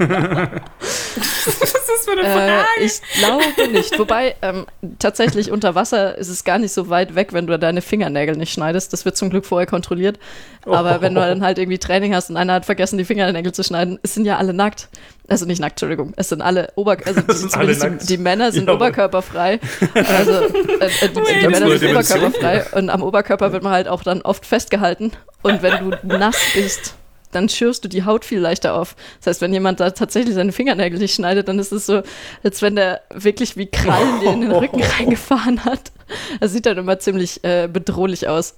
[1.49, 2.53] Was ist das für eine Frage?
[2.79, 3.99] Äh, ich glaube nicht.
[3.99, 4.67] Wobei, ähm,
[4.99, 8.53] tatsächlich unter Wasser ist es gar nicht so weit weg, wenn du deine Fingernägel nicht
[8.53, 8.93] schneidest.
[8.93, 10.19] Das wird zum Glück vorher kontrolliert.
[10.65, 11.01] Aber oh.
[11.01, 13.99] wenn du dann halt irgendwie Training hast und einer hat vergessen, die Fingernägel zu schneiden,
[14.03, 14.89] es sind ja alle nackt.
[15.29, 16.15] Also nicht nackt, Entschuldigung.
[16.17, 19.61] Es sind alle Oberkörper, also die, alle die, die, Männer sind ja, oberkörperfrei.
[19.95, 22.65] Also äh, äh, die, die Männer sind oberkörperfrei.
[22.73, 25.13] Und am Oberkörper wird man halt auch dann oft festgehalten.
[25.43, 26.95] Und wenn du nass bist,
[27.33, 28.97] dann schürst du die Haut viel leichter auf.
[29.19, 32.03] Das heißt, wenn jemand da tatsächlich seine Fingernägel nicht schneidet, dann ist es so,
[32.43, 35.93] als wenn der wirklich wie Krallen dir in den Rücken reingefahren hat.
[36.41, 38.55] Das sieht dann immer ziemlich äh, bedrohlich aus.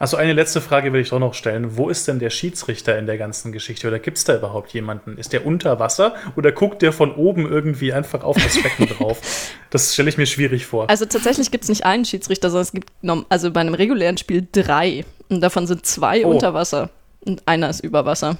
[0.00, 1.76] Also eine letzte Frage will ich doch noch stellen.
[1.76, 3.86] Wo ist denn der Schiedsrichter in der ganzen Geschichte?
[3.86, 5.18] Oder gibt es da überhaupt jemanden?
[5.18, 9.20] Ist der unter Wasser oder guckt der von oben irgendwie einfach auf das Becken drauf?
[9.68, 10.88] Das stelle ich mir schwierig vor.
[10.88, 12.90] Also tatsächlich gibt es nicht einen Schiedsrichter, sondern es gibt
[13.28, 15.04] also bei einem regulären Spiel drei.
[15.28, 16.30] Und davon sind zwei oh.
[16.30, 16.88] unter Wasser
[17.24, 18.36] und einer ist über Wasser.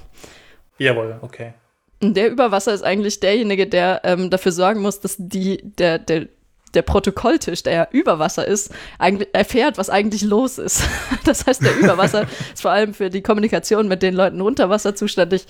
[0.77, 1.53] Jawohl, okay.
[2.01, 5.99] Und der über Wasser ist eigentlich derjenige, der ähm, dafür sorgen muss, dass die, der,
[5.99, 6.27] der,
[6.73, 10.83] der Protokolltisch, der ja über Wasser ist, eigentlich erfährt, was eigentlich los ist.
[11.23, 14.95] Das heißt, der Überwasser ist vor allem für die Kommunikation mit den Leuten unter Wasser
[14.95, 15.45] zuständig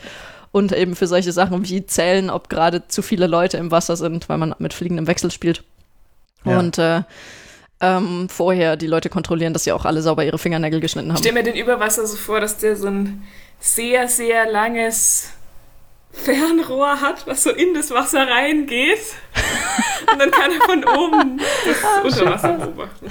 [0.51, 4.27] und eben für solche Sachen wie zählen, ob gerade zu viele Leute im Wasser sind,
[4.27, 5.63] weil man mit fliegendem Wechsel spielt.
[6.43, 6.59] Ja.
[6.59, 7.03] Und äh,
[7.81, 11.15] ähm, vorher die Leute kontrollieren, dass sie auch alle sauber ihre Fingernägel geschnitten haben.
[11.15, 13.23] Ich stelle mir den Überwasser so vor, dass der so ein
[13.59, 15.31] sehr, sehr langes
[16.11, 18.99] Fernrohr hat, was so in das Wasser reingeht.
[20.11, 23.07] Und dann kann er von oben das ah, Unterwasser beobachten.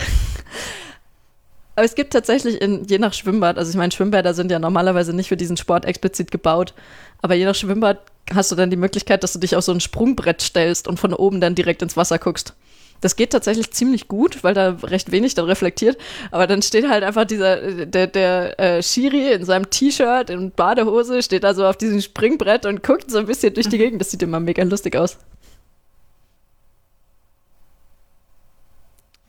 [1.76, 5.14] Aber es gibt tatsächlich in, je nach Schwimmbad, also ich meine, Schwimmbäder sind ja normalerweise
[5.14, 6.74] nicht für diesen Sport explizit gebaut,
[7.22, 8.00] aber je nach Schwimmbad
[8.34, 11.14] hast du dann die Möglichkeit, dass du dich auf so ein Sprungbrett stellst und von
[11.14, 12.54] oben dann direkt ins Wasser guckst.
[13.00, 15.98] Das geht tatsächlich ziemlich gut, weil da recht wenig dann reflektiert.
[16.30, 21.22] Aber dann steht halt einfach dieser, der, der äh, Shiri in seinem T-Shirt und Badehose,
[21.22, 23.80] steht da so auf diesem Springbrett und guckt so ein bisschen durch die mhm.
[23.80, 24.00] Gegend.
[24.00, 25.18] Das sieht immer mega lustig aus.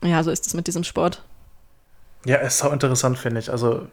[0.04, 1.22] Ja, so ist es mit diesem Sport.
[2.24, 3.50] Ja, ist so interessant, finde ich.
[3.50, 3.86] Also,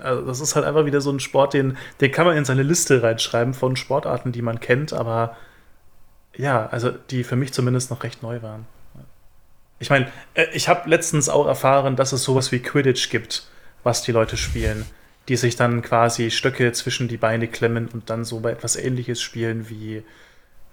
[0.00, 2.62] also, das ist halt einfach wieder so ein Sport, den, den kann man in seine
[2.62, 5.36] Liste reinschreiben von Sportarten, die man kennt, aber
[6.36, 8.66] ja, also die für mich zumindest noch recht neu waren.
[9.78, 13.46] Ich meine, äh, ich habe letztens auch erfahren, dass es sowas wie Quidditch gibt,
[13.82, 14.86] was die Leute spielen,
[15.28, 19.20] die sich dann quasi Stöcke zwischen die Beine klemmen und dann so bei etwas Ähnliches
[19.20, 20.02] spielen wie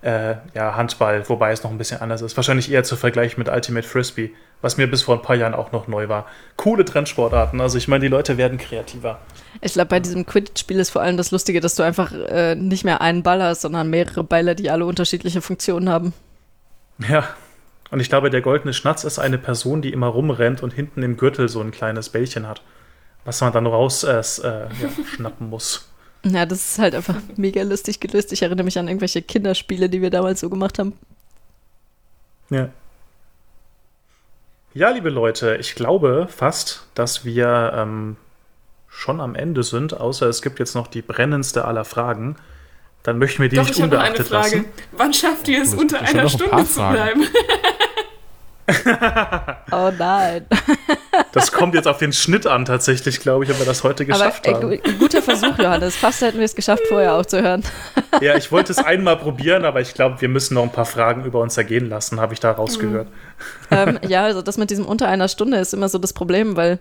[0.01, 2.37] äh, ja, Handball, wobei es noch ein bisschen anders ist.
[2.37, 5.71] Wahrscheinlich eher zu vergleichen mit Ultimate Frisbee, was mir bis vor ein paar Jahren auch
[5.71, 6.27] noch neu war.
[6.57, 9.19] Coole Trendsportarten, also ich meine, die Leute werden kreativer.
[9.61, 12.85] Ich glaube, bei diesem Quidditch-Spiel ist vor allem das Lustige, dass du einfach äh, nicht
[12.85, 16.13] mehr einen Ball hast, sondern mehrere Bälle, die alle unterschiedliche Funktionen haben.
[17.09, 17.27] Ja,
[17.95, 21.15] und ich glaube, der goldene Schnatz ist eine Person, die immer rumrennt und hinten im
[21.15, 22.61] Gürtel so ein kleines Bällchen hat,
[23.23, 24.67] was man dann raus äh, ja,
[25.15, 25.87] schnappen muss.
[26.25, 28.33] Ja, das ist halt einfach mega lustig gelöst.
[28.33, 30.91] Ich erinnere mich an irgendwelche Kinderspiele, die wir damals so gemacht haben.
[32.49, 32.67] Ja.
[34.73, 38.17] Ja, liebe Leute, ich glaube fast, dass wir ähm,
[38.89, 42.35] schon am Ende sind, außer es gibt jetzt noch die brennendste aller Fragen.
[43.03, 44.65] Dann möchten wir die Doch, nicht unbeachtet lassen.
[44.91, 47.25] Wann schafft ihr es, unter einer Stunde ein zu bleiben?
[49.71, 50.45] oh nein.
[51.31, 54.47] Das kommt jetzt auf den Schnitt an, tatsächlich, glaube ich, ob wir das heute geschafft
[54.47, 54.97] Aber, äh, haben.
[54.99, 55.95] Guter Versuch, Johannes.
[55.95, 57.63] Fast hätten wir es geschafft, vorher aufzuhören.
[58.21, 61.25] Ja, ich wollte es einmal probieren, aber ich glaube, wir müssen noch ein paar Fragen
[61.25, 63.09] über uns ergehen lassen, habe ich da rausgehört.
[63.69, 66.79] Ähm, ja, also das mit diesem unter einer Stunde ist immer so das Problem, weil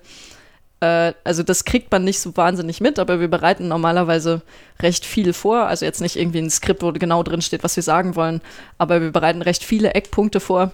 [0.78, 4.42] äh, also das kriegt man nicht so wahnsinnig mit, aber wir bereiten normalerweise
[4.80, 5.66] recht viel vor.
[5.66, 8.40] Also jetzt nicht irgendwie ein Skript, wo genau drin steht, was wir sagen wollen,
[8.78, 10.70] aber wir bereiten recht viele Eckpunkte vor.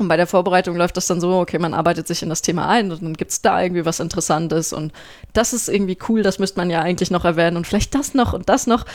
[0.00, 2.66] Und bei der Vorbereitung läuft das dann so, okay, man arbeitet sich in das Thema
[2.68, 4.94] ein und dann gibt es da irgendwie was Interessantes und
[5.34, 8.32] das ist irgendwie cool, das müsste man ja eigentlich noch erwähnen und vielleicht das noch
[8.32, 8.86] und das noch.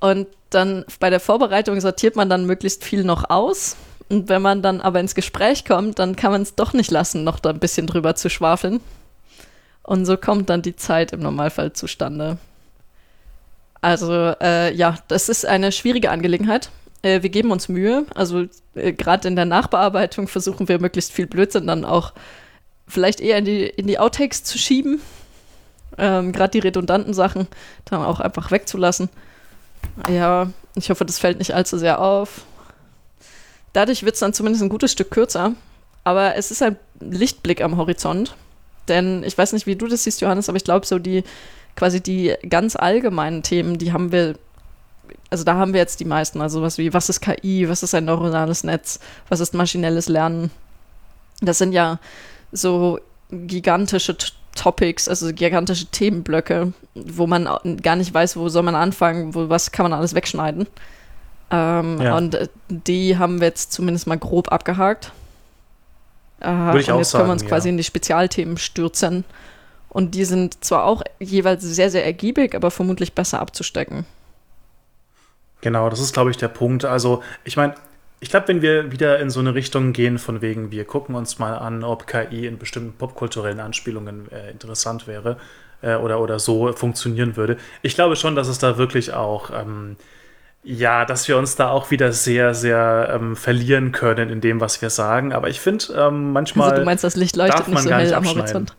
[0.00, 3.76] Und dann bei der Vorbereitung sortiert man dann möglichst viel noch aus.
[4.08, 7.22] Und wenn man dann aber ins Gespräch kommt, dann kann man es doch nicht lassen,
[7.22, 8.80] noch da ein bisschen drüber zu schwafeln.
[9.84, 12.38] Und so kommt dann die Zeit im Normalfall zustande.
[13.80, 16.70] Also äh, ja, das ist eine schwierige Angelegenheit.
[17.02, 18.06] Äh, wir geben uns Mühe.
[18.14, 22.12] Also äh, gerade in der Nachbearbeitung versuchen wir möglichst viel Blödsinn dann auch
[22.86, 25.00] vielleicht eher in die, in die Outtakes zu schieben.
[25.98, 27.46] Ähm, gerade die redundanten Sachen
[27.84, 29.08] dann auch einfach wegzulassen.
[30.08, 32.44] Ja, ich hoffe, das fällt nicht allzu sehr auf.
[33.72, 35.54] Dadurch wird es dann zumindest ein gutes Stück kürzer.
[36.04, 38.34] Aber es ist ein Lichtblick am Horizont.
[38.88, 41.22] Denn ich weiß nicht, wie du das siehst, Johannes, aber ich glaube, so die
[41.76, 44.34] quasi die ganz allgemeinen Themen, die haben wir,
[45.30, 46.40] also da haben wir jetzt die meisten.
[46.40, 50.50] Also was wie, was ist KI, was ist ein neuronales Netz, was ist maschinelles Lernen.
[51.40, 51.98] Das sind ja
[52.52, 52.98] so
[53.30, 54.16] gigantische
[54.54, 57.48] Topics, also gigantische Themenblöcke, wo man
[57.82, 60.66] gar nicht weiß, wo soll man anfangen, wo was kann man alles wegschneiden.
[61.50, 62.16] Ähm, ja.
[62.16, 65.12] Und äh, die haben wir jetzt zumindest mal grob abgehakt.
[66.40, 69.24] Äh, Würde ich und auch jetzt sagen, können wir uns quasi in die Spezialthemen stürzen.
[69.88, 74.06] Und die sind zwar auch jeweils sehr, sehr ergiebig, aber vermutlich besser abzustecken.
[75.60, 76.84] Genau, das ist, glaube ich, der Punkt.
[76.84, 77.74] Also, ich meine,
[78.20, 81.38] ich glaube, wenn wir wieder in so eine Richtung gehen, von wegen, wir gucken uns
[81.38, 85.38] mal an, ob KI in bestimmten popkulturellen Anspielungen äh, interessant wäre
[85.82, 87.56] äh, oder, oder so funktionieren würde.
[87.80, 89.96] Ich glaube schon, dass es da wirklich auch, ähm,
[90.62, 94.82] ja, dass wir uns da auch wieder sehr, sehr ähm, verlieren können in dem, was
[94.82, 95.32] wir sagen.
[95.32, 96.70] Aber ich finde, ähm, manchmal.
[96.70, 98.76] Also, du meinst, das Licht leuchtet nicht so hell am Horizont.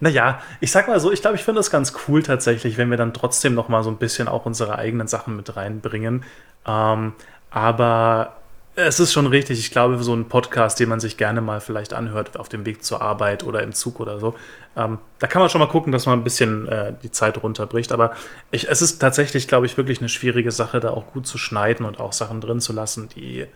[0.00, 2.96] Naja, ich sag mal so, ich glaube, ich finde das ganz cool tatsächlich, wenn wir
[2.96, 6.24] dann trotzdem noch mal so ein bisschen auch unsere eigenen Sachen mit reinbringen.
[6.66, 7.12] Ähm,
[7.50, 8.36] aber
[8.76, 9.58] es ist schon richtig.
[9.58, 12.84] Ich glaube, so ein Podcast, den man sich gerne mal vielleicht anhört auf dem Weg
[12.84, 14.34] zur Arbeit oder im Zug oder so,
[14.76, 17.92] ähm, da kann man schon mal gucken, dass man ein bisschen äh, die Zeit runterbricht.
[17.92, 18.14] Aber
[18.50, 21.84] ich, es ist tatsächlich, glaube ich, wirklich eine schwierige Sache, da auch gut zu schneiden
[21.84, 23.46] und auch Sachen drin zu lassen, die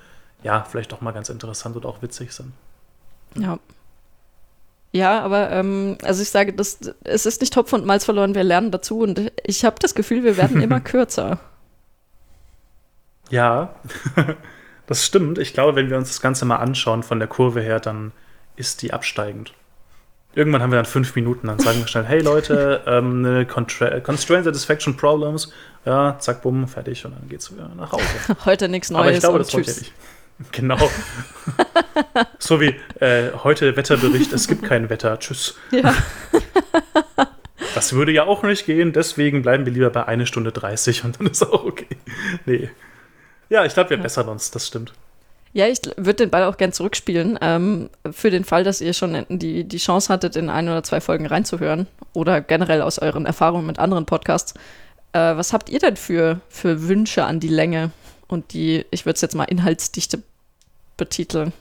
[0.43, 2.53] ja vielleicht doch mal ganz interessant und auch witzig sind.
[3.37, 3.59] Ja,
[4.95, 8.45] ja, aber ähm, also ich sage, das, es ist nicht Topf und Malz verloren, wir
[8.45, 11.41] lernen dazu und ich habe das Gefühl, wir werden immer kürzer.
[13.29, 13.75] Ja,
[14.87, 15.39] das stimmt.
[15.39, 18.13] Ich glaube, wenn wir uns das Ganze mal anschauen von der Kurve her, dann
[18.55, 19.53] ist die absteigend.
[20.37, 24.45] Irgendwann haben wir dann fünf Minuten, dann sagen wir schnell, hey Leute, ähm, eine Constraint
[24.45, 25.53] Satisfaction Problems,
[25.85, 28.05] ja, zack, bumm, fertig und dann geht's wieder nach Hause.
[28.45, 29.03] Heute nichts Neues.
[29.03, 29.93] Aber ich glaube, das wollt ihr nicht.
[30.53, 30.79] Genau.
[32.39, 35.19] so wie äh, heute Wetterbericht, es gibt kein Wetter.
[35.19, 35.57] Tschüss.
[35.71, 35.95] Ja.
[37.75, 41.21] das würde ja auch nicht gehen, deswegen bleiben wir lieber bei 1 Stunde 30 und
[41.21, 41.97] dann ist auch okay.
[42.47, 42.71] Nee.
[43.49, 44.03] Ja, ich glaube, wir ja.
[44.03, 44.93] bessern uns, das stimmt.
[45.53, 47.39] Ja, ich würde den Ball auch gern zurückspielen.
[47.41, 51.01] Ähm, für den Fall, dass ihr schon die, die Chance hattet, in ein oder zwei
[51.01, 54.55] Folgen reinzuhören oder generell aus euren Erfahrungen mit anderen Podcasts.
[55.13, 57.93] Äh, was habt ihr denn für, für Wünsche an die Länge?
[58.29, 60.23] Und die, ich würde es jetzt mal Inhaltsdichte
[60.97, 61.53] betiteln.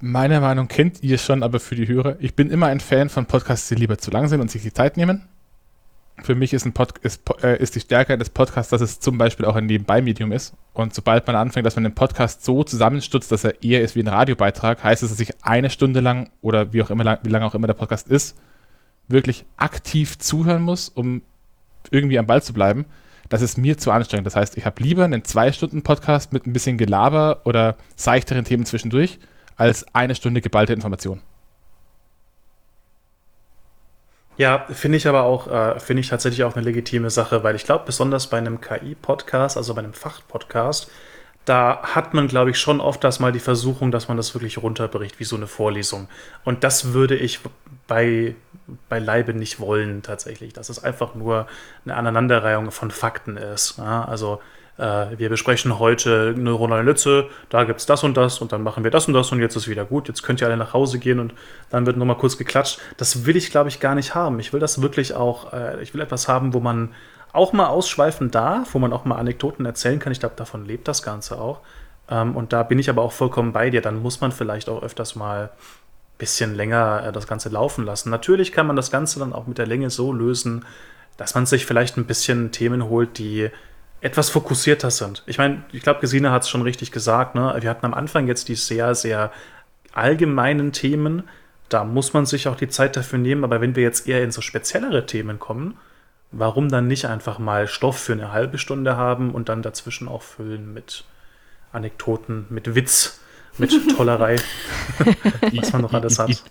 [0.00, 2.16] Meine Meinung kennt ihr schon, aber für die Hörer.
[2.20, 4.72] Ich bin immer ein Fan von Podcasts, die lieber zu lang sind und sich die
[4.72, 5.22] Zeit nehmen.
[6.22, 9.18] Für mich ist, ein Pod, ist, äh, ist die Stärke des Podcasts, dass es zum
[9.18, 10.54] Beispiel auch ein Nebenbei-Medium ist.
[10.72, 14.02] Und sobald man anfängt, dass man den Podcast so zusammenstutzt, dass er eher ist wie
[14.02, 17.30] ein Radiobeitrag, heißt es, dass ich eine Stunde lang oder wie auch immer lang, wie
[17.30, 18.36] lange auch immer der Podcast ist,
[19.08, 21.22] wirklich aktiv zuhören muss, um
[21.90, 22.86] irgendwie am Ball zu bleiben
[23.28, 24.26] das ist mir zu anstrengend.
[24.26, 29.18] Das heißt, ich habe lieber einen zwei-Stunden-Podcast mit ein bisschen Gelaber oder seichteren Themen zwischendurch,
[29.56, 31.20] als eine Stunde geballte Information.
[34.38, 37.64] Ja, finde ich aber auch, äh, finde ich tatsächlich auch eine legitime Sache, weil ich
[37.64, 40.90] glaube, besonders bei einem KI-Podcast, also bei einem Fachpodcast,
[41.46, 44.58] da hat man, glaube ich, schon oft das mal die Versuchung, dass man das wirklich
[44.58, 46.08] runterbricht, wie so eine Vorlesung.
[46.44, 47.40] Und das würde ich
[47.86, 48.34] bei,
[48.88, 50.52] beileibe nicht wollen, tatsächlich.
[50.52, 51.46] Dass es einfach nur
[51.84, 53.78] eine Aneinanderreihung von Fakten ist.
[53.78, 54.04] Ja?
[54.04, 54.40] Also,
[54.78, 58.84] äh, wir besprechen heute neuronale Netze, da gibt es das und das und dann machen
[58.84, 60.08] wir das und das und jetzt ist wieder gut.
[60.08, 61.34] Jetzt könnt ihr alle nach Hause gehen und
[61.70, 62.78] dann wird nochmal kurz geklatscht.
[62.96, 64.38] Das will ich, glaube ich, gar nicht haben.
[64.38, 66.94] Ich will das wirklich auch, äh, ich will etwas haben, wo man
[67.32, 70.12] auch mal ausschweifen darf, wo man auch mal Anekdoten erzählen kann.
[70.12, 71.60] Ich glaube, davon lebt das Ganze auch.
[72.10, 73.80] Ähm, und da bin ich aber auch vollkommen bei dir.
[73.80, 75.50] Dann muss man vielleicht auch öfters mal
[76.18, 78.10] bisschen länger äh, das Ganze laufen lassen.
[78.10, 80.64] Natürlich kann man das Ganze dann auch mit der Länge so lösen,
[81.16, 83.50] dass man sich vielleicht ein bisschen Themen holt, die
[84.00, 85.22] etwas fokussierter sind.
[85.26, 87.34] Ich meine, ich glaube, Gesine hat es schon richtig gesagt.
[87.34, 87.56] Ne?
[87.60, 89.32] Wir hatten am Anfang jetzt die sehr, sehr
[89.92, 91.24] allgemeinen Themen.
[91.68, 93.44] Da muss man sich auch die Zeit dafür nehmen.
[93.44, 95.78] Aber wenn wir jetzt eher in so speziellere Themen kommen,
[96.30, 100.22] warum dann nicht einfach mal Stoff für eine halbe Stunde haben und dann dazwischen auch
[100.22, 101.04] füllen mit
[101.72, 103.20] Anekdoten, mit Witz,
[103.58, 104.36] mit Tollerei,
[105.52, 106.42] was man noch alles hat.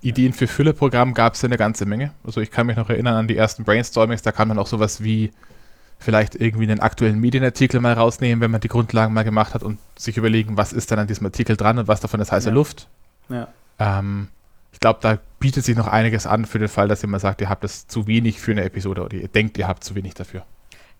[0.00, 2.12] Ideen für Fülleprogramm gab es ja eine ganze Menge.
[2.24, 5.02] Also ich kann mich noch erinnern an die ersten Brainstormings, da kann man auch sowas
[5.02, 5.32] wie
[5.98, 9.78] vielleicht irgendwie einen aktuellen Medienartikel mal rausnehmen, wenn man die Grundlagen mal gemacht hat und
[9.96, 12.54] sich überlegen, was ist dann an diesem Artikel dran und was davon ist heiße ja.
[12.54, 12.88] Luft.
[13.28, 13.48] Ja.
[13.80, 14.28] Ähm,
[14.72, 17.40] ich glaube, da bietet sich noch einiges an für den Fall, dass ihr mal sagt,
[17.40, 20.14] ihr habt es zu wenig für eine Episode oder ihr denkt, ihr habt zu wenig
[20.14, 20.44] dafür.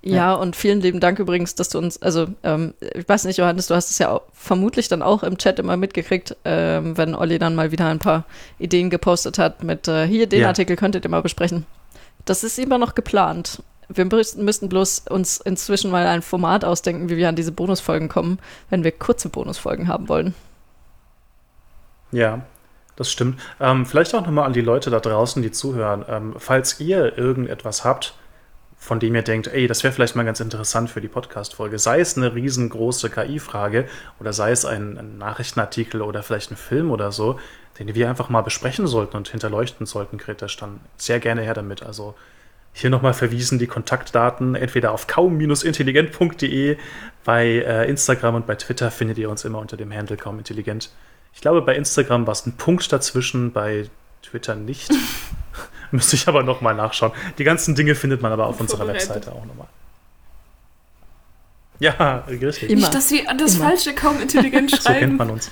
[0.09, 3.37] Ja, ja, und vielen lieben Dank übrigens, dass du uns, also ähm, ich weiß nicht,
[3.37, 7.15] Johannes, du hast es ja auch, vermutlich dann auch im Chat immer mitgekriegt, ähm, wenn
[7.15, 8.25] Olli dann mal wieder ein paar
[8.59, 10.49] Ideen gepostet hat mit, äh, hier, den ja.
[10.49, 11.67] Artikel könntet ihr mal besprechen.
[12.25, 13.63] Das ist immer noch geplant.
[13.89, 18.39] Wir müssten bloß uns inzwischen mal ein Format ausdenken, wie wir an diese Bonusfolgen kommen,
[18.71, 20.35] wenn wir kurze Bonusfolgen haben wollen.
[22.13, 22.43] Ja,
[22.97, 23.41] das stimmt.
[23.61, 26.05] Ähm, vielleicht auch nochmal an die Leute da draußen, die zuhören.
[26.09, 28.15] Ähm, falls ihr irgendetwas habt,
[28.79, 32.01] von dem ihr denkt, ey, das wäre vielleicht mal ganz interessant für die Podcast-Folge, sei
[32.01, 33.87] es eine riesengroße KI-Frage
[34.21, 37.41] oder sei es ein, ein, Nachrichtenartikel oder vielleicht ein Film oder so,
[37.79, 41.83] den wir einfach mal besprechen sollten und hinterleuchten sollten, kritisch, dann sehr gerne her damit.
[41.83, 42.15] Also
[42.73, 46.77] hier nochmal verwiesen die Kontaktdaten entweder auf kaum-intelligent.de,
[47.25, 50.91] bei äh, Instagram und bei Twitter findet ihr uns immer unter dem Handle kaumintelligent.
[51.35, 53.89] Ich glaube, bei Instagram war es ein Punkt dazwischen, bei
[54.23, 54.91] Twitter nicht.
[55.93, 57.13] Müsste ich aber nochmal nachschauen.
[57.39, 59.69] Die ganzen Dinge findet man aber auf unserer Webseite auch nochmal.
[61.81, 62.71] Ja, richtig.
[62.71, 62.81] Immer.
[62.83, 63.67] Nicht, dass sie an das Immer.
[63.67, 64.83] Falsche kaum intelligent schreiben.
[64.83, 65.51] so kennt man uns.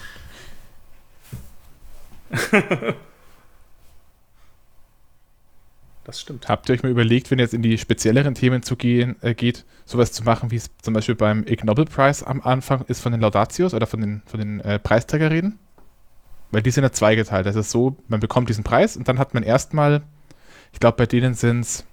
[6.04, 6.48] das stimmt.
[6.48, 9.34] Habt ihr euch mal überlegt, wenn ihr jetzt in die spezielleren Themen zu gehen, äh,
[9.34, 13.00] geht, sowas zu machen, wie es zum Beispiel beim Ig Nobel Prize am Anfang ist
[13.00, 15.58] von den Laudatios oder von den, von den äh, Preisträgerreden?
[16.50, 17.46] Weil die sind ja zweigeteilt.
[17.46, 20.02] Das ist so, man bekommt diesen Preis und dann hat man erstmal,
[20.77, 21.85] ich glaube, bei denen sind es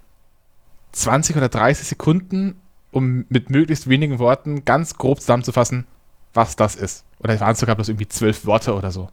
[0.92, 5.86] 20 oder 30 Sekunden, um mit möglichst wenigen Worten ganz grob zusammenzufassen,
[6.34, 7.06] was das ist.
[7.18, 9.08] Oder waren es sogar bloß irgendwie zwölf Worte oder so.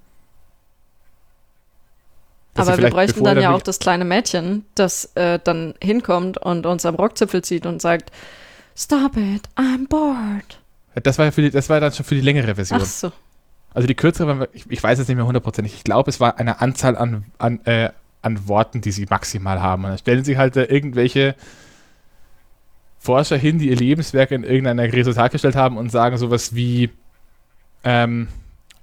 [2.53, 6.65] Dass Aber wir bräuchten dann ja auch das kleine Mädchen, das äh, dann hinkommt und
[6.65, 8.11] uns am Rockzipfel zieht und sagt,
[8.75, 10.59] Stop it, I'm bored.
[11.01, 12.81] Das war, ja für die, das war dann schon für die längere Version.
[12.81, 13.13] Ach so.
[13.73, 16.59] Also die kürzere, ich, ich weiß jetzt nicht mehr hundertprozentig, ich glaube, es war eine
[16.59, 17.91] Anzahl an, an, äh,
[18.21, 19.83] an Worten, die sie maximal haben.
[19.83, 21.35] Und dann stellen sie halt äh, irgendwelche
[22.99, 26.91] Forscher hin, die ihr Lebenswerk in irgendeiner Resultat gestellt haben und sagen sowas wie
[27.83, 28.27] ähm,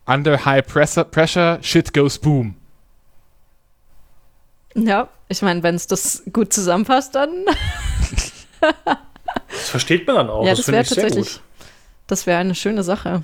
[0.07, 2.57] Under high pressure, pressure, shit goes boom.
[4.75, 7.45] Ja, ich meine, wenn es das gut zusammenfasst, dann.
[8.61, 10.45] das versteht man dann auch.
[10.45, 11.41] Ja, das, das wäre tatsächlich.
[12.07, 13.23] Das wäre eine schöne Sache.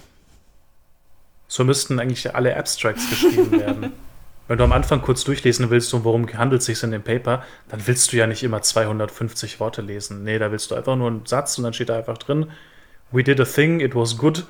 [1.49, 3.93] So müssten eigentlich alle Abstracts geschrieben werden.
[4.46, 7.42] Wenn du am Anfang kurz durchlesen willst, um worum handelt es sich in dem Paper,
[7.68, 10.22] dann willst du ja nicht immer 250 Worte lesen.
[10.22, 12.50] Nee, da willst du einfach nur einen Satz und dann steht da einfach drin:
[13.10, 14.44] We did a thing, it was good,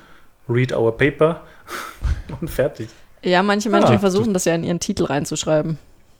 [0.49, 1.43] read our paper
[2.41, 2.89] und fertig.
[3.23, 5.79] Ja, manche Menschen ah, versuchen das ja in ihren Titel reinzuschreiben.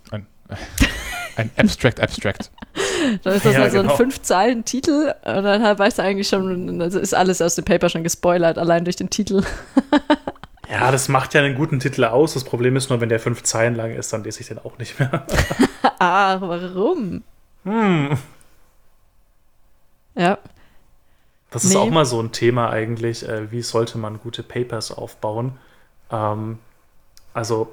[0.10, 0.26] Ein,
[1.35, 2.52] ein Abstract Abstract.
[3.23, 3.97] dann ist das ja, halt so ein genau.
[3.97, 7.89] fünf Zeilen Titel und dann weißt du eigentlich schon, also ist alles aus dem Paper
[7.89, 9.43] schon gespoilert, allein durch den Titel.
[10.70, 12.34] Ja, das macht ja einen guten Titel aus.
[12.34, 14.78] Das Problem ist nur, wenn der fünf Zeilen lang ist, dann lese ich den auch
[14.78, 15.26] nicht mehr.
[16.00, 17.24] ah, warum?
[17.64, 18.18] Hm.
[20.16, 20.38] Ja.
[21.52, 21.70] Das nee.
[21.70, 23.28] ist auch mal so ein Thema eigentlich.
[23.28, 25.58] Äh, wie sollte man gute Papers aufbauen?
[26.12, 26.60] Ähm,
[27.34, 27.72] also,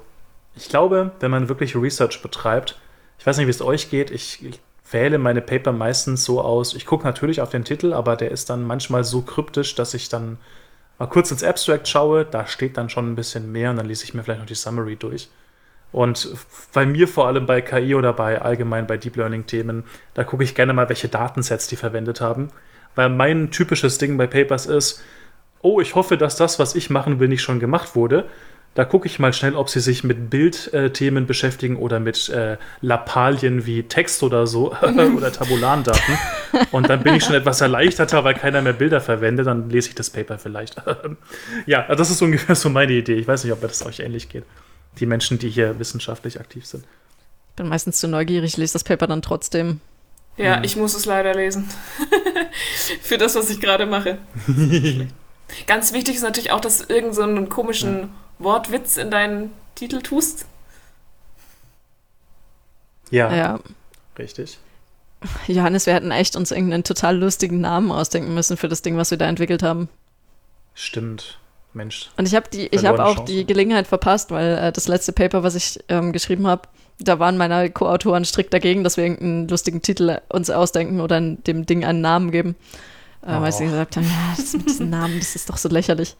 [0.55, 2.79] ich glaube, wenn man wirklich Research betreibt,
[3.19, 4.59] ich weiß nicht, wie es euch geht, ich, ich
[4.91, 6.73] wähle meine Paper meistens so aus.
[6.73, 10.09] Ich gucke natürlich auf den Titel, aber der ist dann manchmal so kryptisch, dass ich
[10.09, 10.37] dann
[10.99, 14.03] mal kurz ins Abstract schaue, da steht dann schon ein bisschen mehr und dann lese
[14.03, 15.29] ich mir vielleicht noch die Summary durch.
[15.91, 16.35] Und
[16.73, 19.83] bei mir vor allem bei KI oder bei allgemein bei Deep Learning Themen,
[20.15, 22.49] da gucke ich gerne mal, welche Datensets die verwendet haben.
[22.95, 25.03] Weil mein typisches Ding bei Papers ist,
[25.61, 28.25] oh, ich hoffe, dass das, was ich machen will, nicht schon gemacht wurde.
[28.75, 32.57] Da gucke ich mal schnell, ob sie sich mit Bildthemen äh, beschäftigen oder mit äh,
[32.81, 36.17] Lappalien wie Text oder so oder Tabulardaten.
[36.71, 39.45] Und dann bin ich schon etwas erleichterter, weil keiner mehr Bilder verwendet.
[39.45, 40.81] Dann lese ich das Paper vielleicht.
[41.67, 43.13] ja, das ist ungefähr so meine Idee.
[43.13, 44.43] Ich weiß nicht, ob das euch ähnlich geht.
[44.99, 46.83] Die Menschen, die hier wissenschaftlich aktiv sind.
[47.51, 49.81] Ich bin meistens zu neugierig, lese das Paper dann trotzdem.
[50.35, 50.63] Ja, hm.
[50.63, 51.69] ich muss es leider lesen.
[53.03, 54.17] Für das, was ich gerade mache.
[55.67, 58.09] Ganz wichtig ist natürlich auch, dass irgendeinen so komischen ja
[58.43, 60.45] Wortwitz in deinen Titel tust.
[63.09, 63.33] Ja.
[63.33, 63.59] Ja.
[64.17, 64.57] Richtig.
[65.47, 69.11] Johannes, wir hätten echt uns irgendeinen total lustigen Namen ausdenken müssen für das Ding, was
[69.11, 69.89] wir da entwickelt haben.
[70.73, 71.37] Stimmt.
[71.73, 72.09] Mensch.
[72.17, 73.33] Und ich habe die, ich habe auch Chance.
[73.33, 76.67] die Gelegenheit verpasst, weil äh, das letzte Paper, was ich ähm, geschrieben habe,
[76.99, 81.65] da waren meine Co-Autoren strikt dagegen, dass wir irgendeinen lustigen Titel uns ausdenken oder dem
[81.65, 82.55] Ding einen Namen geben.
[83.23, 83.41] Äh, oh.
[83.41, 86.15] Weil sie gesagt haben, ja, das mit diesem Namen, das ist doch so lächerlich.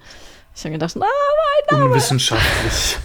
[0.55, 1.91] Ich habe gedacht, na, mein Name.
[1.91, 2.97] Unwissenschaftlich.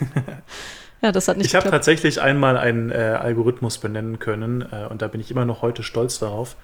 [1.02, 5.02] ja, das hat nicht Ich habe tatsächlich einmal einen äh, Algorithmus benennen können äh, und
[5.02, 6.56] da bin ich immer noch heute stolz darauf,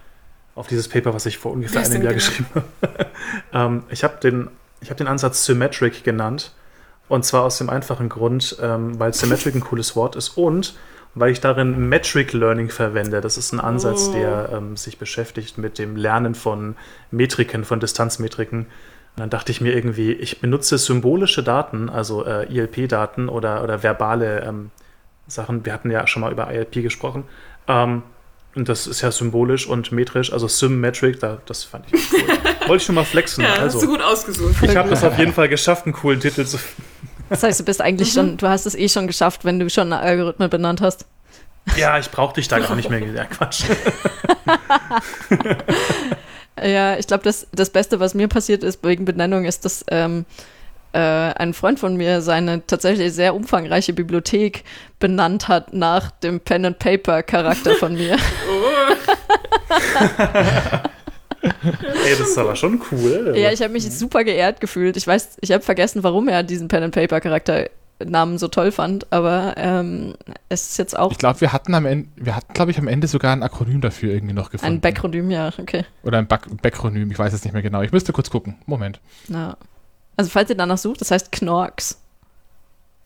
[0.54, 2.14] auf dieses Paper, was ich vor ungefähr einem Jahr genau?
[2.14, 2.66] geschrieben habe.
[3.52, 4.48] ähm, ich habe den,
[4.88, 6.52] hab den Ansatz Symmetric genannt,
[7.08, 10.74] Und zwar aus dem einfachen Grund, ähm, weil Symmetric ein cooles Wort ist und
[11.14, 13.22] weil ich darin Metric Learning verwende.
[13.22, 14.12] Das ist ein Ansatz, oh.
[14.12, 16.76] der ähm, sich beschäftigt mit dem Lernen von
[17.10, 18.66] Metriken, von Distanzmetriken.
[19.16, 23.82] Und dann dachte ich mir irgendwie, ich benutze symbolische Daten, also äh, ILP-Daten oder, oder
[23.82, 24.70] verbale ähm,
[25.26, 25.64] Sachen.
[25.64, 27.24] Wir hatten ja schon mal über ILP gesprochen.
[27.66, 28.02] Ähm,
[28.54, 32.20] und das ist ja symbolisch und metrisch, also Symmetric, da, das fand ich cool.
[32.68, 33.44] Wollte ich schon mal flexen.
[33.44, 34.54] ja, also, hast du gut ausgesucht.
[34.62, 36.82] Ich habe es auf jeden Fall geschafft, einen coolen Titel zu finden.
[37.28, 38.18] Das heißt, du bist eigentlich mhm.
[38.20, 41.06] schon, du hast es eh schon geschafft, wenn du schon Algorithmen benannt hast.
[41.76, 43.00] Ja, ich brauche dich da gar nicht mehr.
[43.14, 43.64] Ja, Quatsch.
[46.62, 50.24] Ja, ich glaube, das, das Beste, was mir passiert ist wegen Benennung, ist, dass ähm,
[50.92, 54.64] äh, ein Freund von mir seine tatsächlich sehr umfangreiche Bibliothek
[54.98, 58.16] benannt hat nach dem Pen and Paper Charakter von mir.
[58.50, 58.94] Oh.
[61.42, 63.34] Ey, das ist aber schon cool.
[63.36, 64.96] Ja, ich habe mich super geehrt gefühlt.
[64.96, 67.68] Ich weiß, ich habe vergessen, warum er diesen Pen and Paper Charakter
[68.04, 70.14] Namen so toll fand, aber ähm,
[70.48, 71.12] es ist jetzt auch.
[71.12, 73.80] Ich glaube, wir hatten am Ende, wir hatten, glaube ich, am Ende sogar ein Akronym
[73.80, 74.74] dafür irgendwie noch gefunden.
[74.74, 75.84] Ein Backronym, ja, okay.
[76.02, 77.82] Oder ein Backronym, ich weiß es nicht mehr genau.
[77.82, 78.56] Ich müsste kurz gucken.
[78.66, 79.00] Moment.
[79.28, 79.56] Ja.
[80.16, 82.00] Also, falls ihr danach sucht, das heißt Knorks.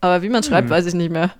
[0.01, 0.71] Aber wie man schreibt, hm.
[0.71, 1.31] weiß ich nicht mehr.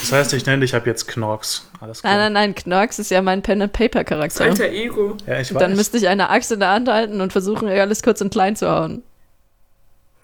[0.00, 1.68] Das heißt, ich nenne dich ab jetzt Knorks.
[1.80, 2.14] Alles klar.
[2.14, 4.44] Nein, nein, nein, Knorks ist ja mein Pen-and-Paper-Charakter.
[4.44, 5.16] Alter Ego.
[5.26, 5.60] Ja, ich weiß.
[5.60, 8.56] Dann müsste ich eine Axt in der Hand halten und versuchen, alles kurz und klein
[8.56, 9.02] zu hauen.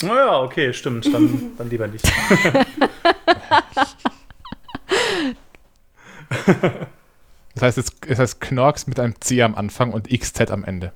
[0.02, 1.12] Naja, okay, stimmt.
[1.12, 2.04] Dann, dann lieber nicht.
[7.54, 10.92] das heißt, es, es heißt Knorks mit einem C am Anfang und XZ am Ende.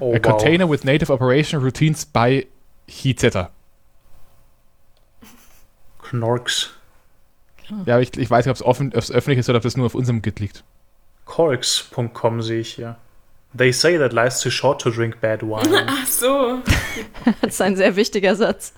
[0.00, 0.22] Oh, A wow.
[0.22, 2.46] container with native operation routines by
[2.86, 3.50] Hizeta.
[6.02, 6.70] Knorks.
[7.84, 10.22] Ja, ich, ich weiß nicht, ob es öffentlich ist oder ob das nur auf unserem
[10.22, 10.64] Git liegt.
[11.24, 12.96] Corks.com sehe ich hier.
[13.56, 15.66] They say that life's too short to drink bad wine.
[15.88, 16.62] Ach so.
[17.40, 18.74] das ist ein sehr wichtiger Satz.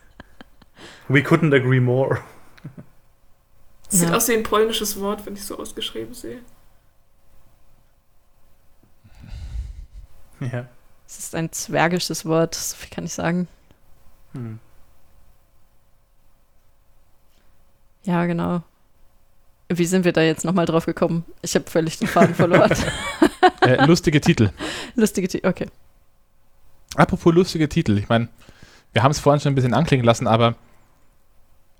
[1.08, 2.22] We couldn't agree more.
[3.88, 4.14] Sieht ja.
[4.14, 6.40] aus wie ein polnisches Wort, wenn ich so ausgeschrieben sehe.
[10.40, 10.66] Ja.
[11.06, 13.48] Es ist ein zwergisches Wort, so viel kann ich sagen.
[14.34, 14.60] Hm.
[18.04, 18.62] Ja, genau.
[19.70, 21.24] Wie sind wir da jetzt nochmal drauf gekommen?
[21.42, 22.70] Ich habe völlig den Faden verloren.
[23.60, 24.50] äh, lustige Titel.
[24.94, 25.66] Lustige Titel, okay.
[26.94, 28.28] Apropos lustige Titel, ich meine,
[28.92, 30.54] wir haben es vorhin schon ein bisschen anklingen lassen, aber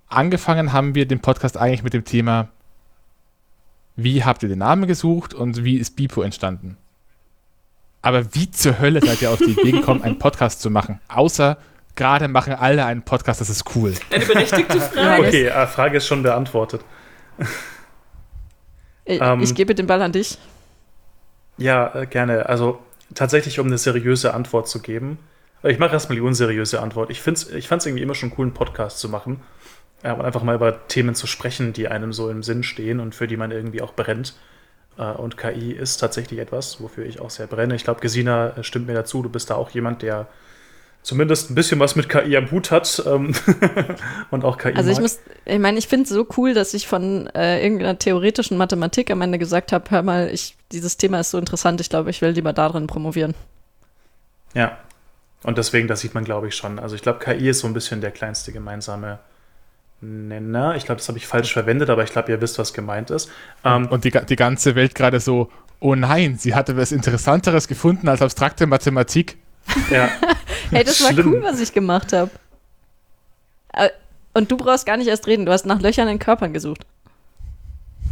[0.09, 2.49] angefangen haben wir den Podcast eigentlich mit dem Thema,
[3.97, 6.77] wie habt ihr den Namen gesucht und wie ist Bipo entstanden?
[8.01, 11.01] Aber wie zur Hölle seid ihr auf die Idee gekommen, einen Podcast zu machen?
[11.09, 11.59] Außer
[11.97, 13.95] gerade machen alle einen Podcast, das ist cool.
[14.11, 15.27] Eine berechtigte Frage.
[15.27, 16.83] okay, äh, Frage ist schon beantwortet.
[19.05, 20.39] Ich, ähm, ich gebe den Ball an dich.
[21.59, 22.49] Ja, äh, gerne.
[22.49, 22.79] Also
[23.15, 25.19] tatsächlich, um eine seriöse Antwort zu geben.
[25.65, 27.11] Ich mache erstmal die unseriöse Antwort.
[27.11, 29.41] Ich, ich fand es irgendwie immer schon cool, einen Podcast zu machen.
[30.05, 33.17] Ja, und einfach mal über Themen zu sprechen, die einem so im Sinn stehen und
[33.17, 34.35] für die man irgendwie auch brennt.
[34.97, 37.75] Äh, und KI ist tatsächlich etwas, wofür ich auch sehr brenne.
[37.75, 39.23] Ich glaube, Gesina äh, stimmt mir dazu.
[39.23, 40.29] Du bist da auch jemand, der
[41.03, 43.35] zumindest ein bisschen was mit KI am Hut hat ähm,
[44.31, 44.75] und auch KI.
[44.75, 45.03] Also ich mag.
[45.03, 49.11] muss, ich meine, ich finde es so cool, dass ich von äh, irgendeiner theoretischen Mathematik
[49.11, 52.21] am Ende gesagt habe, hör mal, ich, dieses Thema ist so interessant, ich glaube, ich
[52.21, 53.35] will lieber darin promovieren.
[54.55, 54.79] Ja.
[55.45, 56.79] Und deswegen, das sieht man, glaube ich, schon.
[56.79, 59.21] Also ich glaube, KI ist so ein bisschen der kleinste gemeinsame
[60.01, 60.77] Nenner.
[60.77, 63.31] Ich glaube, das habe ich falsch verwendet, aber ich glaube, ihr wisst, was gemeint ist.
[63.65, 65.51] Ähm, und die, die ganze Welt gerade so,
[65.81, 69.39] oh nein, sie hatte was Interessanteres gefunden als abstrakte Mathematik.
[69.91, 70.09] Ja.
[70.71, 72.31] hey, das war cool, was ich gemacht habe.
[73.73, 73.91] Äh,
[74.35, 76.87] und du brauchst gar nicht erst reden, du hast nach Löchern in Körpern gesucht.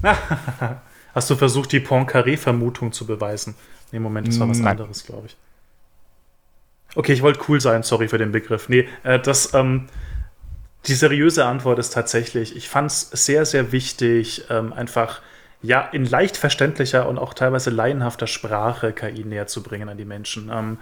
[1.14, 3.54] hast du versucht, die Poincaré-Vermutung zu beweisen?
[3.92, 4.72] Nee, Moment, das war was Nein.
[4.72, 5.36] anderes, glaube ich.
[6.94, 8.68] Okay, ich wollte cool sein, sorry für den Begriff.
[8.68, 9.88] Nee, äh, das, ähm,
[10.86, 15.20] die seriöse Antwort ist tatsächlich, ich fand es sehr, sehr wichtig, ähm, einfach
[15.62, 20.04] ja in leicht verständlicher und auch teilweise laienhafter Sprache KI näher zu bringen an die
[20.04, 20.50] Menschen.
[20.52, 20.78] Ähm,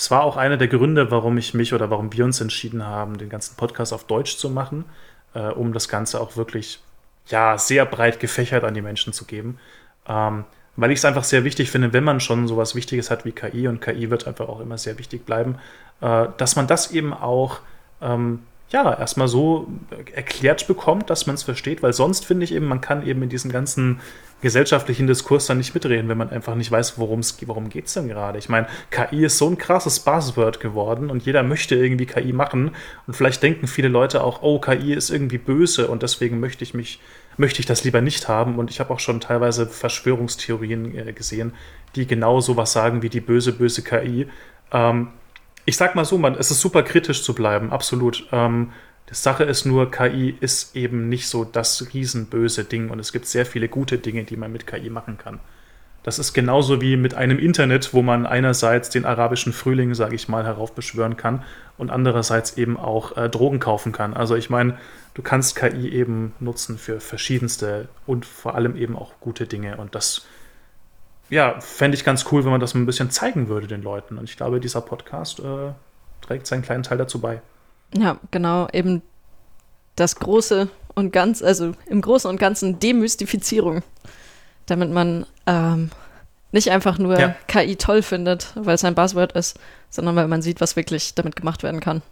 [0.00, 3.18] es war auch einer der Gründe, warum ich mich oder warum wir uns entschieden haben,
[3.18, 4.86] den ganzen Podcast auf Deutsch zu machen,
[5.34, 6.80] äh, um das Ganze auch wirklich
[7.26, 9.58] ja sehr breit gefächert an die Menschen zu geben.
[10.08, 10.44] Ähm,
[10.74, 13.68] weil ich es einfach sehr wichtig finde, wenn man schon sowas Wichtiges hat wie KI
[13.68, 15.56] und KI wird einfach auch immer sehr wichtig bleiben,
[16.00, 17.60] äh, dass man das eben auch
[18.00, 18.38] ähm,
[18.70, 19.66] ja, erstmal so
[20.14, 23.28] erklärt bekommt, dass man es versteht, weil sonst finde ich eben, man kann eben in
[23.28, 24.00] diesem ganzen
[24.42, 28.08] gesellschaftlichen Diskurs dann nicht mitreden, wenn man einfach nicht weiß, worum es worum geht's denn
[28.08, 28.38] gerade.
[28.38, 32.70] Ich meine, KI ist so ein krasses Buzzword geworden und jeder möchte irgendwie KI machen
[33.06, 36.72] und vielleicht denken viele Leute auch, oh, KI ist irgendwie böse und deswegen möchte ich
[36.72, 37.00] mich
[37.36, 41.54] möchte ich das lieber nicht haben und ich habe auch schon teilweise Verschwörungstheorien äh, gesehen,
[41.96, 44.26] die genau sowas sagen wie die böse böse KI.
[44.72, 45.08] Ähm,
[45.70, 48.26] ich sag mal so, man, es ist super kritisch zu bleiben, absolut.
[48.32, 48.72] Ähm,
[49.08, 53.26] die Sache ist nur, KI ist eben nicht so das riesenböse Ding und es gibt
[53.26, 55.38] sehr viele gute Dinge, die man mit KI machen kann.
[56.02, 60.28] Das ist genauso wie mit einem Internet, wo man einerseits den arabischen Frühling, sage ich
[60.28, 61.44] mal, heraufbeschwören kann
[61.78, 64.14] und andererseits eben auch äh, Drogen kaufen kann.
[64.14, 64.76] Also ich meine,
[65.14, 69.76] du kannst KI eben nutzen für verschiedenste und vor allem eben auch gute Dinge.
[69.76, 70.26] Und das,
[71.30, 74.18] ja, fände ich ganz cool, wenn man das ein bisschen zeigen würde den Leuten.
[74.18, 75.72] Und ich glaube, dieser Podcast äh,
[76.20, 77.40] trägt seinen kleinen Teil dazu bei.
[77.94, 79.02] Ja, genau, eben
[79.96, 83.82] das große und ganz, also im Großen und Ganzen Demystifizierung
[84.70, 85.90] damit man ähm,
[86.52, 87.34] nicht einfach nur ja.
[87.48, 89.58] KI toll findet, weil es ein Buzzword ist,
[89.90, 92.02] sondern weil man sieht, was wirklich damit gemacht werden kann.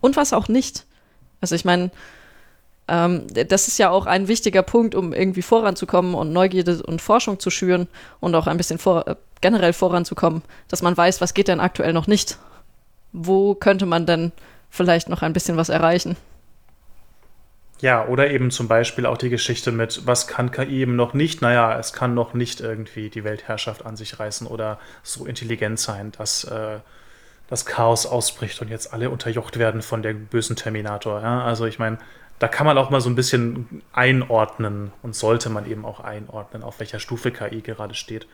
[0.00, 0.84] Und was auch nicht.
[1.40, 1.90] Also ich meine,
[2.86, 7.38] ähm, das ist ja auch ein wichtiger Punkt, um irgendwie voranzukommen und Neugierde und Forschung
[7.38, 7.88] zu schüren
[8.20, 11.92] und auch ein bisschen vor, äh, generell voranzukommen, dass man weiß, was geht denn aktuell
[11.92, 12.38] noch nicht.
[13.12, 14.32] Wo könnte man denn
[14.70, 16.16] vielleicht noch ein bisschen was erreichen?
[17.80, 21.42] Ja, oder eben zum Beispiel auch die Geschichte mit, was kann KI eben noch nicht?
[21.42, 26.12] Naja, es kann noch nicht irgendwie die Weltherrschaft an sich reißen oder so intelligent sein,
[26.12, 26.78] dass äh,
[27.48, 31.20] das Chaos ausbricht und jetzt alle unterjocht werden von dem bösen Terminator.
[31.20, 31.44] Ja?
[31.44, 31.98] Also ich meine,
[32.38, 36.62] da kann man auch mal so ein bisschen einordnen und sollte man eben auch einordnen,
[36.62, 38.26] auf welcher Stufe KI gerade steht.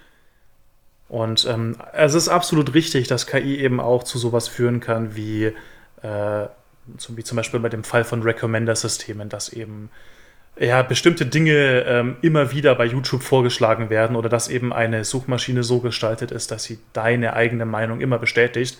[1.08, 5.52] Und ähm, es ist absolut richtig, dass KI eben auch zu sowas führen kann wie
[6.02, 6.46] äh,
[7.08, 9.90] wie zum Beispiel bei dem Fall von Recommender-Systemen, dass eben
[10.58, 15.62] ja, bestimmte Dinge ähm, immer wieder bei YouTube vorgeschlagen werden oder dass eben eine Suchmaschine
[15.62, 18.78] so gestaltet ist, dass sie deine eigene Meinung immer bestätigt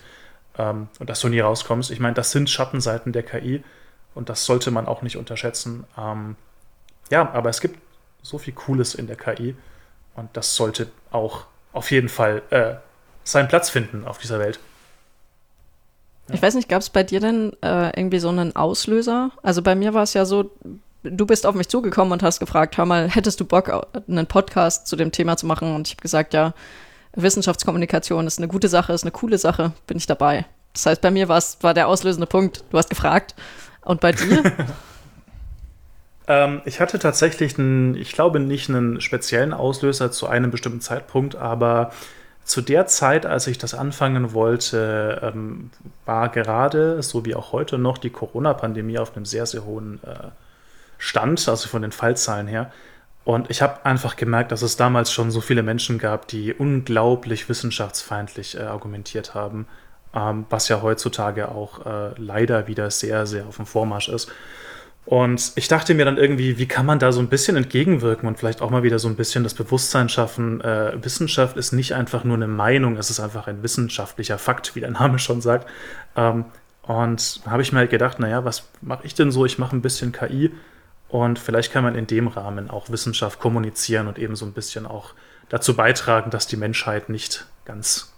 [0.58, 1.90] ähm, und dass du nie rauskommst.
[1.90, 3.62] Ich meine, das sind Schattenseiten der KI
[4.14, 5.84] und das sollte man auch nicht unterschätzen.
[5.96, 6.36] Ähm,
[7.10, 7.78] ja, aber es gibt
[8.22, 9.56] so viel Cooles in der KI
[10.14, 12.74] und das sollte auch auf jeden Fall äh,
[13.24, 14.58] seinen Platz finden auf dieser Welt.
[16.32, 19.32] Ich weiß nicht, gab es bei dir denn äh, irgendwie so einen Auslöser?
[19.42, 20.50] Also bei mir war es ja so,
[21.02, 23.70] du bist auf mich zugekommen und hast gefragt, hör mal, hättest du Bock,
[24.08, 25.74] einen Podcast zu dem Thema zu machen?
[25.74, 26.54] Und ich habe gesagt, ja,
[27.14, 30.46] Wissenschaftskommunikation ist eine gute Sache, ist eine coole Sache, bin ich dabei.
[30.72, 33.34] Das heißt, bei mir war der auslösende Punkt, du hast gefragt.
[33.82, 34.42] Und bei dir?
[36.28, 41.36] ähm, ich hatte tatsächlich, einen, ich glaube nicht einen speziellen Auslöser zu einem bestimmten Zeitpunkt,
[41.36, 41.92] aber
[42.44, 45.70] zu der Zeit, als ich das anfangen wollte, ähm,
[46.04, 50.28] war gerade, so wie auch heute noch, die Corona-Pandemie auf einem sehr, sehr hohen äh,
[50.98, 52.72] Stand, also von den Fallzahlen her.
[53.24, 57.48] Und ich habe einfach gemerkt, dass es damals schon so viele Menschen gab, die unglaublich
[57.48, 59.66] wissenschaftsfeindlich äh, argumentiert haben,
[60.14, 64.30] ähm, was ja heutzutage auch äh, leider wieder sehr, sehr auf dem Vormarsch ist.
[65.06, 68.38] Und ich dachte mir dann irgendwie, wie kann man da so ein bisschen entgegenwirken und
[68.38, 72.22] vielleicht auch mal wieder so ein bisschen das Bewusstsein schaffen, äh, Wissenschaft ist nicht einfach
[72.22, 75.68] nur eine Meinung, es ist einfach ein wissenschaftlicher Fakt, wie der Name schon sagt.
[76.16, 76.44] Ähm,
[76.82, 79.44] und habe ich mir halt gedacht, naja, was mache ich denn so?
[79.44, 80.52] Ich mache ein bisschen KI
[81.08, 84.86] und vielleicht kann man in dem Rahmen auch Wissenschaft kommunizieren und eben so ein bisschen
[84.86, 85.14] auch
[85.48, 88.12] dazu beitragen, dass die Menschheit nicht ganz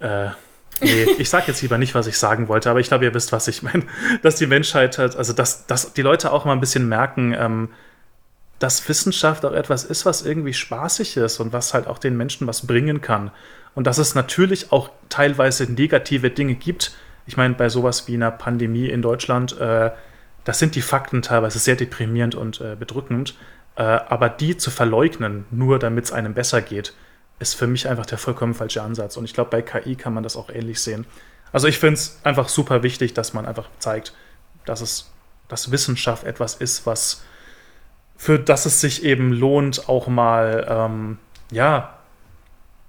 [0.00, 0.28] äh,
[0.80, 3.32] Nee, ich sage jetzt lieber nicht, was ich sagen wollte, aber ich glaube, ihr wisst,
[3.32, 3.84] was ich meine.
[4.22, 7.70] Dass die Menschheit halt, also dass, dass die Leute auch mal ein bisschen merken, ähm,
[8.58, 12.46] dass Wissenschaft auch etwas ist, was irgendwie spaßig ist und was halt auch den Menschen
[12.46, 13.30] was bringen kann.
[13.74, 16.92] Und dass es natürlich auch teilweise negative Dinge gibt.
[17.26, 19.90] Ich meine, bei sowas wie einer Pandemie in Deutschland, äh,
[20.44, 23.36] das sind die Fakten teilweise sehr deprimierend und äh, bedrückend.
[23.76, 26.94] Äh, aber die zu verleugnen, nur damit es einem besser geht,
[27.38, 29.16] ist für mich einfach der vollkommen falsche Ansatz.
[29.16, 31.06] Und ich glaube, bei KI kann man das auch ähnlich sehen.
[31.52, 34.12] Also ich finde es einfach super wichtig, dass man einfach zeigt,
[34.64, 35.10] dass es,
[35.48, 37.22] dass Wissenschaft etwas ist, was
[38.16, 41.18] für das es sich eben lohnt, auch mal, ähm,
[41.52, 41.98] ja,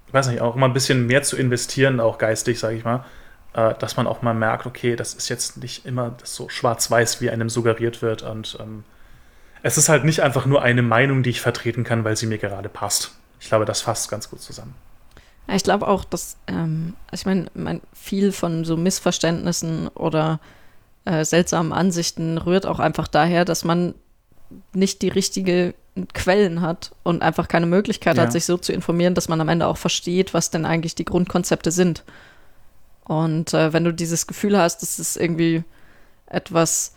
[0.08, 3.04] ich weiß nicht, auch mal ein bisschen mehr zu investieren, auch geistig, sage ich mal,
[3.54, 7.30] äh, dass man auch mal merkt, okay, das ist jetzt nicht immer so schwarz-weiß, wie
[7.30, 8.22] einem suggeriert wird.
[8.22, 8.82] Und ähm,
[9.62, 12.38] es ist halt nicht einfach nur eine Meinung, die ich vertreten kann, weil sie mir
[12.38, 14.74] gerade passt ich glaube, das fasst ganz gut zusammen.
[15.48, 20.38] Ja, ich glaube auch, dass, ähm, ich meine, mein, viel von so Missverständnissen oder
[21.04, 23.94] äh, seltsamen Ansichten rührt auch einfach daher, dass man
[24.72, 25.74] nicht die richtigen
[26.14, 28.24] Quellen hat und einfach keine Möglichkeit ja.
[28.24, 31.04] hat, sich so zu informieren, dass man am Ende auch versteht, was denn eigentlich die
[31.04, 32.04] Grundkonzepte sind.
[33.04, 35.64] Und äh, wenn du dieses Gefühl hast, dass es irgendwie
[36.26, 36.94] etwas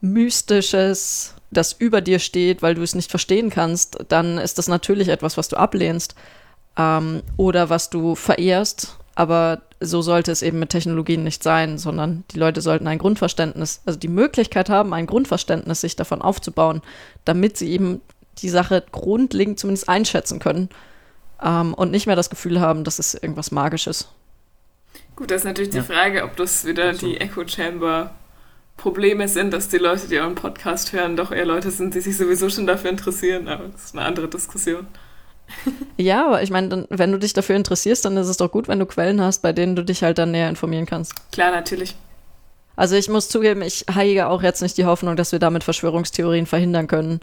[0.00, 5.08] Mystisches, das über dir steht, weil du es nicht verstehen kannst, dann ist das natürlich
[5.08, 6.14] etwas, was du ablehnst
[6.76, 8.98] ähm, oder was du verehrst.
[9.16, 13.80] Aber so sollte es eben mit Technologien nicht sein, sondern die Leute sollten ein Grundverständnis,
[13.86, 16.82] also die Möglichkeit haben, ein Grundverständnis sich davon aufzubauen,
[17.24, 18.00] damit sie eben
[18.38, 20.68] die Sache grundlegend zumindest einschätzen können
[21.40, 24.08] ähm, und nicht mehr das Gefühl haben, dass es irgendwas Magisches.
[25.14, 25.82] Gut, das ist natürlich Ja.
[25.82, 27.06] die Frage, ob das wieder Ach so.
[27.06, 28.10] die Echo Chamber
[28.76, 32.16] Probleme sind, dass die Leute, die euren Podcast hören, doch eher Leute sind, die sich
[32.16, 33.48] sowieso schon dafür interessieren.
[33.48, 34.86] Aber das ist eine andere Diskussion.
[35.96, 38.66] Ja, aber ich meine, dann, wenn du dich dafür interessierst, dann ist es doch gut,
[38.66, 41.14] wenn du Quellen hast, bei denen du dich halt dann näher informieren kannst.
[41.30, 41.94] Klar, natürlich.
[42.74, 46.46] Also ich muss zugeben, ich hege auch jetzt nicht die Hoffnung, dass wir damit Verschwörungstheorien
[46.46, 47.20] verhindern können.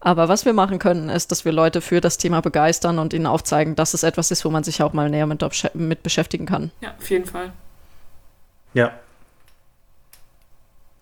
[0.00, 3.26] Aber was wir machen können, ist, dass wir Leute für das Thema begeistern und ihnen
[3.26, 5.42] aufzeigen, dass es etwas ist, wo man sich auch mal näher mit,
[5.74, 6.70] mit beschäftigen kann.
[6.82, 7.52] Ja, auf jeden Fall.
[8.74, 8.92] Ja,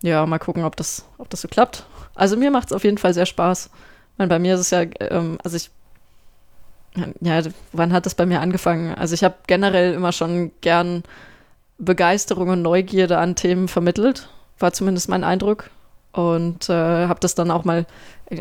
[0.01, 1.85] Ja, mal gucken, ob das, ob das so klappt.
[2.15, 3.69] Also mir macht es auf jeden Fall sehr Spaß.
[4.13, 5.69] Ich meine, bei mir ist es ja, ähm, also ich,
[7.21, 7.41] ja,
[7.71, 8.93] wann hat das bei mir angefangen?
[8.95, 11.03] Also ich habe generell immer schon gern
[11.77, 14.29] Begeisterung und Neugierde an Themen vermittelt,
[14.59, 15.69] war zumindest mein Eindruck.
[16.13, 16.73] Und äh,
[17.07, 17.85] habe das dann auch mal,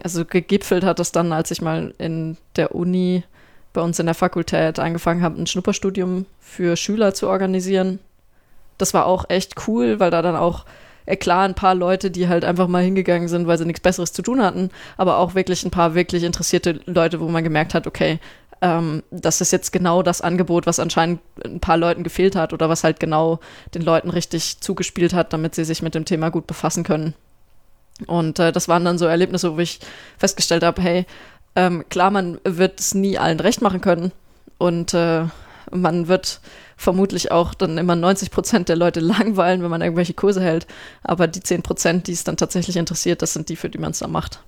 [0.03, 3.23] also gegipfelt hat das dann, als ich mal in der Uni
[3.73, 8.01] bei uns in der Fakultät angefangen habe, ein Schnupperstudium für Schüler zu organisieren.
[8.79, 10.65] Das war auch echt cool, weil da dann auch
[11.17, 14.23] klar ein paar Leute, die halt einfach mal hingegangen sind, weil sie nichts Besseres zu
[14.23, 18.19] tun hatten, aber auch wirklich ein paar wirklich interessierte Leute, wo man gemerkt hat, okay,
[18.63, 22.69] ähm, das ist jetzt genau das Angebot, was anscheinend ein paar Leuten gefehlt hat oder
[22.69, 23.41] was halt genau
[23.75, 27.15] den Leuten richtig zugespielt hat, damit sie sich mit dem Thema gut befassen können.
[28.07, 29.81] Und äh, das waren dann so Erlebnisse, wo ich
[30.19, 31.07] festgestellt habe, hey,
[31.57, 34.13] ähm, klar, man wird es nie allen recht machen können
[34.59, 35.25] und äh,
[35.71, 36.41] man wird
[36.81, 40.67] vermutlich auch dann immer 90 Prozent der Leute langweilen, wenn man irgendwelche Kurse hält.
[41.03, 43.91] Aber die 10 Prozent, die es dann tatsächlich interessiert, das sind die, für die man
[43.91, 44.41] es dann macht.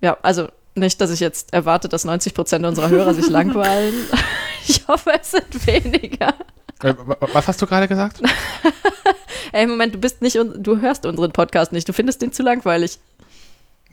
[0.00, 3.94] Ja, also nicht, dass ich jetzt erwarte, dass 90 Prozent unserer Hörer sich langweilen.
[4.66, 6.28] Ich hoffe, es sind weniger.
[6.82, 8.22] Äh, wa- was hast du gerade gesagt?
[9.52, 11.86] Ey, Moment, du bist nicht, du hörst unseren Podcast nicht.
[11.86, 12.98] Du findest den zu langweilig.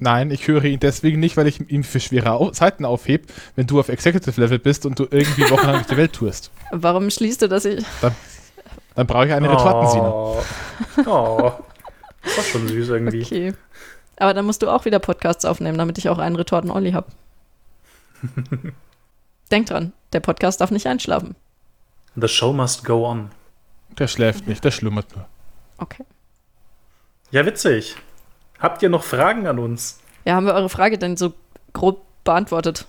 [0.03, 3.67] Nein, ich höre ihn deswegen nicht, weil ich ihn für schwere Au Zeiten aufhebe, wenn
[3.67, 6.49] du auf Executive Level bist und du irgendwie wochenlang durch die Welt tourst.
[6.71, 7.85] Warum schließt du, dass ich.
[8.95, 9.47] Dann brauche ich eine.
[9.55, 10.41] Oh.
[11.05, 11.51] oh.
[12.23, 13.21] Das war schon süß irgendwie.
[13.21, 13.53] Okay.
[14.17, 17.11] Aber dann musst du auch wieder Podcasts aufnehmen, damit ich auch einen Retorten-Olli habe.
[19.51, 21.35] Denk dran, der Podcast darf nicht einschlafen.
[22.15, 23.29] The show must go on.
[23.99, 25.27] Der schläft nicht, der schlummert nur.
[25.77, 26.05] Okay.
[27.29, 27.97] Ja, witzig.
[28.61, 29.99] Habt ihr noch Fragen an uns?
[30.23, 31.33] Ja, haben wir eure Frage denn so
[31.73, 32.85] grob beantwortet?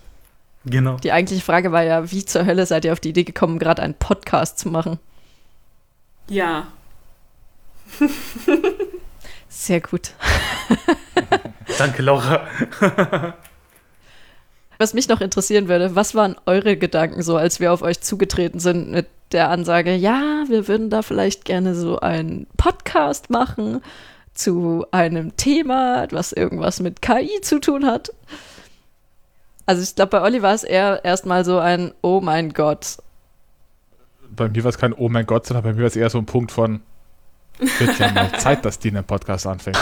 [0.65, 0.97] Genau.
[0.97, 3.81] Die eigentliche Frage war ja, wie zur Hölle seid ihr auf die Idee gekommen, gerade
[3.81, 4.99] einen Podcast zu machen?
[6.29, 6.67] Ja.
[9.49, 10.11] Sehr gut.
[11.77, 12.47] Danke, Laura.
[14.77, 18.59] Was mich noch interessieren würde, was waren eure Gedanken so, als wir auf euch zugetreten
[18.59, 23.81] sind mit der Ansage, ja, wir würden da vielleicht gerne so einen Podcast machen
[24.33, 28.11] zu einem Thema, was irgendwas mit KI zu tun hat?
[29.65, 32.97] Also ich glaube, bei Olli war es eher erstmal so ein, oh mein Gott.
[34.29, 36.17] Bei mir war es kein Oh mein Gott, sondern bei mir war es eher so
[36.17, 36.81] ein Punkt von
[37.59, 39.77] wird ja mal Zeit, dass die einen Podcast anfängt.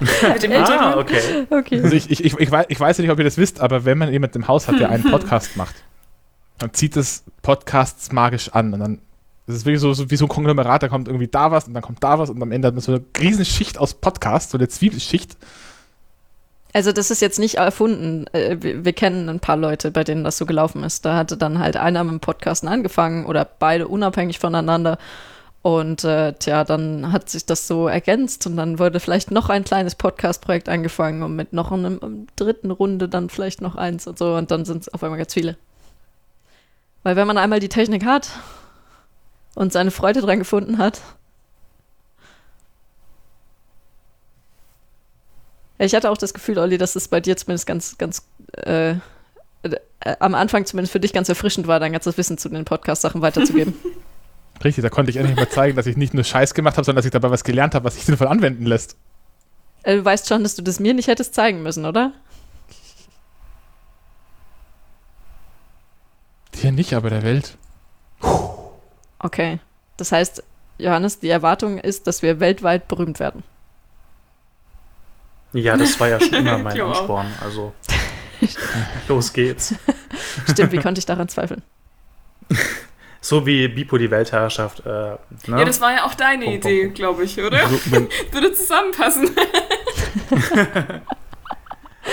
[0.00, 1.46] Mit dem Ah, okay.
[1.50, 1.82] Okay.
[1.82, 3.84] Also ich, ich, ich, ich, weiß, ich weiß ja nicht, ob ihr das wisst, aber
[3.84, 5.74] wenn man jemand im Haus hat, der einen Podcast macht,
[6.58, 8.72] dann zieht das Podcasts magisch an.
[8.72, 8.98] Und dann
[9.50, 11.74] das ist wirklich so, so wie so ein Konglomerat, da kommt irgendwie da was und
[11.74, 14.52] dann kommt da was und am Ende hat man so eine riesen Schicht aus Podcasts,
[14.52, 15.36] so eine Zwiebelschicht.
[16.72, 18.26] Also das ist jetzt nicht erfunden.
[18.32, 21.04] Äh, Wir, wir kennen ein paar Leute, bei denen das so gelaufen ist.
[21.04, 24.98] Da hatte dann halt einer mit dem Podcasten angefangen oder beide unabhängig voneinander.
[25.62, 29.64] Und äh, tja, dann hat sich das so ergänzt und dann wurde vielleicht noch ein
[29.64, 34.16] kleines Podcast-Projekt angefangen und mit noch einem, einem dritten Runde dann vielleicht noch eins und
[34.16, 35.56] so und dann sind es auf einmal ganz viele.
[37.02, 38.30] Weil wenn man einmal die Technik hat
[39.54, 41.00] und seine Freude dran gefunden hat,
[45.82, 48.22] Ich hatte auch das Gefühl, Olli, dass es bei dir zumindest ganz, ganz
[48.52, 52.66] äh, äh, am Anfang zumindest für dich ganz erfrischend war, dein ganzes Wissen zu den
[52.66, 53.74] Podcast-Sachen weiterzugeben.
[54.64, 56.96] Richtig, da konnte ich endlich mal zeigen, dass ich nicht nur Scheiß gemacht habe, sondern
[56.96, 58.96] dass ich dabei was gelernt habe, was sich sinnvoll anwenden lässt.
[59.82, 62.12] äh, du weißt schon, dass du das mir nicht hättest zeigen müssen, oder?
[66.62, 67.56] Dir nicht, aber der Welt.
[69.20, 69.58] Okay.
[69.96, 70.42] Das heißt,
[70.78, 73.42] Johannes, die Erwartung ist, dass wir weltweit berühmt werden.
[75.52, 76.86] Ja, das war ja schon immer mein Ja.
[76.86, 77.26] Ansporn.
[77.42, 77.72] Also,
[79.08, 79.74] los geht's.
[80.50, 81.62] Stimmt, wie konnte ich daran zweifeln?
[83.22, 84.80] So wie Bipo die Weltherrschaft.
[84.86, 85.18] Äh, ne?
[85.46, 87.58] Ja, das war ja auch deine pum, Idee, glaube ich, oder?
[88.32, 89.28] Würde zusammenpassen.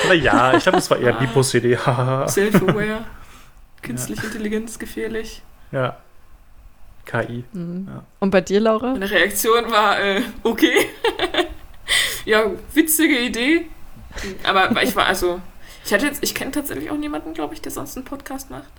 [0.08, 1.78] Na ja, ich glaube, das war eher Bipos Idee.
[1.78, 3.06] Self-aware.
[3.82, 5.42] Künstliche Intelligenz gefährlich.
[5.72, 5.96] ja.
[7.08, 7.44] KI.
[7.54, 7.88] Mhm.
[7.90, 8.04] Ja.
[8.20, 8.92] Und bei dir, Laura?
[8.92, 10.90] Meine Reaktion war, äh, okay.
[12.26, 13.68] ja, witzige Idee.
[14.44, 15.42] Aber ich war also,
[15.86, 18.72] ich hatte jetzt, ich kenne tatsächlich auch niemanden, glaube ich, der sonst einen Podcast macht.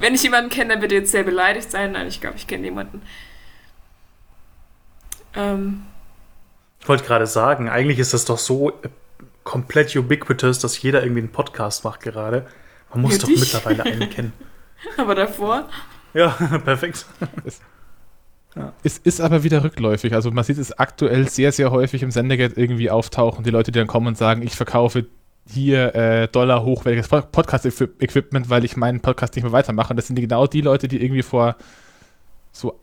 [0.00, 1.92] Wenn ich jemanden kenne, dann wird er jetzt sehr beleidigt sein.
[1.92, 3.02] Nein, ich glaube, ich kenne jemanden.
[5.34, 5.84] Ähm.
[6.80, 8.88] Ich wollte gerade sagen, eigentlich ist das doch so äh,
[9.44, 12.46] komplett ubiquitous, dass jeder irgendwie einen Podcast macht gerade.
[12.90, 13.40] Man muss ja, doch dich.
[13.40, 14.32] mittlerweile einen kennen.
[14.96, 15.68] Aber davor?
[16.16, 16.28] Ja,
[16.64, 17.04] perfekt.
[17.44, 17.60] Es,
[18.54, 18.72] ja.
[18.82, 20.14] es, ist aber wieder rückläufig.
[20.14, 23.44] Also man sieht es aktuell sehr, sehr häufig im Sendegate irgendwie auftauchen.
[23.44, 25.06] Die Leute, die dann kommen und sagen, ich verkaufe
[25.46, 29.90] hier äh, Dollar hochwertiges Podcast-Equipment, weil ich meinen Podcast nicht mehr weitermache.
[29.90, 31.56] Und das sind genau die Leute, die irgendwie vor
[32.50, 32.80] so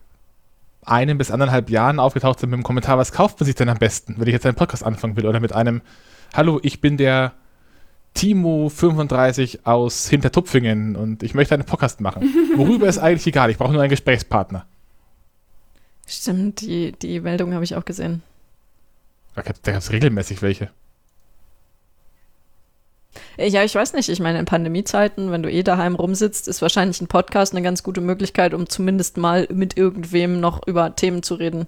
[0.86, 3.80] einem bis anderthalb Jahren aufgetaucht sind mit dem Kommentar, was kauft man sich denn am
[3.80, 5.26] besten, wenn ich jetzt einen Podcast anfangen will?
[5.26, 5.82] Oder mit einem,
[6.36, 7.34] hallo, ich bin der
[8.16, 12.24] Timo35 aus Hintertupfingen und ich möchte einen Podcast machen.
[12.56, 14.66] Worüber ist eigentlich egal, ich brauche nur einen Gesprächspartner.
[16.06, 18.22] Stimmt, die, die Meldung habe ich auch gesehen.
[19.36, 20.70] Da gab es regelmäßig welche.
[23.38, 24.10] Ja, ich weiß nicht.
[24.10, 27.84] Ich meine, in Pandemiezeiten, wenn du eh daheim rumsitzt, ist wahrscheinlich ein Podcast eine ganz
[27.84, 31.68] gute Möglichkeit, um zumindest mal mit irgendwem noch über Themen zu reden.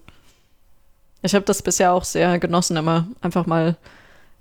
[1.22, 3.78] Ich habe das bisher auch sehr genossen, immer einfach mal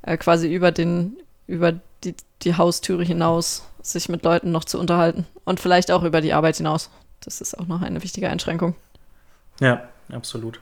[0.02, 1.16] äh, quasi über den,
[1.46, 1.72] über
[2.04, 5.26] die, die Haustüre hinaus sich mit Leuten noch zu unterhalten.
[5.44, 6.90] Und vielleicht auch über die Arbeit hinaus.
[7.20, 8.74] Das ist auch noch eine wichtige Einschränkung.
[9.60, 10.60] Ja, absolut.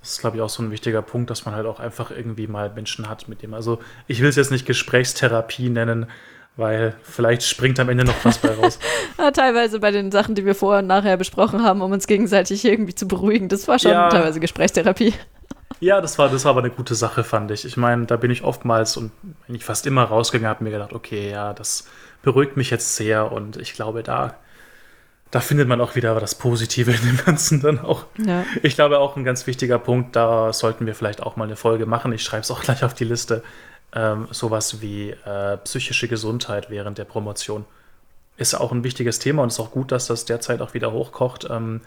[0.00, 2.46] Das ist, glaube ich, auch so ein wichtiger Punkt, dass man halt auch einfach irgendwie
[2.46, 3.54] mal Menschen hat, mit dem.
[3.54, 6.06] Also, ich will es jetzt nicht Gesprächstherapie nennen,
[6.56, 8.78] weil vielleicht springt am Ende noch was bei raus.
[9.18, 12.64] ja, teilweise bei den Sachen, die wir vorher und nachher besprochen haben, um uns gegenseitig
[12.64, 13.48] irgendwie zu beruhigen.
[13.48, 14.08] Das war schon ja.
[14.10, 15.14] teilweise Gesprächstherapie.
[15.84, 17.66] Ja, das war, das war aber eine gute Sache, fand ich.
[17.66, 19.12] Ich meine, da bin ich oftmals und
[19.46, 21.86] eigentlich fast immer rausgegangen, habe mir gedacht, okay, ja, das
[22.22, 24.34] beruhigt mich jetzt sehr und ich glaube, da
[25.30, 28.06] da findet man auch wieder das Positive in dem Ganzen dann auch.
[28.16, 28.44] Ja.
[28.62, 31.84] Ich glaube auch ein ganz wichtiger Punkt, da sollten wir vielleicht auch mal eine Folge
[31.84, 32.12] machen.
[32.12, 33.42] Ich schreibe es auch gleich auf die Liste.
[33.94, 37.66] Ähm, sowas wie äh, psychische Gesundheit während der Promotion
[38.38, 40.92] ist auch ein wichtiges Thema und es ist auch gut, dass das derzeit auch wieder
[40.92, 41.46] hochkocht.
[41.50, 41.82] Ähm,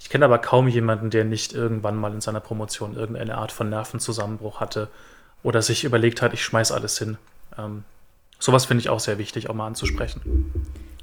[0.00, 3.68] ich kenne aber kaum jemanden, der nicht irgendwann mal in seiner Promotion irgendeine Art von
[3.68, 4.88] Nervenzusammenbruch hatte
[5.42, 7.18] oder sich überlegt hat, ich schmeiß alles hin.
[7.58, 7.84] Ähm,
[8.38, 10.52] sowas finde ich auch sehr wichtig, auch mal anzusprechen.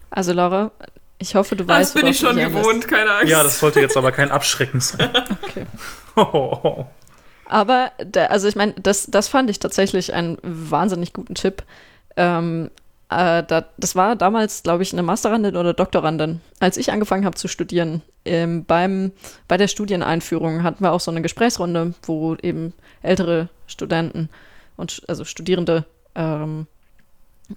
[0.10, 0.72] Also Laura,
[1.19, 2.88] ich hoffe, du weißt, Das bin ich schon gewohnt, bist.
[2.88, 3.30] keine Angst.
[3.30, 5.10] Ja, das sollte jetzt aber kein Abschrecken sein.
[5.44, 5.65] okay.
[6.15, 6.86] Oh.
[7.49, 11.64] Aber, der, also ich meine, das, das fand ich tatsächlich einen wahnsinnig guten Tipp.
[12.18, 12.72] Ähm,
[13.09, 16.41] äh, da, das war damals, glaube ich, eine Masterandin oder Doktorandin.
[16.59, 19.11] Als ich angefangen habe zu studieren, ähm, beim,
[19.47, 24.29] bei der Studieneinführung hatten wir auch so eine Gesprächsrunde, wo eben ältere Studenten
[24.75, 25.85] und also Studierende
[26.15, 26.67] ähm,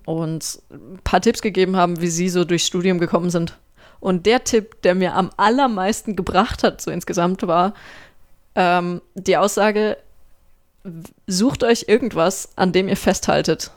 [0.05, 3.59] und ein paar Tipps gegeben haben, wie sie so durchs Studium gekommen sind.
[3.98, 7.74] Und der Tipp, der mir am allermeisten gebracht hat, so insgesamt, war
[8.55, 9.97] ähm, die Aussage,
[11.27, 13.72] sucht euch irgendwas, an dem ihr festhaltet.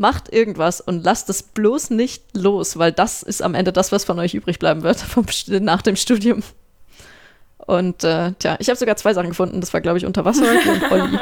[0.00, 4.06] Macht irgendwas und lasst es bloß nicht los, weil das ist am Ende das, was
[4.06, 6.42] von euch übrig bleiben wird vom, nach dem Studium.
[7.58, 9.60] Und äh, tja, ich habe sogar zwei Sachen gefunden.
[9.60, 11.18] Das war, glaube ich, Unterwasser und Olli.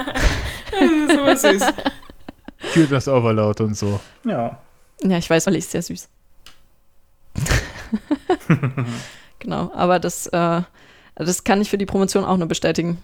[1.41, 1.63] so süß.
[2.89, 3.99] das Overload und so.
[4.25, 4.61] Ja.
[5.03, 6.09] Ja, ich weiß, Olli ist sehr süß.
[9.41, 10.63] genau, aber das, äh,
[11.17, 13.03] das kann ich für die Promotion auch nur bestätigen.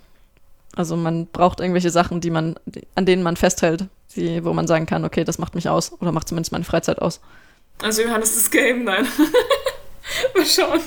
[0.77, 2.57] Also man braucht irgendwelche Sachen, die man,
[2.95, 3.87] an denen man festhält,
[4.17, 7.01] die, wo man sagen kann, okay, das macht mich aus oder macht zumindest meine Freizeit
[7.01, 7.21] aus.
[7.83, 9.07] Also Johannes das Game, nein.
[10.35, 10.81] Mal schauen.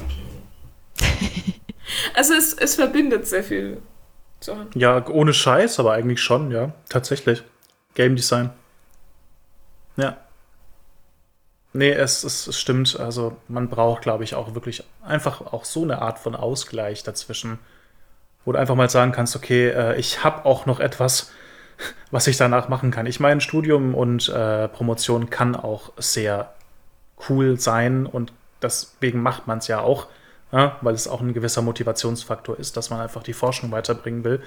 [2.15, 3.81] also es, es verbindet sehr viel.
[4.75, 7.43] Ja, ohne Scheiß, aber eigentlich schon, ja, tatsächlich.
[7.95, 8.51] Game Design.
[9.95, 10.17] Ja.
[11.73, 12.99] Nee, es, es, es stimmt.
[12.99, 17.59] Also man braucht, glaube ich, auch wirklich einfach auch so eine Art von Ausgleich dazwischen,
[18.47, 21.31] wo du einfach mal sagen kannst, okay, äh, ich habe auch noch etwas,
[22.11, 23.05] was ich danach machen kann.
[23.05, 26.53] Ich meine, Studium und äh, Promotion kann auch sehr
[27.27, 30.07] cool sein und deswegen macht man es ja auch,
[30.53, 34.41] ja, weil es auch ein gewisser Motivationsfaktor ist, dass man einfach die Forschung weiterbringen will.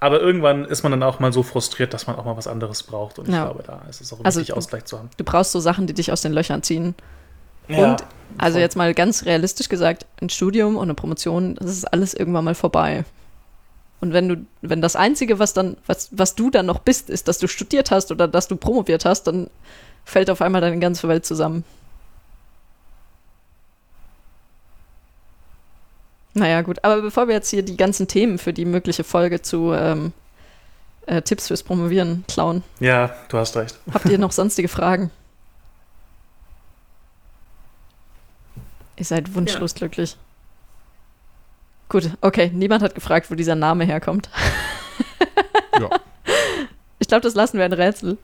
[0.00, 2.82] Aber irgendwann ist man dann auch mal so frustriert, dass man auch mal was anderes
[2.82, 3.18] braucht.
[3.18, 3.34] Und ja.
[3.34, 5.10] ich glaube, da ist es auch also, wichtig, Ausgleich zu haben.
[5.18, 6.94] Du brauchst so Sachen, die dich aus den Löchern ziehen.
[7.68, 8.04] Ja, und
[8.38, 12.44] also jetzt mal ganz realistisch gesagt, ein Studium und eine Promotion, das ist alles irgendwann
[12.44, 13.04] mal vorbei.
[14.00, 17.26] Und wenn du, wenn das Einzige, was dann, was, was du dann noch bist, ist,
[17.26, 19.50] dass du studiert hast oder dass du promoviert hast, dann
[20.04, 21.64] fällt auf einmal deine ganze Welt zusammen.
[26.34, 26.84] Naja, gut.
[26.84, 30.12] Aber bevor wir jetzt hier die ganzen Themen für die mögliche Folge zu ähm,
[31.06, 32.62] äh, Tipps fürs Promovieren klauen.
[32.78, 33.76] Ja, du hast recht.
[33.92, 35.10] Habt ihr noch sonstige Fragen?
[38.98, 39.78] Ihr seid wunschlos ja.
[39.78, 40.16] glücklich.
[41.88, 42.50] Gut, okay.
[42.52, 44.28] Niemand hat gefragt, wo dieser Name herkommt.
[45.78, 45.88] ja.
[47.00, 48.18] Ich glaube, das lassen wir ein Rätsel.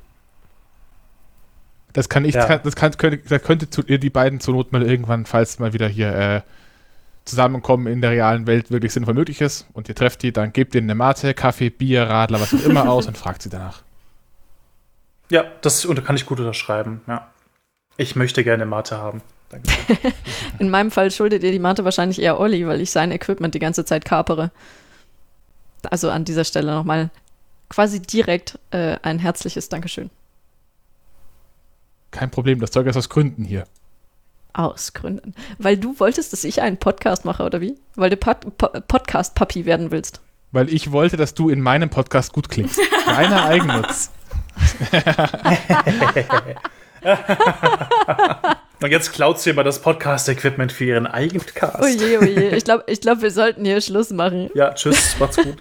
[1.92, 2.44] Das kann ich, Ja.
[2.44, 5.60] kann, das, kann, könnte, das könnte zu, ihr die beiden zur Not mal irgendwann, falls
[5.60, 6.40] mal wieder hier äh,
[7.24, 10.74] zusammenkommen in der realen Welt wirklich sinnvoll möglich ist und ihr trefft die, dann gebt
[10.74, 13.82] denen eine Mate, Kaffee, Bier, Radler, was auch immer aus und fragt sie danach.
[15.30, 17.28] Ja, das unter- kann ich gut unterschreiben, ja.
[17.96, 19.22] Ich möchte gerne Mate haben.
[19.54, 20.12] Danke.
[20.58, 23.58] In meinem Fall schuldet ihr die Mate wahrscheinlich eher Olli, weil ich sein Equipment die
[23.58, 24.50] ganze Zeit kapere.
[25.90, 27.10] Also an dieser Stelle nochmal
[27.68, 30.10] quasi direkt äh, ein herzliches Dankeschön.
[32.10, 33.64] Kein Problem, das Zeug ist aus Gründen hier.
[34.52, 35.34] Aus Gründen.
[35.58, 37.76] Weil du wolltest, dass ich einen Podcast mache, oder wie?
[37.96, 40.20] Weil du Pod po Podcast-Papi werden willst.
[40.52, 42.78] Weil ich wollte, dass du in meinem Podcast gut klingst.
[43.06, 44.10] Reiner Eigennutz.
[48.80, 51.82] Und jetzt klaut sie immer das Podcast-Equipment für ihren eigenen Cast.
[51.82, 52.22] Oh je, oh.
[52.54, 54.50] Ich glaube, ich glaub, wir sollten hier Schluss machen.
[54.54, 55.56] Ja, tschüss, macht's gut.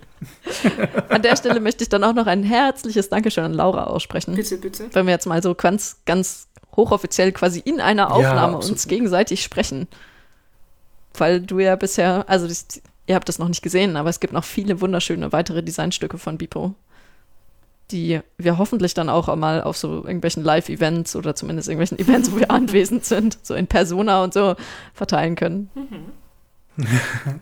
[1.09, 4.35] An der Stelle möchte ich dann auch noch ein herzliches Dankeschön an Laura aussprechen.
[4.35, 4.89] Bitte, bitte.
[4.91, 8.71] Wenn wir jetzt mal so ganz, ganz hochoffiziell quasi in einer Aufnahme absolut.
[8.71, 9.87] uns gegenseitig sprechen.
[11.15, 12.65] Weil du ja bisher, also das,
[13.05, 16.37] ihr habt das noch nicht gesehen, aber es gibt noch viele wunderschöne weitere Designstücke von
[16.37, 16.73] Bipo,
[17.93, 22.39] die wir hoffentlich dann auch mal auf so irgendwelchen Live-Events oder zumindest irgendwelchen Events, wo
[22.39, 24.55] wir anwesend sind, so in Persona und so
[24.93, 25.69] verteilen können.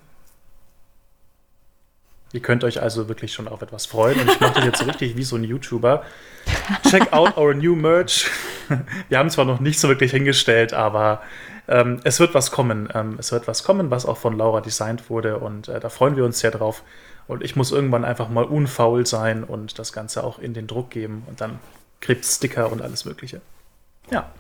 [2.34, 4.20] Ihr könnt euch also wirklich schon auf etwas freuen.
[4.20, 6.04] Und ich mache das jetzt so richtig wie so ein YouTuber.
[6.90, 8.30] Check out our new merch.
[9.10, 11.22] Wir haben zwar noch nicht so wirklich hingestellt, aber
[11.68, 12.88] ähm, es wird was kommen.
[12.94, 15.40] Ähm, es wird was kommen, was auch von Laura designt wurde.
[15.40, 16.84] Und äh, da freuen wir uns sehr drauf.
[17.28, 20.90] Und ich muss irgendwann einfach mal unfaul sein und das Ganze auch in den Druck
[20.90, 21.24] geben.
[21.28, 21.60] Und dann
[22.02, 23.42] kriegt Sticker und alles Mögliche.
[24.10, 24.32] Ja.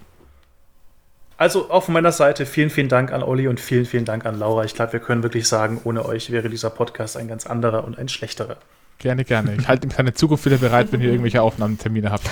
[1.37, 4.37] Also auch von meiner Seite vielen, vielen Dank an Olli und vielen, vielen Dank an
[4.37, 4.63] Laura.
[4.63, 7.97] Ich glaube, wir können wirklich sagen, ohne euch wäre dieser Podcast ein ganz anderer und
[7.97, 8.57] ein schlechterer.
[8.99, 9.55] Gerne, gerne.
[9.55, 12.29] Ich halte mich in Zukunft wieder bereit, wenn ihr irgendwelche Aufnahmetermine habt.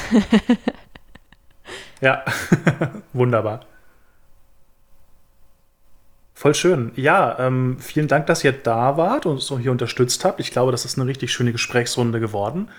[2.02, 2.24] Ja,
[3.14, 3.66] wunderbar.
[6.40, 6.94] Voll schön.
[6.96, 10.40] Ja, ähm, vielen Dank, dass ihr da wart und uns so hier unterstützt habt.
[10.40, 12.70] Ich glaube, das ist eine richtig schöne Gesprächsrunde geworden.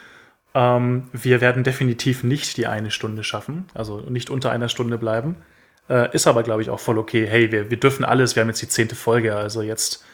[0.55, 5.37] Ähm, wir werden definitiv nicht die eine Stunde schaffen, also nicht unter einer Stunde bleiben.
[5.91, 7.27] Äh, ist aber, glaube ich, auch voll okay.
[7.27, 8.35] Hey, wir, wir dürfen alles.
[8.35, 10.07] Wir haben jetzt die zehnte Folge, also jetzt,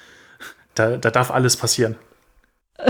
[0.75, 1.95] da, da darf alles passieren.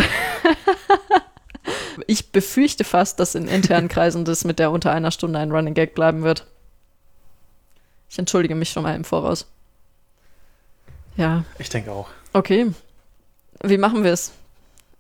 [2.07, 5.75] Ich befürchte fast, dass in internen Kreisen das mit der unter einer Stunde ein Running
[5.75, 6.47] Gag bleiben wird.
[8.09, 9.47] Ich entschuldige mich schon mal im Voraus.
[11.17, 12.09] Ja, Ich denke auch.
[12.33, 12.73] okay.
[13.63, 14.33] Wie machen wir es?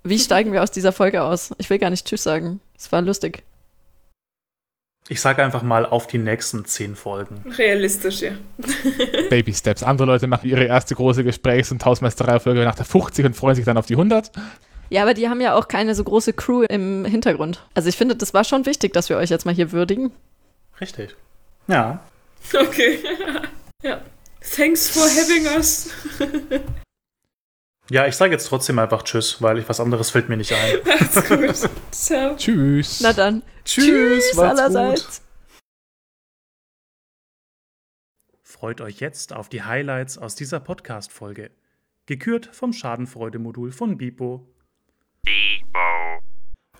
[0.03, 1.51] Wie steigen wir aus dieser Folge aus?
[1.59, 2.61] Ich will gar nicht Tschüss sagen.
[2.77, 3.43] Es war lustig.
[5.09, 7.45] Ich sage einfach mal auf die nächsten zehn Folgen.
[7.59, 8.33] Realistisch, ja.
[9.31, 9.83] Baby Steps.
[9.83, 13.65] Andere Leute machen ihre erste große Gesprächs- und Hausmeisterei-Folge nach der 50 und freuen sich
[13.65, 14.33] dann auf die 100.
[14.89, 17.61] Ja, aber die haben ja auch keine so große Crew im Hintergrund.
[17.75, 20.13] Also ich finde, das war schon wichtig, dass wir euch jetzt mal hier würdigen.
[20.81, 21.15] Richtig.
[21.69, 22.01] Ja.
[22.53, 22.99] Okay.
[23.83, 24.01] ja.
[24.55, 25.91] Thanks for having us.
[27.89, 30.79] Ja, ich sage jetzt trotzdem einfach Tschüss, weil ich was anderes fällt mir nicht ein.
[30.85, 31.71] Macht's gut.
[31.93, 32.35] Ciao.
[32.35, 33.01] Tschüss.
[33.01, 33.45] Na dann.
[33.65, 35.23] Tschüss, macht's allerseits.
[38.43, 41.53] Freut euch jetzt auf die Highlights aus dieser Podcast-Folge.
[42.07, 44.49] Gekürt vom Schadenfreude-Modul von Bipo.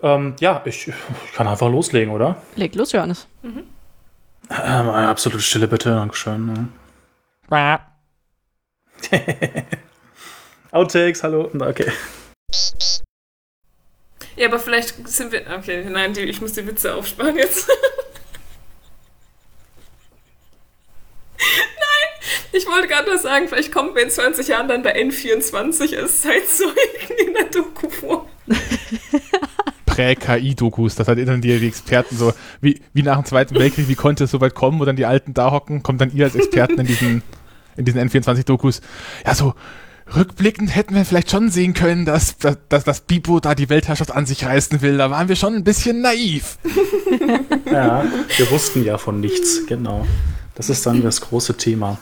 [0.03, 2.43] Ähm, ja, ich, ich kann einfach loslegen, oder?
[2.57, 3.29] Leg los, Johannes.
[3.45, 3.65] Ähm,
[4.51, 6.73] eine absolute Stille bitte, Dankeschön.
[10.73, 11.51] Outtakes, hallo.
[11.55, 11.93] Okay.
[14.37, 15.43] Ja, aber vielleicht sind wir.
[15.59, 17.69] Okay, nein, die, ich muss die Witze aufsparen jetzt.
[21.39, 22.09] nein,
[22.53, 26.23] ich wollte gerade nur sagen, vielleicht kommen wir in 20 Jahren dann bei N24 als
[26.23, 28.29] Zeitzeugen in der Doku vor.
[29.87, 34.25] Prä-KI-Dokus, das erinnern die, die Experten so, wie, wie nach dem Zweiten Weltkrieg, wie konnte
[34.25, 36.79] es so weit kommen, wo dann die Alten da hocken, kommt dann ihr als Experten
[36.79, 37.23] in diesen,
[37.77, 38.81] in diesen N24-Dokus.
[39.25, 39.55] Ja, so
[40.15, 44.13] rückblickend hätten wir vielleicht schon sehen können, dass, dass, dass das Bipo da die Weltherrschaft
[44.13, 44.99] an sich reißen will.
[44.99, 46.59] Da waren wir schon ein bisschen naiv.
[47.71, 48.05] Ja,
[48.37, 50.07] wir wussten ja von nichts, genau.
[50.55, 51.99] Das ist dann das große Thema.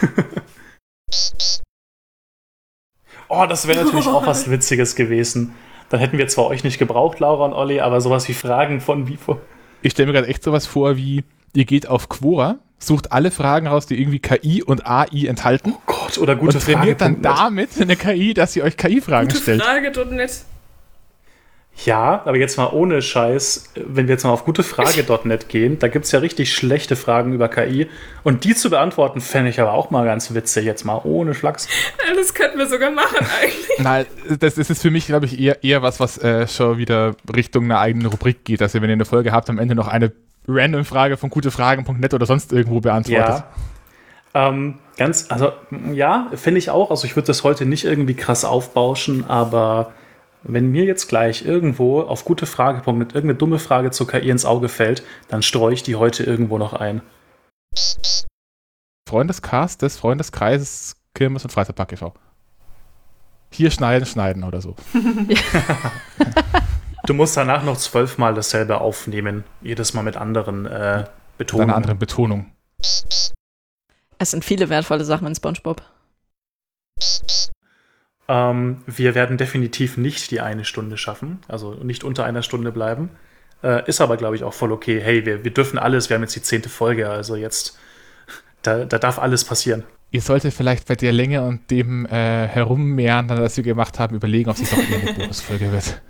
[3.28, 5.54] oh, das wäre natürlich auch was Witziges gewesen.
[5.90, 9.04] Dann hätten wir zwar euch nicht gebraucht, Laura und Olli, aber sowas wie Fragen von
[9.04, 9.38] Bipo.
[9.82, 11.22] Ich stelle mir gerade echt sowas vor, wie
[11.56, 16.18] ihr geht auf Quora, sucht alle Fragen raus, die irgendwie KI und AI enthalten Gott,
[16.18, 17.36] oder gute und trainiert dann Frage.
[17.36, 19.62] damit eine KI, dass sie euch KI-Fragen stellt.
[19.62, 20.44] Frage, .net.
[21.84, 26.06] Ja, aber jetzt mal ohne Scheiß, wenn wir jetzt mal auf gutefrage.net gehen, da gibt
[26.06, 27.88] es ja richtig schlechte Fragen über KI.
[28.22, 31.32] Und die zu beantworten, fände ich aber auch mal ganz witzig, jetzt mal ohne.
[31.32, 31.52] Ja,
[32.16, 33.78] Das könnten wir sogar machen eigentlich.
[33.78, 34.06] Nein,
[34.40, 37.64] das, das ist für mich, glaube ich, eher, eher was, was äh, schon wieder Richtung
[37.64, 40.12] einer eigenen Rubrik geht, dass ihr, wenn ihr eine Folge habt, am Ende noch eine
[40.48, 43.44] random Frage von gutefragen.net oder sonst irgendwo beantwortet.
[44.34, 44.48] Ja.
[44.48, 45.52] Ähm, ganz, also
[45.92, 46.90] ja, finde ich auch.
[46.90, 49.92] Also ich würde das heute nicht irgendwie krass aufbauschen, aber
[50.42, 54.68] wenn mir jetzt gleich irgendwo auf gute Frage.net irgendeine dumme Frage zur KI ins Auge
[54.68, 57.00] fällt, dann streue ich die heute irgendwo noch ein.
[59.08, 62.12] Freundescast des Freundeskreises Kirmes und Freizeitpark e.V.
[63.50, 64.76] Hier schneiden, schneiden oder so.
[67.06, 71.04] du musst danach noch zwölfmal dasselbe aufnehmen, jedes Mal mit anderen äh,
[71.38, 71.70] Betonungen.
[71.70, 72.52] Eine andere Betonung.
[74.18, 75.82] Es sind viele wertvolle Sachen in SpongeBob.
[78.28, 83.10] Ähm, wir werden definitiv nicht die eine Stunde schaffen, also nicht unter einer Stunde bleiben.
[83.62, 85.00] Äh, ist aber, glaube ich, auch voll okay.
[85.00, 87.78] Hey, wir, wir dürfen alles, wir haben jetzt die zehnte Folge, also jetzt,
[88.62, 89.84] da, da darf alles passieren.
[90.10, 94.50] Ihr solltet vielleicht bei der Länge und dem äh, Herummeandern, das wir gemacht haben, überlegen,
[94.50, 96.00] ob es doch eine Bonusfolge wird.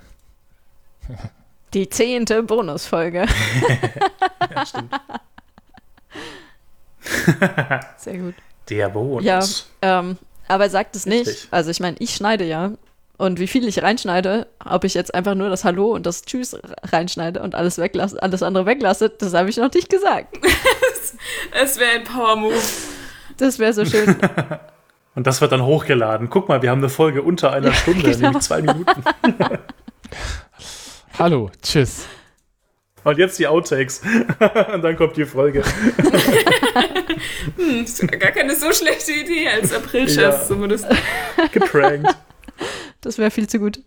[1.74, 3.26] Die zehnte Bonusfolge.
[4.54, 4.92] ja, stimmt.
[7.96, 8.34] Sehr gut.
[8.68, 9.24] Der Bonus.
[9.24, 9.40] Ja,
[9.82, 10.18] ähm,
[10.48, 11.26] aber sagt es nicht.
[11.26, 11.48] Richtig.
[11.50, 12.72] Also ich meine, ich schneide ja.
[13.18, 16.56] Und wie viel ich reinschneide, ob ich jetzt einfach nur das Hallo und das Tschüss
[16.82, 20.38] reinschneide und alles weglasse, alles andere weglasse, das habe ich noch nicht gesagt.
[21.52, 22.60] Es wäre ein Power-Move.
[23.38, 24.16] Das wäre so schön.
[25.14, 26.28] und das wird dann hochgeladen.
[26.28, 28.18] Guck mal, wir haben eine Folge unter einer Stunde, genau.
[28.18, 29.02] nämlich zwei Minuten.
[31.18, 32.06] Hallo, tschüss.
[33.02, 34.02] Und jetzt die Outtakes.
[34.74, 35.62] und dann kommt die Folge.
[37.56, 40.46] hm, ist gar keine so schlechte Idee als Aprilscherz ja.
[40.46, 40.86] zumindest.
[41.52, 42.14] Geprankt.
[43.02, 43.78] Das wäre viel zu gut.